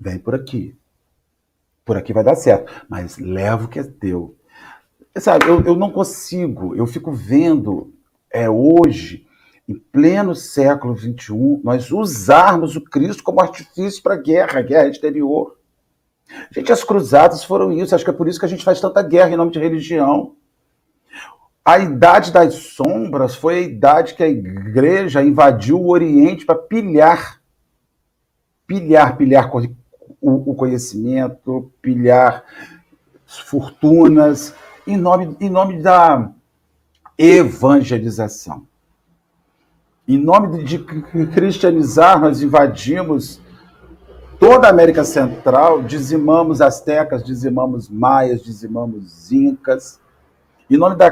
Vem 0.00 0.18
por 0.18 0.34
aqui. 0.34 0.74
Por 1.84 1.96
aqui 1.96 2.12
vai 2.12 2.24
dar 2.24 2.34
certo. 2.34 2.72
Mas 2.88 3.18
leva 3.18 3.64
o 3.64 3.68
que 3.68 3.78
é 3.78 3.84
teu. 3.84 4.36
Sabe, 5.16 5.46
eu, 5.46 5.62
eu 5.62 5.76
não 5.76 5.90
consigo, 5.90 6.74
eu 6.74 6.86
fico 6.86 7.12
vendo 7.12 7.94
é 8.34 8.50
hoje, 8.50 9.24
em 9.68 9.74
pleno 9.74 10.34
século 10.34 10.96
XXI, 10.96 11.60
nós 11.62 11.92
usarmos 11.92 12.74
o 12.74 12.80
Cristo 12.80 13.22
como 13.22 13.40
artifício 13.40 14.02
para 14.02 14.16
guerra, 14.16 14.60
guerra 14.60 14.88
exterior. 14.88 15.56
Gente, 16.50 16.72
as 16.72 16.82
cruzadas 16.82 17.44
foram 17.44 17.72
isso. 17.72 17.94
Acho 17.94 18.02
que 18.02 18.10
é 18.10 18.14
por 18.14 18.26
isso 18.26 18.40
que 18.40 18.46
a 18.46 18.48
gente 18.48 18.64
faz 18.64 18.80
tanta 18.80 19.02
guerra 19.02 19.30
em 19.30 19.36
nome 19.36 19.52
de 19.52 19.60
religião. 19.60 20.34
A 21.64 21.78
idade 21.78 22.32
das 22.32 22.54
sombras 22.54 23.36
foi 23.36 23.54
a 23.54 23.60
idade 23.60 24.14
que 24.14 24.22
a 24.22 24.28
igreja 24.28 25.22
invadiu 25.22 25.80
o 25.80 25.90
Oriente 25.90 26.44
para 26.44 26.56
pilhar. 26.56 27.40
Pilhar, 28.66 29.16
pilhar 29.16 29.48
o 30.24 30.54
conhecimento, 30.54 31.70
pilhar 31.82 32.44
fortunas, 33.26 34.54
em 34.86 34.96
nome, 34.96 35.36
em 35.40 35.50
nome 35.50 35.82
da, 35.82 36.30
evangelização. 37.18 38.66
Em 40.06 40.18
nome 40.18 40.64
de 40.64 40.78
cristianizar, 41.32 42.20
nós 42.20 42.42
invadimos 42.42 43.40
toda 44.38 44.66
a 44.66 44.70
América 44.70 45.02
Central, 45.04 45.82
dizimamos 45.82 46.60
astecas, 46.60 47.24
dizimamos 47.24 47.88
maias, 47.88 48.42
dizimamos 48.42 49.32
incas. 49.32 49.98
Em 50.68 50.76
nome 50.76 50.96
da 50.96 51.10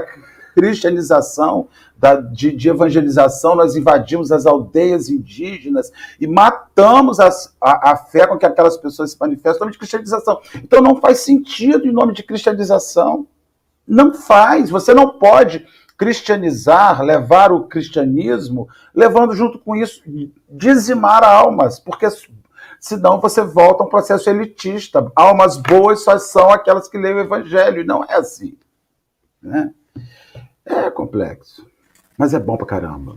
cristianização, 0.55 1.69
da, 1.97 2.17
de, 2.17 2.51
de, 2.51 2.69
evangelização, 2.69 3.55
nós 3.55 3.77
invadimos 3.77 4.33
as 4.33 4.45
aldeias 4.45 5.09
indígenas 5.09 5.93
e 6.21 6.27
matamos 6.27 7.21
as, 7.21 7.55
a, 7.61 7.93
a, 7.93 7.97
fé 7.97 8.27
com 8.27 8.37
que 8.37 8.45
aquelas 8.45 8.77
pessoas 8.77 9.13
se 9.13 9.17
manifestam 9.21 9.57
em 9.57 9.61
nome 9.61 9.73
de 9.73 9.79
cristianização. 9.79 10.41
Então 10.57 10.83
não 10.83 11.01
faz 11.01 11.21
sentido 11.21 11.87
em 11.87 11.93
nome 11.93 12.13
de 12.13 12.25
cristianização. 12.25 13.27
Não 13.87 14.13
faz. 14.13 14.69
Você 14.69 14.93
não 14.93 15.17
pode 15.19 15.65
cristianizar, 15.97 17.01
levar 17.03 17.53
o 17.53 17.69
cristianismo, 17.69 18.69
levando 18.93 19.35
junto 19.35 19.59
com 19.61 19.77
isso, 19.77 20.03
dizimar 20.51 21.23
almas, 21.23 21.79
porque 21.79 22.09
senão 22.81 23.21
você 23.21 23.43
volta 23.43 23.85
a 23.85 23.87
um 23.87 23.89
processo 23.89 24.29
elitista. 24.29 25.09
Almas 25.15 25.57
boas 25.57 26.03
só 26.03 26.19
são 26.19 26.51
aquelas 26.51 26.89
que 26.89 26.99
leem 26.99 27.15
o 27.15 27.21
evangelho, 27.21 27.83
e 27.83 27.85
não 27.85 28.03
é 28.03 28.15
assim. 28.17 28.59
Né? 29.41 29.73
É 30.73 30.91
complexo, 30.91 31.67
mas 32.17 32.35
é 32.35 32.39
bom 32.39 32.57
pra 32.57 32.67
caramba. 32.67 33.17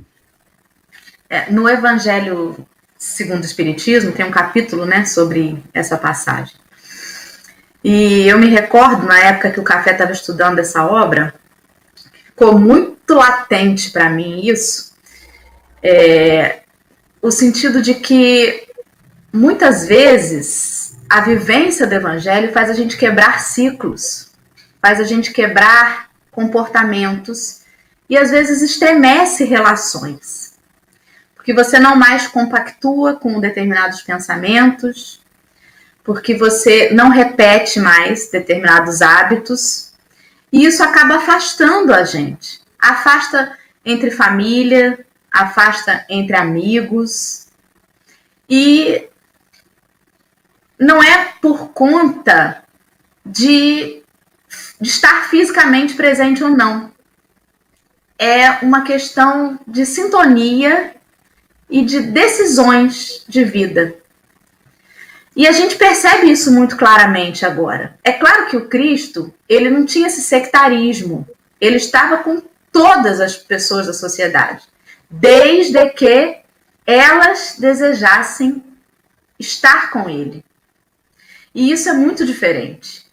É, 1.29 1.49
no 1.51 1.67
Evangelho 1.67 2.55
segundo 2.97 3.43
o 3.43 3.45
Espiritismo, 3.45 4.11
tem 4.11 4.25
um 4.25 4.31
capítulo 4.31 4.85
né, 4.85 5.05
sobre 5.05 5.61
essa 5.73 5.97
passagem. 5.97 6.55
E 7.83 8.27
eu 8.27 8.39
me 8.39 8.47
recordo, 8.47 9.05
na 9.05 9.19
época 9.19 9.51
que 9.51 9.59
o 9.59 9.63
Café 9.63 9.91
estava 9.91 10.11
estudando 10.11 10.59
essa 10.59 10.85
obra, 10.85 11.33
ficou 12.25 12.57
muito 12.57 13.13
latente 13.13 13.91
para 13.91 14.09
mim 14.09 14.47
isso, 14.47 14.93
é, 15.83 16.61
o 17.21 17.29
sentido 17.29 17.81
de 17.81 17.93
que 17.93 18.67
muitas 19.31 19.87
vezes 19.87 20.97
a 21.07 21.21
vivência 21.21 21.85
do 21.85 21.93
evangelho 21.93 22.51
faz 22.51 22.69
a 22.69 22.73
gente 22.73 22.97
quebrar 22.97 23.39
ciclos, 23.39 24.31
faz 24.81 24.99
a 24.99 25.03
gente 25.03 25.31
quebrar 25.31 26.09
comportamentos 26.35 27.61
e 28.09 28.17
às 28.17 28.29
vezes 28.29 28.61
estremece 28.61 29.45
relações. 29.45 30.53
Porque 31.33 31.53
você 31.53 31.79
não 31.79 31.95
mais 31.95 32.27
compactua 32.27 33.15
com 33.15 33.39
determinados 33.39 34.01
pensamentos, 34.01 35.21
porque 36.03 36.35
você 36.35 36.91
não 36.91 37.09
repete 37.09 37.79
mais 37.79 38.29
determinados 38.29 39.01
hábitos, 39.01 39.93
e 40.51 40.65
isso 40.65 40.83
acaba 40.83 41.15
afastando 41.15 41.93
a 41.93 42.03
gente. 42.03 42.61
Afasta 42.79 43.57
entre 43.83 44.11
família, 44.11 45.05
afasta 45.31 46.05
entre 46.09 46.35
amigos. 46.35 47.47
E 48.49 49.09
não 50.79 51.01
é 51.03 51.33
por 51.41 51.69
conta 51.69 52.63
de, 53.25 54.03
de 54.79 54.89
estar 54.89 55.29
fisicamente 55.29 55.93
presente 55.93 56.43
ou 56.43 56.49
não. 56.49 56.91
É 58.17 58.51
uma 58.61 58.83
questão 58.83 59.59
de 59.67 59.85
sintonia 59.85 60.95
e 61.69 61.83
de 61.83 62.01
decisões 62.01 63.25
de 63.27 63.43
vida. 63.43 63.95
E 65.35 65.47
a 65.47 65.51
gente 65.51 65.75
percebe 65.75 66.31
isso 66.31 66.51
muito 66.51 66.77
claramente 66.77 67.45
agora. 67.45 67.97
É 68.03 68.13
claro 68.13 68.47
que 68.47 68.55
o 68.55 68.69
Cristo, 68.69 69.33
ele 69.49 69.69
não 69.69 69.85
tinha 69.85 70.07
esse 70.07 70.21
sectarismo. 70.21 71.27
Ele 71.59 71.75
estava 71.75 72.19
com 72.19 72.41
todas 72.71 73.19
as 73.19 73.35
pessoas 73.35 73.87
da 73.87 73.93
sociedade, 73.93 74.63
desde 75.09 75.89
que 75.89 76.37
elas 76.85 77.55
desejassem 77.59 78.63
estar 79.37 79.89
com 79.91 80.09
ele. 80.09 80.43
E 81.53 81.71
isso 81.71 81.89
é 81.89 81.93
muito 81.93 82.25
diferente. 82.25 83.04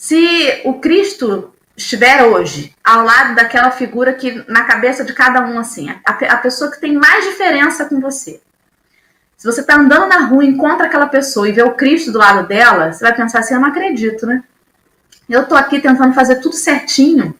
Se 0.00 0.62
o 0.64 0.80
Cristo 0.80 1.52
estiver 1.76 2.24
hoje 2.24 2.74
ao 2.82 3.04
lado 3.04 3.34
daquela 3.34 3.70
figura 3.70 4.14
que 4.14 4.42
na 4.50 4.64
cabeça 4.64 5.04
de 5.04 5.12
cada 5.12 5.42
um 5.42 5.58
assim, 5.58 5.90
a, 5.90 6.10
a 6.10 6.36
pessoa 6.38 6.70
que 6.70 6.80
tem 6.80 6.94
mais 6.94 7.26
diferença 7.26 7.84
com 7.84 8.00
você. 8.00 8.40
Se 9.36 9.44
você 9.46 9.60
está 9.60 9.76
andando 9.76 10.08
na 10.08 10.20
rua, 10.20 10.42
encontra 10.42 10.86
aquela 10.86 11.06
pessoa 11.06 11.46
e 11.46 11.52
vê 11.52 11.62
o 11.62 11.74
Cristo 11.74 12.10
do 12.10 12.18
lado 12.18 12.48
dela, 12.48 12.90
você 12.90 13.04
vai 13.04 13.14
pensar 13.14 13.40
assim: 13.40 13.52
eu 13.52 13.60
não 13.60 13.68
acredito, 13.68 14.24
né? 14.24 14.42
Eu 15.28 15.42
estou 15.42 15.58
aqui 15.58 15.78
tentando 15.78 16.14
fazer 16.14 16.36
tudo 16.36 16.56
certinho 16.56 17.38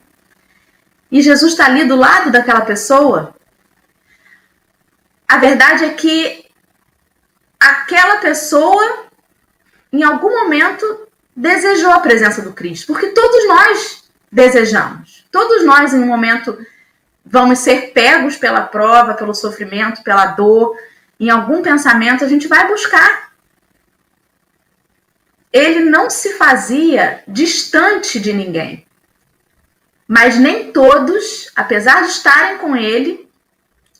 e 1.10 1.22
Jesus 1.22 1.52
está 1.52 1.64
ali 1.64 1.86
do 1.86 1.96
lado 1.96 2.30
daquela 2.30 2.60
pessoa. 2.60 3.34
A 5.26 5.38
verdade 5.38 5.86
é 5.86 5.94
que 5.94 6.44
aquela 7.58 8.18
pessoa, 8.18 9.06
em 9.90 10.02
algum 10.02 10.42
momento, 10.42 11.08
desejou 11.34 11.90
a 11.92 12.00
presença 12.00 12.42
do 12.42 12.52
Cristo, 12.52 12.86
porque 12.86 13.08
todos 13.08 13.48
nós 13.48 14.04
desejamos. 14.30 15.24
Todos 15.30 15.64
nós, 15.64 15.92
em 15.92 16.02
um 16.02 16.06
momento, 16.06 16.58
vamos 17.24 17.58
ser 17.60 17.92
pegos 17.92 18.36
pela 18.36 18.62
prova, 18.62 19.14
pelo 19.14 19.34
sofrimento, 19.34 20.02
pela 20.02 20.26
dor. 20.26 20.76
Em 21.18 21.30
algum 21.30 21.62
pensamento, 21.62 22.24
a 22.24 22.28
gente 22.28 22.46
vai 22.46 22.68
buscar. 22.68 23.30
Ele 25.52 25.80
não 25.80 26.08
se 26.08 26.34
fazia 26.34 27.22
distante 27.26 28.20
de 28.20 28.32
ninguém. 28.32 28.86
Mas 30.06 30.36
nem 30.36 30.72
todos, 30.72 31.50
apesar 31.54 32.02
de 32.02 32.08
estarem 32.08 32.58
com 32.58 32.76
ele, 32.76 33.28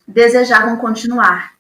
desejavam 0.07 0.77
continuar. 0.77 1.55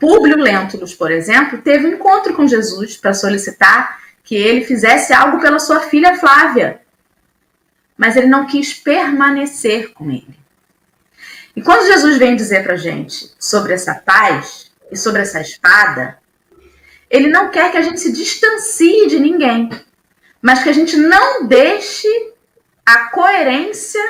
Públio 0.00 0.36
Lentulus, 0.36 0.94
por 0.94 1.10
exemplo, 1.10 1.60
teve 1.62 1.86
um 1.86 1.94
encontro 1.94 2.34
com 2.34 2.46
Jesus 2.46 2.96
para 2.96 3.14
solicitar 3.14 4.03
que 4.24 4.34
ele 4.34 4.64
fizesse 4.64 5.12
algo 5.12 5.38
pela 5.38 5.58
sua 5.58 5.80
filha 5.80 6.16
Flávia, 6.16 6.80
mas 7.96 8.16
ele 8.16 8.26
não 8.26 8.46
quis 8.46 8.72
permanecer 8.72 9.92
com 9.92 10.10
ele. 10.10 10.36
E 11.54 11.62
quando 11.62 11.86
Jesus 11.86 12.16
vem 12.16 12.34
dizer 12.34 12.64
para 12.64 12.74
gente 12.74 13.30
sobre 13.38 13.74
essa 13.74 13.94
paz 13.94 14.72
e 14.90 14.96
sobre 14.96 15.22
essa 15.22 15.40
espada, 15.40 16.18
ele 17.08 17.28
não 17.28 17.50
quer 17.50 17.70
que 17.70 17.76
a 17.76 17.82
gente 17.82 18.00
se 18.00 18.10
distancie 18.10 19.06
de 19.06 19.20
ninguém, 19.20 19.70
mas 20.42 20.62
que 20.62 20.70
a 20.70 20.72
gente 20.72 20.96
não 20.96 21.46
deixe 21.46 22.08
a 22.84 23.10
coerência 23.10 24.02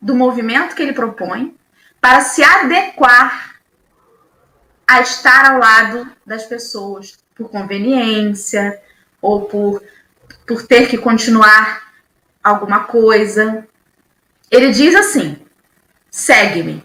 do 0.00 0.14
movimento 0.14 0.76
que 0.76 0.82
ele 0.82 0.92
propõe 0.92 1.56
para 2.00 2.20
se 2.20 2.44
adequar 2.44 3.56
a 4.86 5.00
estar 5.00 5.50
ao 5.50 5.58
lado 5.58 6.12
das 6.26 6.44
pessoas 6.44 7.18
por 7.34 7.48
conveniência 7.48 8.80
ou 9.22 9.46
por, 9.46 9.82
por 10.46 10.66
ter 10.66 10.88
que 10.88 10.98
continuar 10.98 11.92
alguma 12.42 12.80
coisa. 12.80 13.66
Ele 14.50 14.72
diz 14.72 14.94
assim: 14.94 15.38
segue-me. 16.10 16.84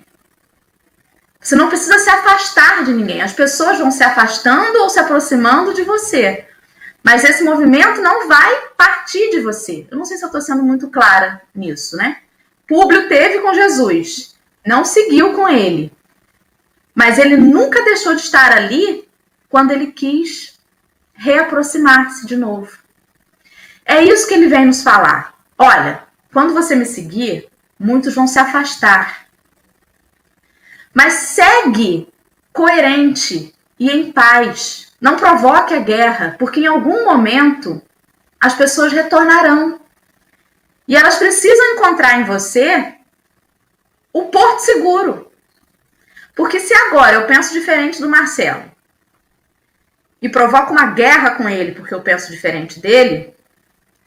Você 1.42 1.56
não 1.56 1.70
precisa 1.70 1.98
se 1.98 2.10
afastar 2.10 2.84
de 2.84 2.94
ninguém. 2.94 3.22
As 3.22 3.34
pessoas 3.34 3.80
vão 3.80 3.90
se 3.90 4.04
afastando 4.04 4.80
ou 4.80 4.90
se 4.90 5.00
aproximando 5.00 5.74
de 5.74 5.84
você. 5.84 6.46
Mas 7.04 7.24
esse 7.24 7.44
movimento 7.44 8.02
não 8.02 8.28
vai 8.28 8.68
partir 8.78 9.30
de 9.32 9.40
você. 9.40 9.88
Eu 9.90 9.98
não 9.98 10.06
sei 10.06 10.18
se 10.18 10.24
eu 10.24 10.28
estou 10.28 10.42
sendo 10.42 10.62
muito 10.62 10.90
clara 10.90 11.42
nisso, 11.56 11.96
né? 11.96 12.18
Públio 12.68 13.08
teve 13.08 13.40
com 13.40 13.54
Jesus, 13.54 14.36
não 14.66 14.84
seguiu 14.84 15.34
com 15.34 15.48
ele. 15.48 15.90
Mas 16.94 17.18
ele 17.18 17.38
nunca 17.38 17.82
deixou 17.82 18.14
de 18.14 18.24
estar 18.24 18.52
ali 18.52 19.08
quando 19.48 19.72
ele 19.72 19.94
quis 19.94 20.57
reaproximar-se 21.18 22.26
de 22.26 22.38
novo. 22.38 22.78
É 23.86 24.04
isso 24.04 24.28
que 24.28 24.34
ele 24.34 24.48
vem 24.48 24.66
nos 24.66 24.84
falar. 24.84 25.34
Olha, 25.58 26.04
quando 26.32 26.54
você 26.54 26.76
me 26.76 26.86
seguir, 26.86 27.50
muitos 27.80 28.14
vão 28.14 28.28
se 28.28 28.38
afastar. 28.38 29.26
Mas 30.94 31.14
segue 31.14 32.08
coerente 32.54 33.54
e 33.80 33.90
em 33.90 34.12
paz. 34.12 34.94
Não 35.00 35.16
provoque 35.16 35.74
a 35.74 35.80
guerra, 35.80 36.36
porque 36.38 36.60
em 36.60 36.68
algum 36.68 37.06
momento 37.06 37.82
as 38.40 38.54
pessoas 38.54 38.92
retornarão. 38.92 39.80
E 40.88 40.96
elas 40.96 41.18
precisam 41.18 41.74
encontrar 41.74 42.20
em 42.20 42.24
você 42.24 42.96
o 44.14 44.26
porto 44.26 44.60
seguro. 44.60 45.32
Porque 46.36 46.60
se 46.60 46.74
agora 46.74 47.16
eu 47.16 47.26
penso 47.26 47.54
diferente 47.54 48.00
do 48.00 48.10
Marcelo 48.10 48.77
e 50.22 50.30
provoco 50.30 50.72
uma 50.72 50.92
guerra 50.92 51.32
com 51.32 51.48
ele 51.48 51.74
porque 51.74 51.94
eu 51.94 52.02
penso 52.02 52.32
diferente 52.32 52.80
dele, 52.80 53.34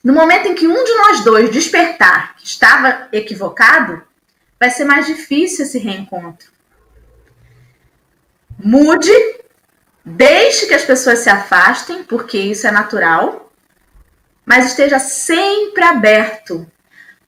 no 0.03 0.13
momento 0.13 0.49
em 0.49 0.55
que 0.55 0.67
um 0.67 0.85
de 0.85 0.95
nós 0.95 1.25
dois 1.25 1.51
despertar 1.51 2.35
que 2.37 2.47
estava 2.47 3.09
equivocado, 3.13 4.03
vai 4.59 4.71
ser 4.71 4.85
mais 4.85 5.07
difícil 5.07 5.65
esse 5.65 5.79
reencontro. 5.79 6.51
Mude, 8.59 9.13
deixe 10.05 10.67
que 10.67 10.75
as 10.75 10.85
pessoas 10.85 11.21
se 11.21 11.31
afastem, 11.31 12.05
porque 12.05 12.39
isso 12.39 12.67
é 12.67 12.71
natural, 12.71 13.53
mas 14.45 14.67
esteja 14.67 14.99
sempre 14.99 15.83
aberto 15.83 16.71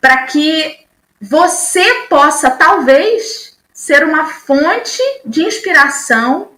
para 0.00 0.24
que 0.24 0.80
você 1.20 2.06
possa, 2.08 2.50
talvez, 2.50 3.56
ser 3.72 4.02
uma 4.04 4.26
fonte 4.26 5.00
de 5.24 5.42
inspiração 5.42 6.52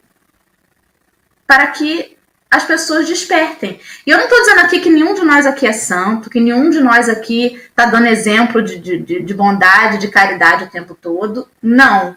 para 1.47 1.67
que 1.69 2.14
as 2.55 2.65
pessoas 2.65 3.09
despertem. 3.09 3.81
E 4.07 4.11
eu 4.11 4.17
não 4.17 4.25
estou 4.25 4.39
dizendo 4.39 4.61
aqui 4.61 4.79
que 4.79 4.89
nenhum 4.89 5.13
de 5.13 5.25
nós 5.25 5.45
aqui 5.45 5.67
é 5.67 5.73
santo, 5.73 6.31
que 6.31 6.39
nenhum 6.39 6.71
de 6.71 6.81
nós 6.81 7.09
aqui 7.09 7.57
está 7.57 7.87
dando 7.87 8.07
exemplo 8.07 8.63
de, 8.63 8.79
de, 8.79 9.23
de 9.23 9.35
bondade, 9.35 9.99
de 9.99 10.09
caridade 10.09 10.65
o 10.65 10.71
tempo 10.71 10.95
todo. 10.95 11.49
Não. 11.61 12.17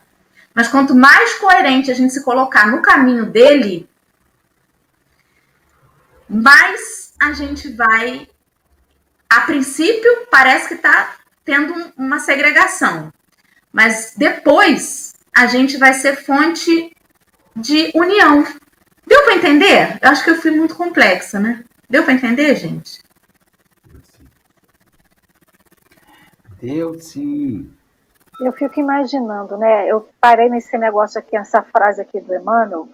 Mas 0.53 0.67
quanto 0.67 0.93
mais 0.93 1.33
coerente 1.35 1.89
a 1.89 1.95
gente 1.95 2.13
se 2.13 2.23
colocar 2.23 2.67
no 2.67 2.83
caminho 2.83 3.25
dele, 3.25 3.89
mais 6.29 7.13
a 7.19 7.31
gente 7.33 7.71
vai. 7.73 8.27
A 9.27 9.41
princípio, 9.41 10.27
parece 10.29 10.67
que 10.67 10.75
está 10.75 11.15
tendo 11.43 11.73
uma 11.97 12.19
segregação. 12.19 13.11
Mas 13.73 14.13
depois, 14.15 15.13
a 15.35 15.47
gente 15.47 15.77
vai 15.77 15.93
ser 15.93 16.15
fonte 16.15 16.95
de 17.55 17.91
união. 17.95 18.45
Deu 19.08 19.24
para 19.24 19.36
entender? 19.36 19.97
Eu 20.01 20.10
acho 20.10 20.24
que 20.24 20.32
eu 20.32 20.36
fui 20.36 20.51
muito 20.51 20.76
complexa, 20.76 21.39
né? 21.39 21.64
Deu 21.89 22.03
para 22.03 22.14
entender, 22.14 22.53
gente? 22.55 23.01
Deu 26.62 26.99
sim. 26.99 27.74
Eu 28.41 28.51
fico 28.51 28.80
imaginando, 28.80 29.58
né? 29.58 29.88
Eu 29.88 30.10
parei 30.20 30.49
nesse 30.49 30.78
negócio 30.78 31.20
aqui, 31.20 31.38
essa 31.38 31.64
frase 31.64 32.01
aqui 32.01 32.20
do 32.20 32.36
Emmanuel. 32.36 32.89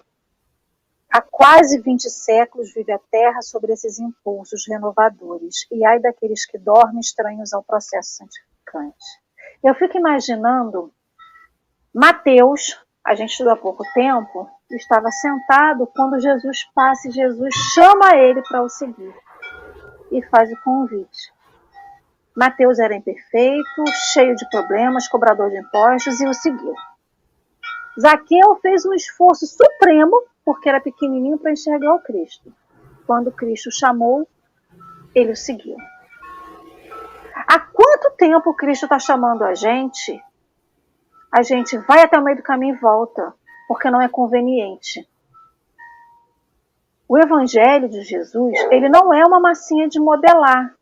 Há 1.11 1.21
quase 1.21 1.81
20 1.81 2.09
séculos 2.09 2.73
vive 2.73 2.91
a 2.91 2.99
Terra 3.11 3.41
sobre 3.41 3.73
esses 3.73 3.99
impulsos 3.99 4.65
renovadores, 4.67 5.67
e 5.71 5.85
ai 5.85 5.99
daqueles 5.99 6.45
que 6.45 6.57
dormem 6.57 6.99
estranhos 6.99 7.53
ao 7.53 7.63
processo 7.63 8.17
santificante. 8.17 9.21
Eu 9.63 9.73
fico 9.75 9.97
imaginando 9.97 10.91
Mateus, 11.93 12.79
a 13.05 13.13
gente 13.13 13.31
estudou 13.31 13.53
há 13.53 13.57
pouco 13.57 13.83
tempo, 13.93 14.49
estava 14.75 15.09
sentado 15.11 15.87
quando 15.87 16.19
Jesus 16.19 16.65
passa 16.73 17.07
e 17.07 17.11
Jesus 17.11 17.53
chama 17.73 18.15
ele 18.15 18.41
para 18.41 18.61
o 18.61 18.69
seguir 18.69 19.13
e 20.11 20.21
faz 20.23 20.51
o 20.51 20.61
convite. 20.63 21.33
Mateus 22.35 22.79
era 22.79 22.95
imperfeito, 22.95 23.83
cheio 24.13 24.35
de 24.35 24.49
problemas, 24.49 25.07
cobrador 25.07 25.49
de 25.49 25.59
impostos 25.59 26.19
e 26.19 26.27
o 26.27 26.33
seguiu. 26.33 26.73
Zaqueu 27.99 28.55
fez 28.61 28.85
um 28.85 28.93
esforço 28.93 29.45
supremo 29.45 30.23
porque 30.43 30.67
era 30.67 30.81
pequenininho 30.81 31.37
para 31.37 31.51
enxergar 31.51 31.93
o 31.93 32.01
Cristo. 32.01 32.51
Quando 33.05 33.31
Cristo 33.31 33.71
chamou, 33.71 34.27
ele 35.13 35.31
o 35.31 35.35
seguiu. 35.35 35.77
Há 37.47 37.59
quanto 37.59 38.15
tempo 38.17 38.53
Cristo 38.55 38.85
está 38.85 38.97
chamando 38.97 39.43
a 39.43 39.53
gente 39.53 40.21
a 41.33 41.41
gente 41.41 41.75
vai 41.79 42.03
até 42.03 42.15
o 42.19 42.23
meio 42.23 42.37
do 42.37 42.43
caminho 42.43 42.75
e 42.75 42.79
volta, 42.79 43.33
porque 43.73 43.89
não 43.89 43.99
é 43.99 44.07
conveniente. 44.07 45.09
O 47.09 47.17
evangelho 47.17 47.89
de 47.89 48.03
Jesus, 48.03 48.53
ele 48.69 48.87
não 48.87 49.11
é 49.11 49.25
uma 49.25 49.39
massinha 49.39 49.89
de 49.89 49.99
modelar, 49.99 50.75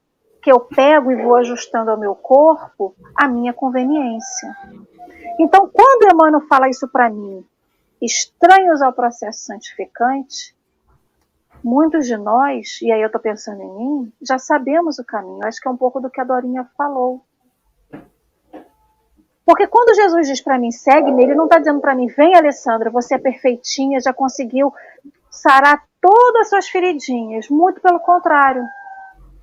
que 0.43 0.51
eu 0.51 0.59
pego 0.59 1.09
e 1.09 1.23
vou 1.23 1.37
ajustando 1.37 1.89
ao 1.89 1.97
meu 1.97 2.13
corpo 2.13 2.93
a 3.15 3.29
minha 3.29 3.53
conveniência. 3.53 4.57
Então, 5.39 5.69
quando 5.69 6.11
Emmanuel 6.11 6.45
fala 6.49 6.67
isso 6.67 6.85
para 6.89 7.09
mim, 7.09 7.45
estranhos 8.01 8.81
ao 8.81 8.91
processo 8.91 9.39
santificante, 9.45 10.53
muitos 11.63 12.05
de 12.05 12.17
nós, 12.17 12.77
e 12.81 12.91
aí 12.91 13.01
eu 13.01 13.07
estou 13.07 13.21
pensando 13.21 13.61
em 13.61 13.73
mim, 13.73 14.13
já 14.21 14.37
sabemos 14.37 14.99
o 14.99 15.05
caminho. 15.05 15.45
Acho 15.45 15.61
que 15.61 15.67
é 15.67 15.71
um 15.71 15.77
pouco 15.77 16.01
do 16.01 16.09
que 16.09 16.19
a 16.19 16.25
Dorinha 16.25 16.69
falou. 16.77 17.23
Porque 19.51 19.67
quando 19.67 19.93
Jesus 19.93 20.27
diz 20.27 20.39
para 20.39 20.57
mim, 20.57 20.71
segue-me, 20.71 21.21
ele 21.21 21.35
não 21.35 21.43
está 21.43 21.59
dizendo 21.59 21.81
para 21.81 21.93
mim, 21.93 22.07
vem 22.07 22.33
Alessandra, 22.33 22.89
você 22.89 23.15
é 23.15 23.17
perfeitinha, 23.17 23.99
já 23.99 24.13
conseguiu 24.13 24.73
sarar 25.29 25.83
todas 25.99 26.43
as 26.43 26.49
suas 26.51 26.69
feridinhas. 26.69 27.49
Muito 27.49 27.81
pelo 27.81 27.99
contrário. 27.99 28.63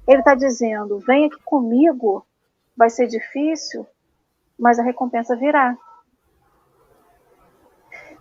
Ele 0.06 0.20
está 0.20 0.34
dizendo, 0.34 0.98
vem 1.00 1.26
aqui 1.26 1.36
comigo, 1.44 2.26
vai 2.74 2.88
ser 2.88 3.06
difícil, 3.06 3.86
mas 4.58 4.78
a 4.78 4.82
recompensa 4.82 5.36
virá. 5.36 5.76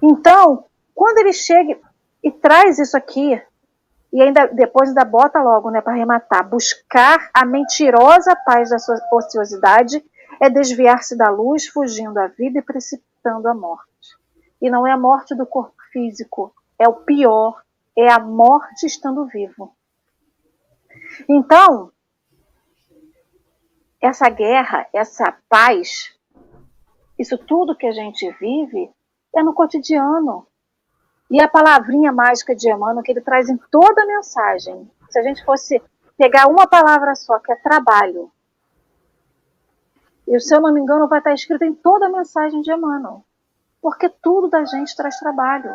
Então, 0.03 0.65
quando 0.93 1.19
ele 1.19 1.31
chega 1.31 1.79
e 2.21 2.29
traz 2.29 2.79
isso 2.79 2.97
aqui, 2.97 3.41
e 4.11 4.21
ainda 4.21 4.47
depois 4.47 4.89
ainda 4.89 5.05
bota 5.05 5.41
logo, 5.41 5.71
né, 5.71 5.79
para 5.79 5.93
arrematar, 5.93 6.49
buscar 6.49 7.29
a 7.33 7.45
mentirosa 7.45 8.35
paz 8.45 8.71
da 8.71 8.77
sua 8.77 8.99
ociosidade 9.13 10.03
é 10.39 10.49
desviar-se 10.49 11.17
da 11.17 11.29
luz, 11.29 11.67
fugindo 11.67 12.13
da 12.13 12.27
vida 12.27 12.59
e 12.59 12.61
precipitando 12.61 13.47
a 13.47 13.53
morte. 13.53 14.17
E 14.61 14.69
não 14.69 14.85
é 14.85 14.91
a 14.91 14.97
morte 14.97 15.35
do 15.35 15.45
corpo 15.45 15.75
físico, 15.91 16.53
é 16.79 16.87
o 16.87 16.93
pior, 16.93 17.61
é 17.95 18.11
a 18.11 18.19
morte 18.19 18.85
estando 18.85 19.25
vivo. 19.25 19.75
Então, 21.27 21.91
essa 24.01 24.29
guerra, 24.29 24.87
essa 24.93 25.35
paz, 25.49 26.15
isso 27.17 27.37
tudo 27.37 27.75
que 27.75 27.87
a 27.87 27.91
gente 27.91 28.29
vive 28.39 28.91
é 29.35 29.43
no 29.43 29.53
cotidiano. 29.53 30.47
E 31.29 31.41
a 31.41 31.47
palavrinha 31.47 32.11
mágica 32.11 32.55
de 32.55 32.71
Emmanuel 32.71 33.03
que 33.03 33.11
ele 33.11 33.21
traz 33.21 33.49
em 33.49 33.57
toda 33.69 34.01
a 34.01 34.05
mensagem, 34.05 34.89
se 35.09 35.19
a 35.19 35.23
gente 35.23 35.43
fosse 35.43 35.81
pegar 36.17 36.47
uma 36.47 36.67
palavra 36.67 37.15
só, 37.15 37.37
que 37.39 37.51
é 37.51 37.55
trabalho, 37.57 38.31
e 40.27 40.39
se 40.39 40.53
eu 40.53 40.61
não 40.61 40.73
me 40.73 40.81
engano 40.81 41.07
vai 41.07 41.19
estar 41.19 41.33
escrito 41.33 41.63
em 41.63 41.73
toda 41.73 42.07
a 42.07 42.09
mensagem 42.09 42.61
de 42.61 42.71
Emmanuel, 42.71 43.23
porque 43.81 44.09
tudo 44.09 44.49
da 44.49 44.65
gente 44.65 44.95
traz 44.95 45.17
trabalho. 45.17 45.71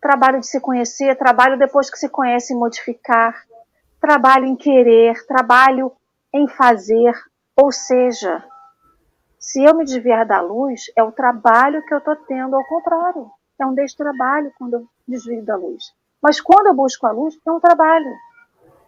Trabalho 0.00 0.40
de 0.40 0.46
se 0.46 0.60
conhecer, 0.60 1.16
trabalho 1.16 1.58
depois 1.58 1.90
que 1.90 1.98
se 1.98 2.08
conhece 2.08 2.54
em 2.54 2.58
modificar, 2.58 3.34
trabalho 4.00 4.46
em 4.46 4.56
querer, 4.56 5.26
trabalho 5.26 5.92
em 6.32 6.48
fazer, 6.48 7.12
ou 7.56 7.72
seja, 7.72 8.44
se 9.38 9.62
eu 9.62 9.74
me 9.74 9.84
desviar 9.84 10.26
da 10.26 10.40
luz, 10.40 10.90
é 10.96 11.02
o 11.02 11.12
trabalho 11.12 11.80
que 11.84 11.94
eu 11.94 11.98
estou 11.98 12.16
tendo 12.16 12.56
ao 12.56 12.64
contrário. 12.64 13.30
É 13.58 13.64
um 13.64 13.74
destrabalho 13.74 14.52
quando 14.58 14.74
eu 14.74 14.88
desvio 15.06 15.44
da 15.44 15.56
luz. 15.56 15.94
Mas 16.20 16.40
quando 16.40 16.66
eu 16.66 16.74
busco 16.74 17.06
a 17.06 17.12
luz, 17.12 17.38
é 17.46 17.52
um 17.52 17.60
trabalho. 17.60 18.12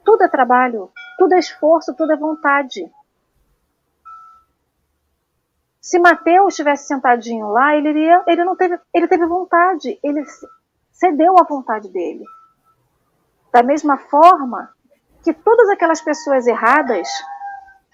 Tudo 0.04 0.24
é 0.24 0.28
trabalho, 0.28 0.90
tudo 1.18 1.34
é 1.34 1.38
esforço, 1.38 1.94
tudo 1.94 2.12
é 2.12 2.16
vontade. 2.16 2.90
Se 5.80 5.98
Mateus 5.98 6.54
estivesse 6.54 6.86
sentadinho 6.86 7.48
lá, 7.48 7.76
ele, 7.76 7.90
iria, 7.90 8.22
ele 8.26 8.44
não 8.44 8.56
teve, 8.56 8.78
ele 8.92 9.08
teve 9.08 9.26
vontade, 9.26 9.98
ele 10.02 10.24
cedeu 10.92 11.38
à 11.38 11.44
vontade 11.44 11.88
dele. 11.90 12.24
Da 13.52 13.62
mesma 13.62 13.96
forma 13.96 14.70
que 15.22 15.32
todas 15.32 15.68
aquelas 15.68 16.00
pessoas 16.00 16.46
erradas 16.46 17.08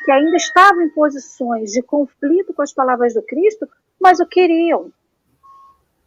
que 0.04 0.10
ainda 0.10 0.36
estavam 0.36 0.82
em 0.82 0.90
posições 0.90 1.70
de 1.70 1.82
conflito 1.82 2.52
com 2.52 2.62
as 2.62 2.72
palavras 2.72 3.14
do 3.14 3.22
Cristo, 3.22 3.66
mas 4.00 4.20
o 4.20 4.26
queriam. 4.26 4.90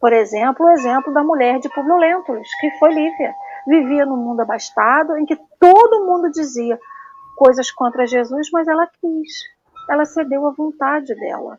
Por 0.00 0.12
exemplo, 0.12 0.66
o 0.66 0.70
exemplo 0.70 1.12
da 1.12 1.24
mulher 1.24 1.58
de 1.58 1.68
Publio 1.68 1.96
Lentulus, 1.96 2.48
que 2.60 2.70
foi 2.78 2.90
Lívia. 2.92 3.34
Vivia 3.66 4.06
num 4.06 4.16
mundo 4.16 4.40
abastado 4.40 5.16
em 5.16 5.26
que 5.26 5.36
todo 5.58 6.06
mundo 6.06 6.30
dizia 6.30 6.78
coisas 7.36 7.70
contra 7.72 8.06
Jesus, 8.06 8.48
mas 8.52 8.68
ela 8.68 8.86
quis. 8.86 9.42
Ela 9.90 10.04
cedeu 10.04 10.46
à 10.46 10.52
vontade 10.52 11.14
dela. 11.16 11.58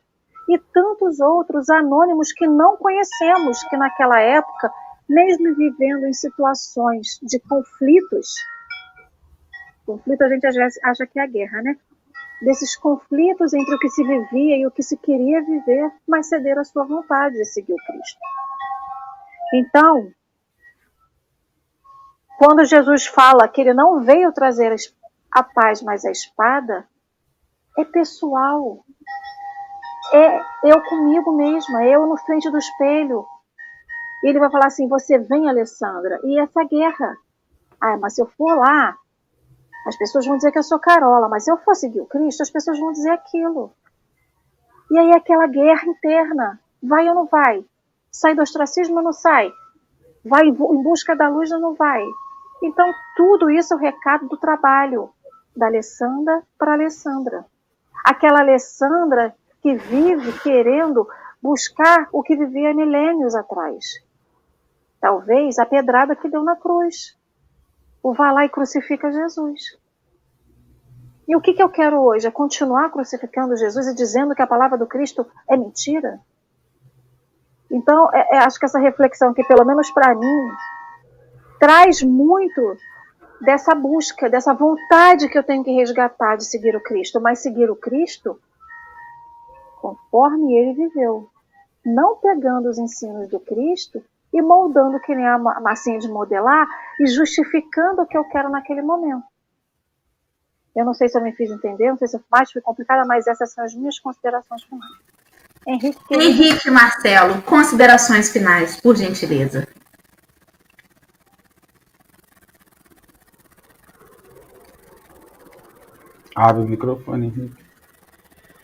E 0.49 0.57
tantos 0.73 1.19
outros 1.19 1.69
anônimos 1.69 2.33
que 2.33 2.47
não 2.47 2.75
conhecemos, 2.75 3.63
que 3.63 3.77
naquela 3.77 4.19
época, 4.19 4.71
mesmo 5.07 5.55
vivendo 5.55 6.05
em 6.05 6.13
situações 6.13 7.19
de 7.21 7.39
conflitos, 7.39 8.33
conflito 9.85 10.23
a 10.23 10.29
gente 10.29 10.45
às 10.47 10.55
vezes 10.55 10.83
acha 10.83 11.05
que 11.05 11.19
é 11.19 11.23
a 11.23 11.27
guerra, 11.27 11.61
né? 11.61 11.77
desses 12.41 12.75
conflitos 12.75 13.53
entre 13.53 13.75
o 13.75 13.79
que 13.79 13.89
se 13.89 14.03
vivia 14.03 14.57
e 14.57 14.65
o 14.65 14.71
que 14.71 14.81
se 14.81 14.97
queria 14.97 15.41
viver, 15.43 15.91
mas 16.07 16.29
ceder 16.29 16.57
à 16.57 16.63
sua 16.63 16.85
vontade 16.85 17.35
de 17.35 17.45
seguir 17.45 17.73
o 17.73 17.85
Cristo. 17.85 18.19
Então, 19.53 20.11
quando 22.37 22.65
Jesus 22.65 23.07
fala 23.07 23.47
que 23.47 23.61
ele 23.61 23.73
não 23.73 24.01
veio 24.01 24.31
trazer 24.31 24.73
a 25.31 25.43
paz, 25.43 25.81
mas 25.81 26.05
a 26.05 26.11
espada, 26.11 26.87
é 27.77 27.83
pessoal. 27.83 28.85
É 30.13 30.71
eu 30.71 30.81
comigo 30.83 31.31
mesma, 31.31 31.85
eu 31.85 32.05
no 32.05 32.17
frente 32.17 32.49
do 32.49 32.57
espelho. 32.57 33.25
E 34.23 34.29
ele 34.29 34.39
vai 34.39 34.49
falar 34.49 34.67
assim: 34.67 34.87
Você 34.87 35.17
vem, 35.17 35.49
Alessandra, 35.49 36.19
e 36.23 36.39
essa 36.39 36.63
guerra. 36.63 37.15
Ah, 37.79 37.97
mas 37.97 38.15
se 38.15 38.21
eu 38.21 38.25
for 38.25 38.55
lá 38.55 38.97
as 39.89 39.97
pessoas 39.97 40.25
vão 40.25 40.37
dizer 40.37 40.51
que 40.51 40.59
eu 40.59 40.63
sou 40.63 40.79
Carola, 40.79 41.27
mas 41.27 41.43
se 41.43 41.51
eu 41.51 41.57
for 41.57 41.75
seguir 41.75 42.01
o 42.01 42.05
Cristo, 42.05 42.43
as 42.43 42.49
pessoas 42.49 42.79
vão 42.79 42.91
dizer 42.91 43.11
aquilo. 43.11 43.71
E 44.91 44.97
aí 44.97 45.11
aquela 45.13 45.47
guerra 45.47 45.87
interna, 45.87 46.59
vai 46.81 47.07
ou 47.09 47.15
não 47.15 47.25
vai? 47.25 47.65
Sai 48.11 48.35
do 48.35 48.41
ostracismo 48.41 48.97
ou 48.97 49.03
não 49.03 49.13
sai? 49.13 49.51
Vai 50.23 50.47
em 50.47 50.83
busca 50.83 51.15
da 51.15 51.29
luz 51.29 51.51
ou 51.51 51.59
não 51.59 51.73
vai? 51.73 52.03
Então, 52.61 52.91
tudo 53.15 53.49
isso 53.49 53.73
é 53.73 53.77
o 53.77 53.79
recado 53.79 54.27
do 54.27 54.37
trabalho 54.37 55.09
da 55.55 55.67
Alessandra 55.67 56.43
para 56.57 56.73
Alessandra. 56.73 57.45
Aquela 58.03 58.41
Alessandra 58.41 59.33
que 59.61 59.75
vive 59.75 60.37
querendo 60.39 61.07
buscar 61.41 62.07
o 62.11 62.21
que 62.23 62.35
vivia 62.35 62.73
milênios 62.73 63.35
atrás. 63.35 63.85
Talvez 64.99 65.57
a 65.59 65.65
pedrada 65.65 66.15
que 66.15 66.29
deu 66.29 66.43
na 66.43 66.55
cruz. 66.55 67.17
O 68.01 68.13
vá 68.13 68.31
lá 68.31 68.45
e 68.45 68.49
crucifica 68.49 69.11
Jesus. 69.11 69.77
E 71.27 71.35
o 71.35 71.41
que, 71.41 71.53
que 71.53 71.61
eu 71.61 71.69
quero 71.69 72.01
hoje? 72.01 72.27
É 72.27 72.31
continuar 72.31 72.89
crucificando 72.89 73.55
Jesus 73.55 73.87
e 73.87 73.95
dizendo 73.95 74.33
que 74.33 74.41
a 74.41 74.47
palavra 74.47 74.77
do 74.77 74.87
Cristo 74.87 75.25
é 75.47 75.55
mentira? 75.55 76.19
Então, 77.69 78.09
é, 78.11 78.35
é, 78.35 78.37
acho 78.39 78.59
que 78.59 78.65
essa 78.65 78.79
reflexão 78.79 79.29
aqui, 79.29 79.43
pelo 79.43 79.63
menos 79.63 79.91
para 79.91 80.15
mim, 80.15 80.51
traz 81.59 82.01
muito 82.01 82.77
dessa 83.41 83.75
busca, 83.75 84.29
dessa 84.29 84.53
vontade 84.53 85.29
que 85.29 85.37
eu 85.37 85.43
tenho 85.43 85.63
que 85.63 85.71
resgatar 85.71 86.35
de 86.35 86.45
seguir 86.45 86.75
o 86.75 86.81
Cristo, 86.81 87.21
mas 87.21 87.39
seguir 87.39 87.69
o 87.69 87.75
Cristo 87.75 88.39
conforme 89.79 90.55
ele 90.55 90.73
viveu, 90.73 91.29
não 91.85 92.17
pegando 92.17 92.69
os 92.69 92.77
ensinos 92.77 93.29
do 93.29 93.39
Cristo 93.39 94.03
e 94.31 94.41
moldando 94.41 94.99
que 94.99 95.15
nem 95.15 95.25
a 95.25 95.37
massinha 95.37 95.99
de 95.99 96.07
modelar 96.07 96.67
e 96.99 97.07
justificando 97.07 98.01
o 98.01 98.05
que 98.05 98.17
eu 98.17 98.25
quero 98.25 98.49
naquele 98.49 98.81
momento. 98.81 99.23
Eu 100.75 100.85
não 100.85 100.93
sei 100.93 101.09
se 101.09 101.17
eu 101.17 101.23
me 101.23 101.31
fiz 101.31 101.49
entender, 101.49 101.89
não 101.89 101.97
sei 101.97 102.07
se 102.07 102.15
eu 102.15 102.23
mais 102.31 102.51
fui 102.51 102.61
complicada, 102.61 103.05
mas 103.05 103.25
essas 103.25 103.51
são 103.51 103.63
as 103.63 103.73
minhas 103.73 103.99
considerações 103.99 104.63
finais. 104.63 104.91
Henrique, 105.67 105.99
Henrique 106.11 106.71
Marcelo, 106.71 107.41
considerações 107.41 108.31
finais, 108.31 108.79
por 108.79 108.95
gentileza. 108.95 109.67
Abre 116.35 116.61
o 116.61 116.67
microfone, 116.67 117.27
Henrique. 117.27 117.68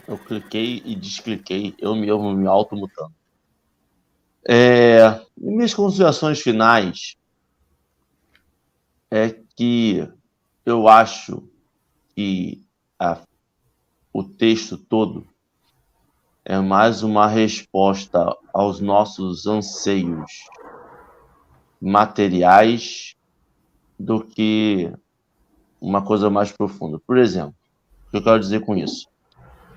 Eu 0.07 0.17
cliquei 0.19 0.81
e 0.85 0.95
descliquei, 0.95 1.75
eu 1.79 1.95
mesmo 1.95 2.31
me 2.33 2.47
automutando. 2.47 3.13
É, 4.47 5.19
minhas 5.35 5.73
considerações 5.73 6.39
finais 6.39 7.15
é 9.11 9.31
que 9.55 10.07
eu 10.63 10.87
acho 10.87 11.49
que 12.15 12.61
a, 12.99 13.21
o 14.13 14.23
texto 14.23 14.77
todo 14.77 15.27
é 16.43 16.59
mais 16.59 17.01
uma 17.01 17.27
resposta 17.27 18.37
aos 18.53 18.79
nossos 18.79 19.47
anseios 19.47 20.31
materiais 21.81 23.15
do 23.99 24.23
que 24.23 24.93
uma 25.81 26.05
coisa 26.05 26.29
mais 26.29 26.51
profunda. 26.51 26.99
Por 26.99 27.17
exemplo, 27.17 27.55
o 28.07 28.11
que 28.11 28.17
eu 28.17 28.23
quero 28.23 28.39
dizer 28.39 28.63
com 28.63 28.75
isso? 28.75 29.07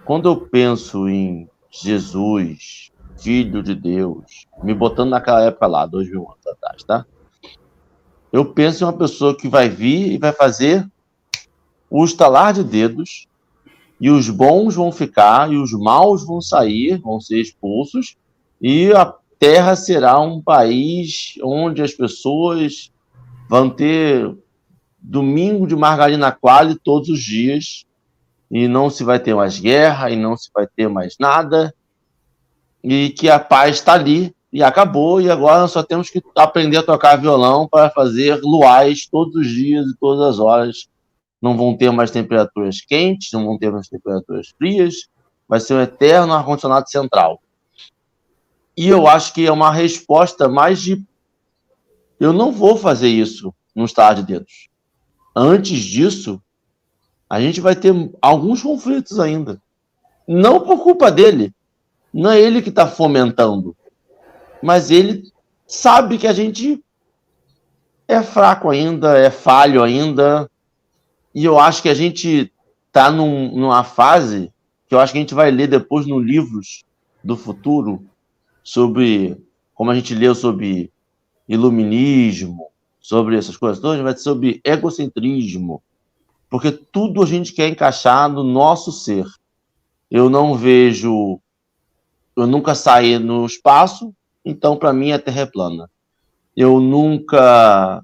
Quando 0.09 0.27
eu 0.27 0.41
penso 0.41 1.07
em 1.07 1.47
Jesus, 1.71 2.91
Filho 3.19 3.63
de 3.63 3.75
Deus, 3.75 4.47
me 4.63 4.73
botando 4.73 5.11
naquela 5.11 5.43
época 5.43 5.67
lá, 5.67 5.85
dois 5.85 6.09
mil 6.11 6.23
anos 6.23 6.47
atrás, 6.47 6.83
tá? 6.83 7.05
Eu 8.33 8.55
penso 8.55 8.83
em 8.83 8.87
uma 8.87 8.97
pessoa 8.97 9.37
que 9.37 9.47
vai 9.49 9.69
vir 9.69 10.11
e 10.11 10.17
vai 10.17 10.33
fazer 10.33 10.91
o 11.91 12.03
estalar 12.07 12.55
de 12.55 12.65
dedos, 12.65 13.27
e 14.01 14.09
os 14.09 14.31
bons 14.31 14.77
vão 14.77 14.91
ficar, 14.91 15.53
e 15.53 15.59
os 15.59 15.73
maus 15.73 16.25
vão 16.25 16.41
sair, 16.41 16.97
vão 17.03 17.21
ser 17.21 17.43
expulsos, 17.43 18.17
e 18.63 18.91
a 18.93 19.13
terra 19.39 19.77
será 19.77 20.19
um 20.19 20.41
país 20.41 21.35
onde 21.43 21.83
as 21.83 21.93
pessoas 21.93 22.91
vão 23.47 23.69
ter 23.69 24.35
domingo 24.99 25.67
de 25.67 25.77
margarina 25.77 26.33
quali 26.33 26.77
todos 26.77 27.11
os 27.11 27.21
dias, 27.21 27.85
e 28.51 28.67
não 28.67 28.89
se 28.89 29.05
vai 29.05 29.19
ter 29.19 29.35
mais 29.35 29.59
guerra, 29.59 30.11
e 30.11 30.17
não 30.17 30.37
se 30.37 30.51
vai 30.55 30.67
ter 30.67 30.89
mais 30.89 31.17
nada, 31.19 31.75
e 32.83 33.11
que 33.11 33.29
a 33.29 33.39
paz 33.39 33.77
está 33.77 33.95
ali, 33.95 34.35
e 34.53 34.63
acabou, 34.63 35.21
e 35.21 35.31
agora 35.31 35.61
nós 35.61 35.73
só 35.73 35.83
temos 35.83 36.09
que 36.09 36.23
aprender 36.35 36.79
a 36.79 36.83
tocar 36.83 37.17
violão 37.17 37.69
para 37.69 37.91
fazer 37.91 38.41
luais 38.41 39.07
todos 39.07 39.35
os 39.35 39.49
dias 39.49 39.87
e 39.87 39.97
todas 39.99 40.27
as 40.27 40.39
horas 40.39 40.89
não 41.41 41.57
vão 41.57 41.77
ter 41.77 41.91
mais 41.91 42.11
temperaturas 42.11 42.81
quentes, 42.81 43.31
não 43.33 43.45
vão 43.45 43.59
ter 43.59 43.71
mais 43.71 43.89
temperaturas 43.89 44.49
frias, 44.57 45.09
vai 45.47 45.61
ser 45.61 45.75
um 45.75 45.81
eterno 45.81 46.33
ar-condicionado 46.33 46.89
central. 46.91 47.41
E 48.77 48.89
eu 48.89 49.07
acho 49.07 49.33
que 49.33 49.47
é 49.47 49.53
uma 49.53 49.73
resposta 49.73 50.49
mais 50.49 50.81
de. 50.81 51.05
Eu 52.19 52.33
não 52.33 52.51
vou 52.53 52.77
fazer 52.77 53.09
isso 53.09 53.55
no 53.75 53.85
estado 53.85 54.23
de 54.23 54.35
dedos. 54.35 54.69
Antes 55.35 55.81
disso, 55.81 56.43
a 57.29 57.41
gente 57.41 57.61
vai 57.61 57.77
ter 57.77 57.93
alguns 58.21 58.63
conflitos 58.63 59.19
ainda. 59.21 59.61
Não 60.27 60.61
por 60.61 60.83
culpa 60.83 61.11
dele. 61.11 61.53
Não 62.13 62.31
é 62.31 62.41
ele 62.41 62.63
que 62.63 62.71
está 62.71 62.87
fomentando. 62.87 63.77
Mas 64.63 64.91
ele 64.91 65.31
sabe 65.67 66.19
que 66.19 66.27
a 66.27 66.33
gente 66.33 66.83
é 68.07 68.23
fraco 68.23 68.71
ainda, 68.71 69.19
é 69.19 69.31
falho 69.31 69.83
ainda. 69.83 70.51
E 71.35 71.45
eu 71.45 71.59
acho 71.59 71.83
que 71.83 71.89
a 71.89 71.95
gente 71.95 72.53
está 72.87 73.11
num, 73.11 73.55
numa 73.55 73.85
fase 73.85 74.51
que 74.89 74.95
eu 74.95 75.01
acho 75.01 75.13
que 75.13 75.19
a 75.19 75.21
gente 75.21 75.35
vai 75.35 75.51
ler 75.51 75.67
depois 75.67 76.07
no 76.07 76.19
livros 76.19 76.85
do 77.23 77.37
futuro 77.37 78.05
sobre 78.63 79.37
como 79.75 79.91
a 79.91 79.95
gente 79.95 80.15
leu 80.15 80.35
sobre 80.35 80.91
iluminismo, 81.49 82.69
sobre 83.01 83.37
essas 83.37 83.57
coisas 83.57 83.79
todas, 83.79 84.01
vai 84.03 84.13
ser 84.13 84.21
sobre 84.21 84.61
egocentrismo, 84.65 85.83
porque 86.51 86.73
tudo 86.73 87.23
a 87.23 87.27
gente 87.27 87.53
quer 87.53 87.69
encaixar 87.69 88.29
no 88.29 88.43
nosso 88.43 88.91
ser. 88.91 89.27
Eu 90.11 90.31
não 90.31 90.55
vejo, 90.55 91.39
eu 92.37 92.47
nunca 92.47 92.75
saí 92.75 93.19
no 93.19 93.45
espaço, 93.45 94.15
então 94.45 94.77
para 94.77 94.93
mim 94.93 95.13
a 95.13 95.19
Terra 95.19 95.43
é 95.43 95.47
plana. 95.47 95.91
Eu 96.57 96.81
nunca 96.81 98.03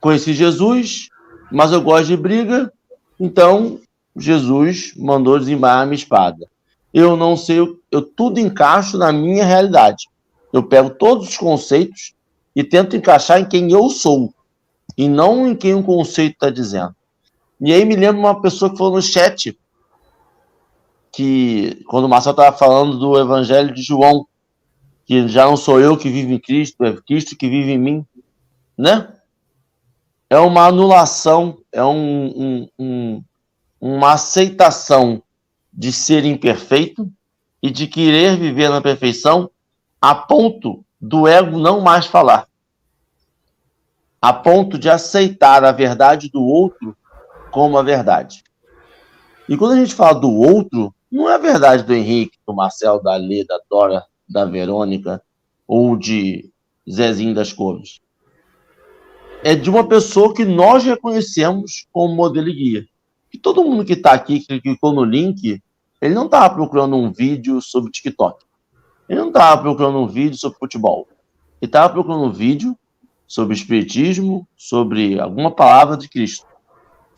conheci 0.00 0.32
Jesus, 0.34 1.08
mas 1.50 1.72
eu 1.72 1.80
gosto 1.80 2.08
de 2.08 2.16
briga, 2.16 2.72
então 3.18 3.80
Jesus 4.16 4.92
mandou 4.96 5.38
desembalar 5.38 5.82
a 5.82 5.86
minha 5.86 5.96
espada. 5.96 6.46
Eu 6.92 7.16
não 7.16 7.36
sei, 7.36 7.58
eu 7.90 8.02
tudo 8.02 8.38
encaixo 8.38 8.98
na 8.98 9.12
minha 9.12 9.44
realidade. 9.44 10.08
Eu 10.52 10.62
pego 10.64 10.90
todos 10.90 11.28
os 11.28 11.36
conceitos 11.36 12.12
e 12.54 12.64
tento 12.64 12.96
encaixar 12.96 13.40
em 13.40 13.44
quem 13.44 13.70
eu 13.70 13.88
sou, 13.88 14.34
e 14.98 15.08
não 15.08 15.46
em 15.46 15.54
quem 15.54 15.74
o 15.74 15.82
conceito 15.82 16.32
está 16.32 16.50
dizendo. 16.50 16.94
E 17.60 17.72
aí 17.72 17.84
me 17.84 17.94
lembro 17.94 18.20
uma 18.20 18.40
pessoa 18.40 18.70
que 18.70 18.78
falou 18.78 18.94
no 18.94 19.02
chat 19.02 19.58
que 21.12 21.82
quando 21.86 22.04
o 22.04 22.08
Marcelo 22.08 22.32
estava 22.32 22.56
falando 22.56 22.98
do 22.98 23.18
Evangelho 23.18 23.74
de 23.74 23.82
João, 23.82 24.26
que 25.04 25.28
já 25.28 25.44
não 25.44 25.56
sou 25.56 25.80
eu 25.80 25.96
que 25.96 26.08
vivo 26.08 26.32
em 26.32 26.38
Cristo, 26.38 26.84
é 26.84 26.96
Cristo 27.02 27.36
que 27.36 27.48
vive 27.48 27.72
em 27.72 27.78
mim, 27.78 28.06
né? 28.78 29.12
É 30.30 30.38
uma 30.38 30.66
anulação, 30.66 31.58
é 31.72 31.84
um, 31.84 32.26
um, 32.28 32.68
um, 32.78 33.24
uma 33.80 34.12
aceitação 34.12 35.22
de 35.72 35.92
ser 35.92 36.24
imperfeito 36.24 37.10
e 37.62 37.70
de 37.70 37.86
querer 37.86 38.36
viver 38.36 38.70
na 38.70 38.80
perfeição 38.80 39.50
a 40.00 40.14
ponto 40.14 40.84
do 41.00 41.26
ego 41.26 41.58
não 41.58 41.80
mais 41.80 42.06
falar, 42.06 42.46
a 44.22 44.32
ponto 44.32 44.78
de 44.78 44.88
aceitar 44.88 45.64
a 45.64 45.72
verdade 45.72 46.30
do 46.30 46.42
outro 46.42 46.96
como 47.50 47.76
a 47.78 47.82
verdade. 47.82 48.42
E 49.48 49.56
quando 49.56 49.72
a 49.72 49.76
gente 49.76 49.94
fala 49.94 50.18
do 50.18 50.30
outro, 50.30 50.94
não 51.10 51.28
é 51.28 51.34
a 51.34 51.38
verdade 51.38 51.82
do 51.82 51.92
Henrique, 51.92 52.38
do 52.46 52.54
Marcel, 52.54 53.02
da 53.02 53.16
Lê, 53.16 53.44
da 53.44 53.60
Dora, 53.68 54.04
da 54.28 54.44
Verônica 54.44 55.20
ou 55.66 55.96
de 55.96 56.50
Zezinho 56.88 57.34
das 57.34 57.52
Cores. 57.52 58.00
É 59.42 59.54
de 59.54 59.68
uma 59.68 59.88
pessoa 59.88 60.34
que 60.34 60.44
nós 60.44 60.84
reconhecemos 60.84 61.86
como 61.92 62.14
modelo 62.14 62.48
e 62.48 62.54
guia. 62.54 62.86
E 63.32 63.38
todo 63.38 63.64
mundo 63.64 63.84
que 63.84 63.94
está 63.94 64.12
aqui, 64.12 64.40
que 64.40 64.60
clicou 64.60 64.92
no 64.92 65.04
link, 65.04 65.60
ele 66.00 66.14
não 66.14 66.26
estava 66.26 66.54
procurando 66.54 66.96
um 66.96 67.12
vídeo 67.12 67.60
sobre 67.60 67.90
TikTok. 67.90 68.44
Ele 69.08 69.18
não 69.18 69.28
estava 69.28 69.60
procurando 69.60 69.98
um 69.98 70.06
vídeo 70.06 70.38
sobre 70.38 70.58
futebol. 70.58 71.08
Ele 71.60 71.68
estava 71.68 71.92
procurando 71.92 72.24
um 72.24 72.32
vídeo 72.32 72.76
sobre 73.26 73.54
espiritismo, 73.54 74.46
sobre 74.56 75.18
alguma 75.18 75.50
palavra 75.50 75.96
de 75.96 76.08
Cristo. 76.08 76.46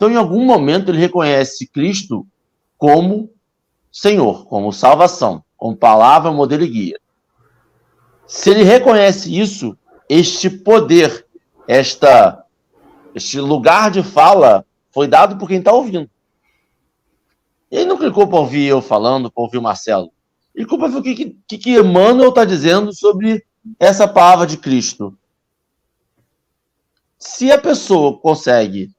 Então, 0.03 0.11
em 0.11 0.17
algum 0.17 0.43
momento, 0.43 0.91
ele 0.91 0.97
reconhece 0.97 1.65
Cristo 1.65 2.27
como 2.77 3.31
Senhor, 3.89 4.45
como 4.47 4.73
salvação, 4.73 5.41
como 5.55 5.77
palavra, 5.77 6.29
modelo 6.29 6.63
e 6.63 6.67
guia. 6.67 6.99
Se 8.27 8.49
ele 8.49 8.63
reconhece 8.63 9.33
isso, 9.33 9.77
este 10.09 10.49
poder, 10.49 11.25
esta, 11.65 12.45
este 13.15 13.39
lugar 13.39 13.91
de 13.91 14.03
fala 14.03 14.65
foi 14.91 15.07
dado 15.07 15.37
por 15.37 15.47
quem 15.47 15.59
está 15.59 15.71
ouvindo. 15.71 16.09
Ele 17.71 17.85
não 17.85 17.97
clicou 17.97 18.27
para 18.27 18.39
ouvir 18.39 18.67
eu 18.67 18.81
falando, 18.81 19.31
para 19.31 19.41
ouvir 19.41 19.59
o 19.59 19.61
Marcelo. 19.61 20.11
Ele 20.53 20.65
clicou 20.65 20.79
para 20.79 20.89
ver 20.89 20.97
o 20.97 21.01
que, 21.01 21.37
que, 21.47 21.57
que 21.57 21.79
Emmanuel 21.79 22.27
está 22.27 22.43
dizendo 22.43 22.93
sobre 22.93 23.41
essa 23.79 24.05
palavra 24.05 24.45
de 24.45 24.57
Cristo. 24.57 25.17
Se 27.17 27.49
a 27.53 27.57
pessoa 27.57 28.19
consegue 28.19 28.91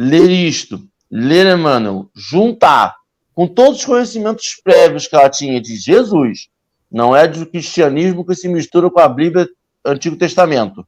ler 0.00 0.30
isto, 0.30 0.82
ler 1.10 1.46
Emmanuel, 1.46 2.10
juntar 2.16 2.96
com 3.34 3.46
todos 3.46 3.80
os 3.80 3.84
conhecimentos 3.84 4.58
prévios 4.64 5.06
que 5.06 5.14
ela 5.14 5.28
tinha 5.28 5.60
de 5.60 5.76
Jesus, 5.76 6.48
não 6.90 7.14
é 7.14 7.28
do 7.28 7.44
cristianismo 7.44 8.24
que 8.24 8.34
se 8.34 8.48
mistura 8.48 8.90
com 8.90 8.98
a 8.98 9.08
Bíblia 9.08 9.46
Antigo 9.84 10.16
Testamento, 10.16 10.86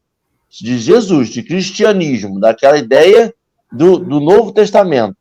de 0.49 0.79
Jesus, 0.79 1.29
de 1.29 1.43
cristianismo, 1.43 2.41
daquela 2.41 2.79
ideia 2.79 3.35
do, 3.71 3.99
do 3.99 4.19
Novo 4.19 4.51
Testamento. 4.51 5.19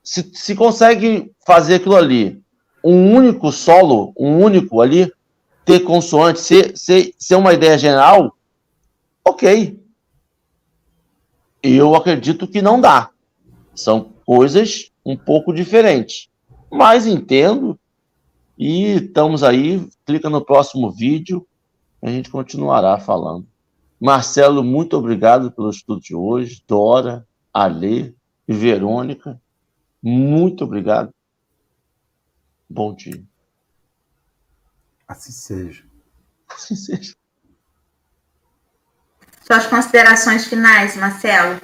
Se, 0.00 0.30
se 0.32 0.54
consegue 0.54 1.32
fazer 1.44 1.74
aquilo 1.76 1.96
ali, 1.96 2.40
um 2.82 3.12
único 3.12 3.50
solo, 3.50 4.12
um 4.16 4.38
único 4.38 4.80
ali, 4.80 5.12
ter 5.64 5.80
consoante, 5.80 6.38
ser, 6.38 6.76
ser, 6.76 7.12
ser 7.18 7.34
uma 7.34 7.52
ideia 7.52 7.76
geral, 7.76 8.36
ok. 9.24 9.84
Eu 11.62 11.94
acredito 11.94 12.46
que 12.46 12.62
não 12.62 12.80
dá. 12.80 13.10
São 13.74 14.12
coisas 14.24 14.90
um 15.04 15.16
pouco 15.16 15.52
diferente. 15.52 16.30
Mas 16.70 17.06
entendo 17.06 17.78
e 18.58 18.96
estamos 18.96 19.42
aí. 19.42 19.88
Clica 20.04 20.30
no 20.30 20.44
próximo 20.44 20.90
vídeo, 20.90 21.46
a 22.02 22.08
gente 22.08 22.30
continuará 22.30 22.98
falando. 22.98 23.46
Marcelo, 24.00 24.62
muito 24.62 24.96
obrigado 24.96 25.50
pelo 25.50 25.70
estudo 25.70 26.00
de 26.00 26.14
hoje. 26.14 26.62
Dora, 26.66 27.26
Alê 27.52 28.14
e 28.46 28.52
Verônica, 28.52 29.40
muito 30.02 30.64
obrigado. 30.64 31.12
Bom 32.68 32.94
dia. 32.94 33.22
Assim 35.08 35.32
seja. 35.32 35.84
Assim 36.48 36.76
seja. 36.76 37.14
Suas 39.46 39.66
considerações 39.66 40.44
finais, 40.46 40.96
Marcelo. 40.96 41.60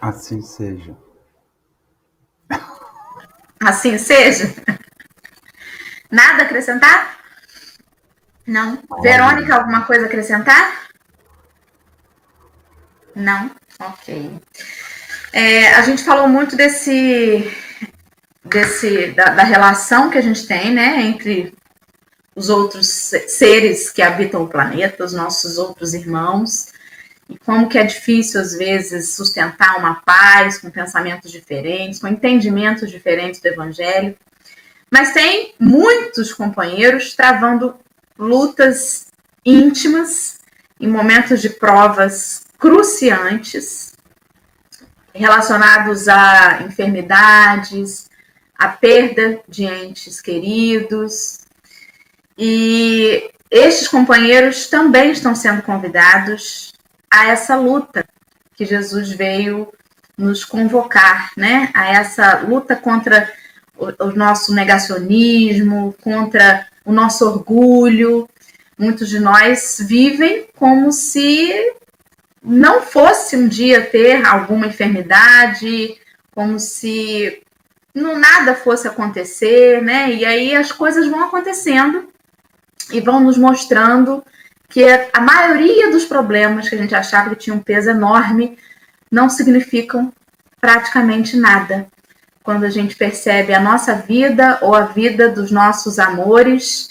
Assim 0.00 0.40
seja. 0.40 0.96
Assim 3.60 3.98
seja? 3.98 4.54
Nada 6.08 6.44
acrescentar? 6.44 7.18
Não. 8.46 8.78
Verônica, 9.02 9.52
alguma 9.52 9.84
coisa 9.84 10.06
acrescentar? 10.06 10.88
Não? 13.16 13.50
Ok. 13.80 14.40
É, 15.32 15.74
a 15.74 15.82
gente 15.82 16.04
falou 16.04 16.28
muito 16.28 16.54
desse, 16.54 17.52
desse 18.44 19.08
da, 19.08 19.30
da, 19.30 19.42
relação 19.42 20.08
que 20.08 20.18
a 20.18 20.22
gente 20.22 20.46
tem, 20.46 20.72
né, 20.72 21.02
entre 21.02 21.52
os 22.34 22.48
outros 22.48 22.86
seres 22.86 23.90
que 23.90 24.00
habitam 24.00 24.44
o 24.44 24.48
planeta, 24.48 25.04
os 25.04 25.12
nossos 25.12 25.58
outros 25.58 25.94
irmãos, 25.94 26.72
e 27.28 27.36
como 27.36 27.68
que 27.68 27.78
é 27.78 27.84
difícil, 27.84 28.40
às 28.40 28.54
vezes, 28.54 29.14
sustentar 29.14 29.76
uma 29.76 29.96
paz 29.96 30.58
com 30.58 30.70
pensamentos 30.70 31.30
diferentes, 31.30 31.98
com 31.98 32.08
entendimentos 32.08 32.90
diferentes 32.90 33.40
do 33.40 33.48
Evangelho. 33.48 34.16
Mas 34.90 35.12
tem 35.12 35.54
muitos 35.60 36.32
companheiros 36.32 37.14
travando 37.14 37.74
lutas 38.18 39.08
íntimas 39.44 40.38
em 40.80 40.88
momentos 40.88 41.42
de 41.42 41.50
provas 41.50 42.46
cruciantes 42.58 43.92
relacionados 45.14 46.08
a 46.08 46.62
enfermidades, 46.62 48.08
a 48.56 48.68
perda 48.68 49.40
de 49.46 49.64
entes 49.64 50.20
queridos. 50.20 51.40
E 52.38 53.30
estes 53.50 53.88
companheiros 53.88 54.68
também 54.68 55.10
estão 55.10 55.34
sendo 55.34 55.60
convidados 55.62 56.72
a 57.10 57.28
essa 57.28 57.56
luta 57.56 58.04
que 58.54 58.64
Jesus 58.64 59.10
veio 59.12 59.72
nos 60.16 60.44
convocar, 60.44 61.30
né? 61.36 61.70
A 61.74 61.92
essa 61.92 62.40
luta 62.40 62.74
contra 62.74 63.30
o, 63.76 64.10
nosso 64.10 64.52
negacionismo, 64.52 65.94
contra 66.02 66.66
o 66.84 66.92
nosso 66.92 67.24
orgulho. 67.24 68.28
Muitos 68.76 69.08
de 69.08 69.20
nós 69.20 69.78
vivem 69.80 70.48
como 70.56 70.90
se 70.92 71.72
não 72.42 72.82
fosse 72.82 73.36
um 73.36 73.48
dia 73.48 73.84
ter 73.84 74.24
alguma 74.24 74.66
enfermidade, 74.66 75.96
como 76.34 76.58
se 76.58 77.42
não 77.94 78.18
nada 78.18 78.54
fosse 78.54 78.86
acontecer, 78.88 79.82
né? 79.82 80.12
E 80.12 80.24
aí 80.24 80.54
as 80.54 80.72
coisas 80.72 81.08
vão 81.08 81.24
acontecendo 81.24 82.08
e 82.92 83.00
vão 83.00 83.20
nos 83.20 83.36
mostrando 83.36 84.24
que 84.68 84.84
a 85.12 85.20
maioria 85.20 85.90
dos 85.90 86.04
problemas 86.04 86.68
que 86.68 86.74
a 86.74 86.78
gente 86.78 86.94
achava 86.94 87.30
que 87.30 87.36
tinha 87.36 87.56
um 87.56 87.60
peso 87.60 87.90
enorme 87.90 88.58
não 89.10 89.30
significam 89.30 90.12
praticamente 90.60 91.36
nada. 91.36 91.86
Quando 92.42 92.64
a 92.64 92.70
gente 92.70 92.96
percebe 92.96 93.54
a 93.54 93.60
nossa 93.60 93.94
vida 93.94 94.58
ou 94.62 94.74
a 94.74 94.82
vida 94.82 95.28
dos 95.28 95.50
nossos 95.50 95.98
amores 95.98 96.88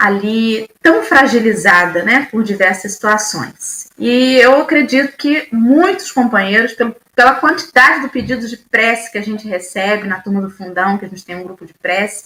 ali 0.00 0.66
tão 0.82 1.02
fragilizada, 1.02 2.02
né, 2.02 2.26
por 2.30 2.42
diversas 2.42 2.92
situações. 2.92 3.88
E 3.98 4.36
eu 4.36 4.62
acredito 4.62 5.14
que 5.14 5.46
muitos 5.52 6.10
companheiros, 6.10 6.74
pela 7.14 7.34
quantidade 7.34 8.02
de 8.02 8.08
pedidos 8.08 8.48
de 8.48 8.56
prece 8.56 9.12
que 9.12 9.18
a 9.18 9.22
gente 9.22 9.46
recebe 9.46 10.08
na 10.08 10.20
turma 10.20 10.40
do 10.40 10.50
fundão, 10.50 10.96
que 10.96 11.04
a 11.04 11.08
gente 11.08 11.24
tem 11.24 11.36
um 11.36 11.42
grupo 11.42 11.66
de 11.66 11.74
prece, 11.74 12.24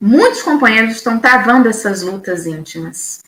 muitos 0.00 0.42
companheiros 0.42 0.96
estão 0.96 1.18
travando 1.18 1.68
essas 1.68 2.02
lutas 2.02 2.46
íntimas. 2.46 3.22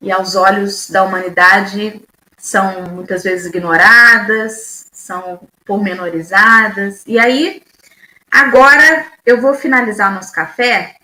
E 0.00 0.12
aos 0.12 0.34
olhos 0.34 0.90
da 0.90 1.02
humanidade 1.02 2.02
são 2.36 2.82
muitas 2.90 3.22
vezes 3.22 3.46
ignoradas, 3.46 4.86
são 4.92 5.40
pormenorizadas. 5.64 7.02
E 7.06 7.18
aí, 7.18 7.62
agora 8.30 9.06
eu 9.24 9.40
vou 9.40 9.54
finalizar 9.54 10.12
nosso 10.12 10.32
café 10.32 10.96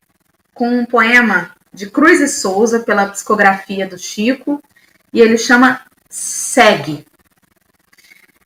com 0.53 0.69
um 0.69 0.85
poema 0.85 1.53
de 1.73 1.89
Cruz 1.89 2.21
e 2.21 2.29
Souza, 2.29 2.81
pela 2.81 3.09
psicografia 3.09 3.87
do 3.87 3.97
Chico, 3.97 4.63
e 5.13 5.21
ele 5.21 5.39
chama 5.39 5.81
Segue. 6.09 7.07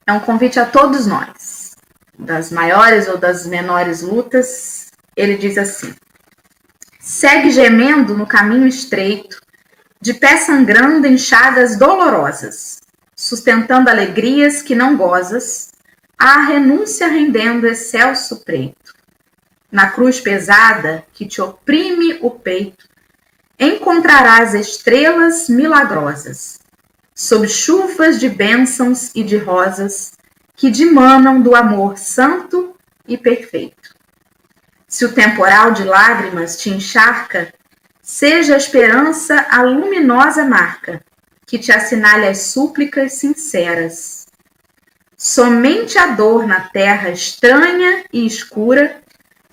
É 0.06 0.12
um 0.12 0.20
convite 0.20 0.60
a 0.60 0.66
todos 0.66 1.06
nós, 1.06 1.74
das 2.18 2.52
maiores 2.52 3.08
ou 3.08 3.16
das 3.16 3.46
menores 3.46 4.02
lutas. 4.02 4.92
Ele 5.16 5.36
diz 5.36 5.56
assim: 5.56 5.94
Segue 7.16 7.52
gemendo 7.52 8.12
no 8.18 8.26
caminho 8.26 8.66
estreito, 8.66 9.40
de 10.00 10.12
pé 10.12 10.36
sangrando 10.36 11.06
em 11.06 11.16
chagas 11.16 11.76
dolorosas, 11.78 12.80
sustentando 13.14 13.88
alegrias 13.88 14.62
que 14.62 14.74
não 14.74 14.96
gozas, 14.96 15.70
à 16.18 16.40
renúncia 16.40 17.06
rendendo 17.06 17.68
excelso 17.68 18.44
preito 18.44 18.92
na 19.70 19.92
cruz 19.92 20.20
pesada 20.20 21.04
que 21.12 21.24
te 21.24 21.40
oprime 21.40 22.18
o 22.20 22.32
peito, 22.32 22.88
encontrarás 23.60 24.52
estrelas 24.52 25.48
milagrosas, 25.48 26.58
sob 27.14 27.46
chuvas 27.46 28.18
de 28.18 28.28
bênçãos 28.28 29.12
e 29.14 29.22
de 29.22 29.36
rosas 29.36 30.14
que 30.56 30.68
dimanam 30.68 31.40
do 31.40 31.54
amor 31.54 31.96
santo 31.96 32.74
e 33.06 33.16
perfeito. 33.16 33.83
Se 34.94 35.04
o 35.04 35.12
temporal 35.12 35.72
de 35.72 35.82
lágrimas 35.82 36.56
te 36.56 36.70
encharca, 36.70 37.52
seja 38.00 38.54
a 38.54 38.56
esperança 38.56 39.44
a 39.50 39.60
luminosa 39.60 40.44
marca 40.44 41.00
que 41.44 41.58
te 41.58 41.72
assinale 41.72 42.28
as 42.28 42.38
súplicas 42.42 43.14
sinceras. 43.14 44.24
Somente 45.16 45.98
a 45.98 46.14
dor 46.14 46.46
na 46.46 46.68
terra 46.68 47.10
estranha 47.10 48.04
e 48.12 48.24
escura 48.24 49.02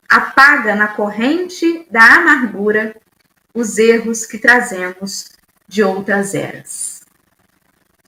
apaga 0.07 0.75
na 0.75 0.89
corrente 0.89 1.87
da 1.89 2.17
amargura 2.17 2.95
os 3.51 3.79
erros 3.79 4.27
que 4.27 4.37
trazemos 4.37 5.29
de 5.67 5.81
outras 5.81 6.35
eras. 6.35 7.01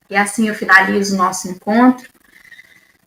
E 0.08 0.16
assim 0.16 0.50
eu 0.50 0.54
finalizo 0.54 1.16
o 1.16 1.18
nosso 1.18 1.50
encontro, 1.50 2.08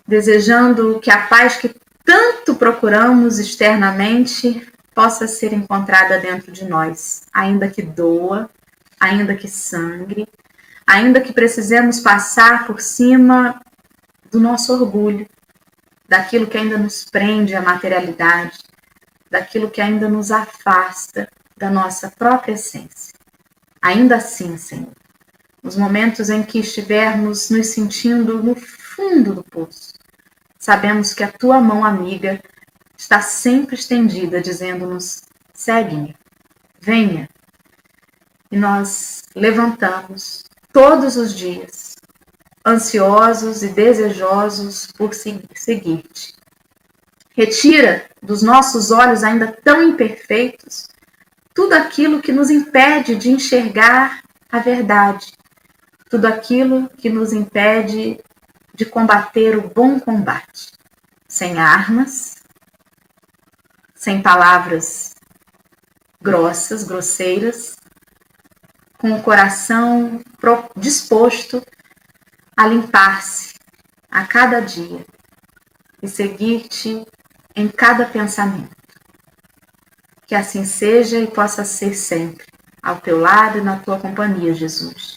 desejando 0.04 0.98
que 0.98 1.12
a 1.12 1.28
paz 1.28 1.58
que 1.58 1.72
tanto 2.06 2.54
procuramos 2.54 3.40
externamente 3.40 4.66
possa 4.94 5.26
ser 5.26 5.52
encontrada 5.52 6.18
dentro 6.18 6.52
de 6.52 6.64
nós, 6.64 7.24
ainda 7.32 7.68
que 7.68 7.82
doa, 7.82 8.48
ainda 8.98 9.34
que 9.34 9.48
sangre, 9.48 10.26
ainda 10.86 11.20
que 11.20 11.32
precisemos 11.32 12.00
passar 12.00 12.66
por 12.66 12.80
cima 12.80 13.60
do 14.30 14.40
nosso 14.40 14.72
orgulho, 14.72 15.26
daquilo 16.08 16.46
que 16.46 16.56
ainda 16.56 16.78
nos 16.78 17.04
prende 17.04 17.54
à 17.54 17.60
materialidade, 17.60 18.58
daquilo 19.28 19.68
que 19.68 19.80
ainda 19.80 20.08
nos 20.08 20.30
afasta 20.30 21.28
da 21.58 21.68
nossa 21.68 22.10
própria 22.10 22.52
essência. 22.52 23.12
Ainda 23.82 24.16
assim, 24.16 24.56
Senhor, 24.56 24.92
nos 25.60 25.76
momentos 25.76 26.30
em 26.30 26.44
que 26.44 26.60
estivermos 26.60 27.50
nos 27.50 27.66
sentindo 27.66 28.40
no 28.42 28.54
fundo 28.54 29.34
do 29.34 29.42
poço, 29.42 29.95
sabemos 30.66 31.14
que 31.14 31.22
a 31.22 31.30
tua 31.30 31.60
mão 31.60 31.84
amiga 31.84 32.42
está 32.98 33.20
sempre 33.20 33.76
estendida, 33.76 34.40
dizendo-nos: 34.40 35.22
segue-me, 35.54 36.16
venha. 36.80 37.28
E 38.50 38.56
nós 38.58 39.22
levantamos 39.36 40.42
todos 40.72 41.16
os 41.16 41.32
dias, 41.32 41.94
ansiosos 42.66 43.62
e 43.62 43.68
desejosos 43.68 44.88
por 44.88 45.14
seguir-te. 45.14 46.34
Retira 47.30 48.04
dos 48.20 48.42
nossos 48.42 48.90
olhos 48.90 49.22
ainda 49.22 49.56
tão 49.62 49.80
imperfeitos 49.80 50.88
tudo 51.54 51.74
aquilo 51.74 52.20
que 52.20 52.32
nos 52.32 52.50
impede 52.50 53.14
de 53.14 53.30
enxergar 53.30 54.20
a 54.50 54.58
verdade, 54.58 55.32
tudo 56.10 56.26
aquilo 56.26 56.88
que 56.98 57.08
nos 57.08 57.32
impede 57.32 58.18
de 58.76 58.84
combater 58.84 59.56
o 59.56 59.68
bom 59.70 59.98
combate, 59.98 60.70
sem 61.26 61.58
armas, 61.58 62.36
sem 63.94 64.20
palavras 64.20 65.14
grossas, 66.20 66.84
grosseiras, 66.84 67.76
com 68.98 69.12
o 69.12 69.22
coração 69.22 70.20
disposto 70.76 71.62
a 72.56 72.66
limpar-se 72.66 73.54
a 74.10 74.26
cada 74.26 74.60
dia 74.60 75.04
e 76.02 76.08
seguir-te 76.08 77.06
em 77.54 77.68
cada 77.68 78.04
pensamento. 78.04 78.76
Que 80.26 80.34
assim 80.34 80.66
seja 80.66 81.18
e 81.18 81.26
possa 81.26 81.64
ser 81.64 81.94
sempre, 81.94 82.44
ao 82.82 83.00
teu 83.00 83.18
lado 83.18 83.58
e 83.58 83.62
na 83.62 83.78
tua 83.78 83.98
companhia, 83.98 84.52
Jesus. 84.52 85.15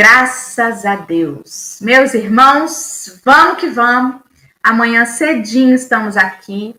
Graças 0.00 0.86
a 0.86 0.96
Deus. 0.96 1.76
Meus 1.82 2.14
irmãos, 2.14 3.20
vamos 3.22 3.60
que 3.60 3.66
vamos. 3.68 4.22
Amanhã 4.64 5.04
cedinho 5.04 5.74
estamos 5.74 6.16
aqui, 6.16 6.74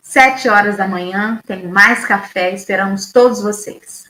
sete 0.00 0.48
horas 0.48 0.76
da 0.76 0.86
manhã. 0.86 1.40
Tem 1.44 1.66
mais 1.66 2.04
café. 2.04 2.54
Esperamos 2.54 3.10
todos 3.10 3.42
vocês. 3.42 4.09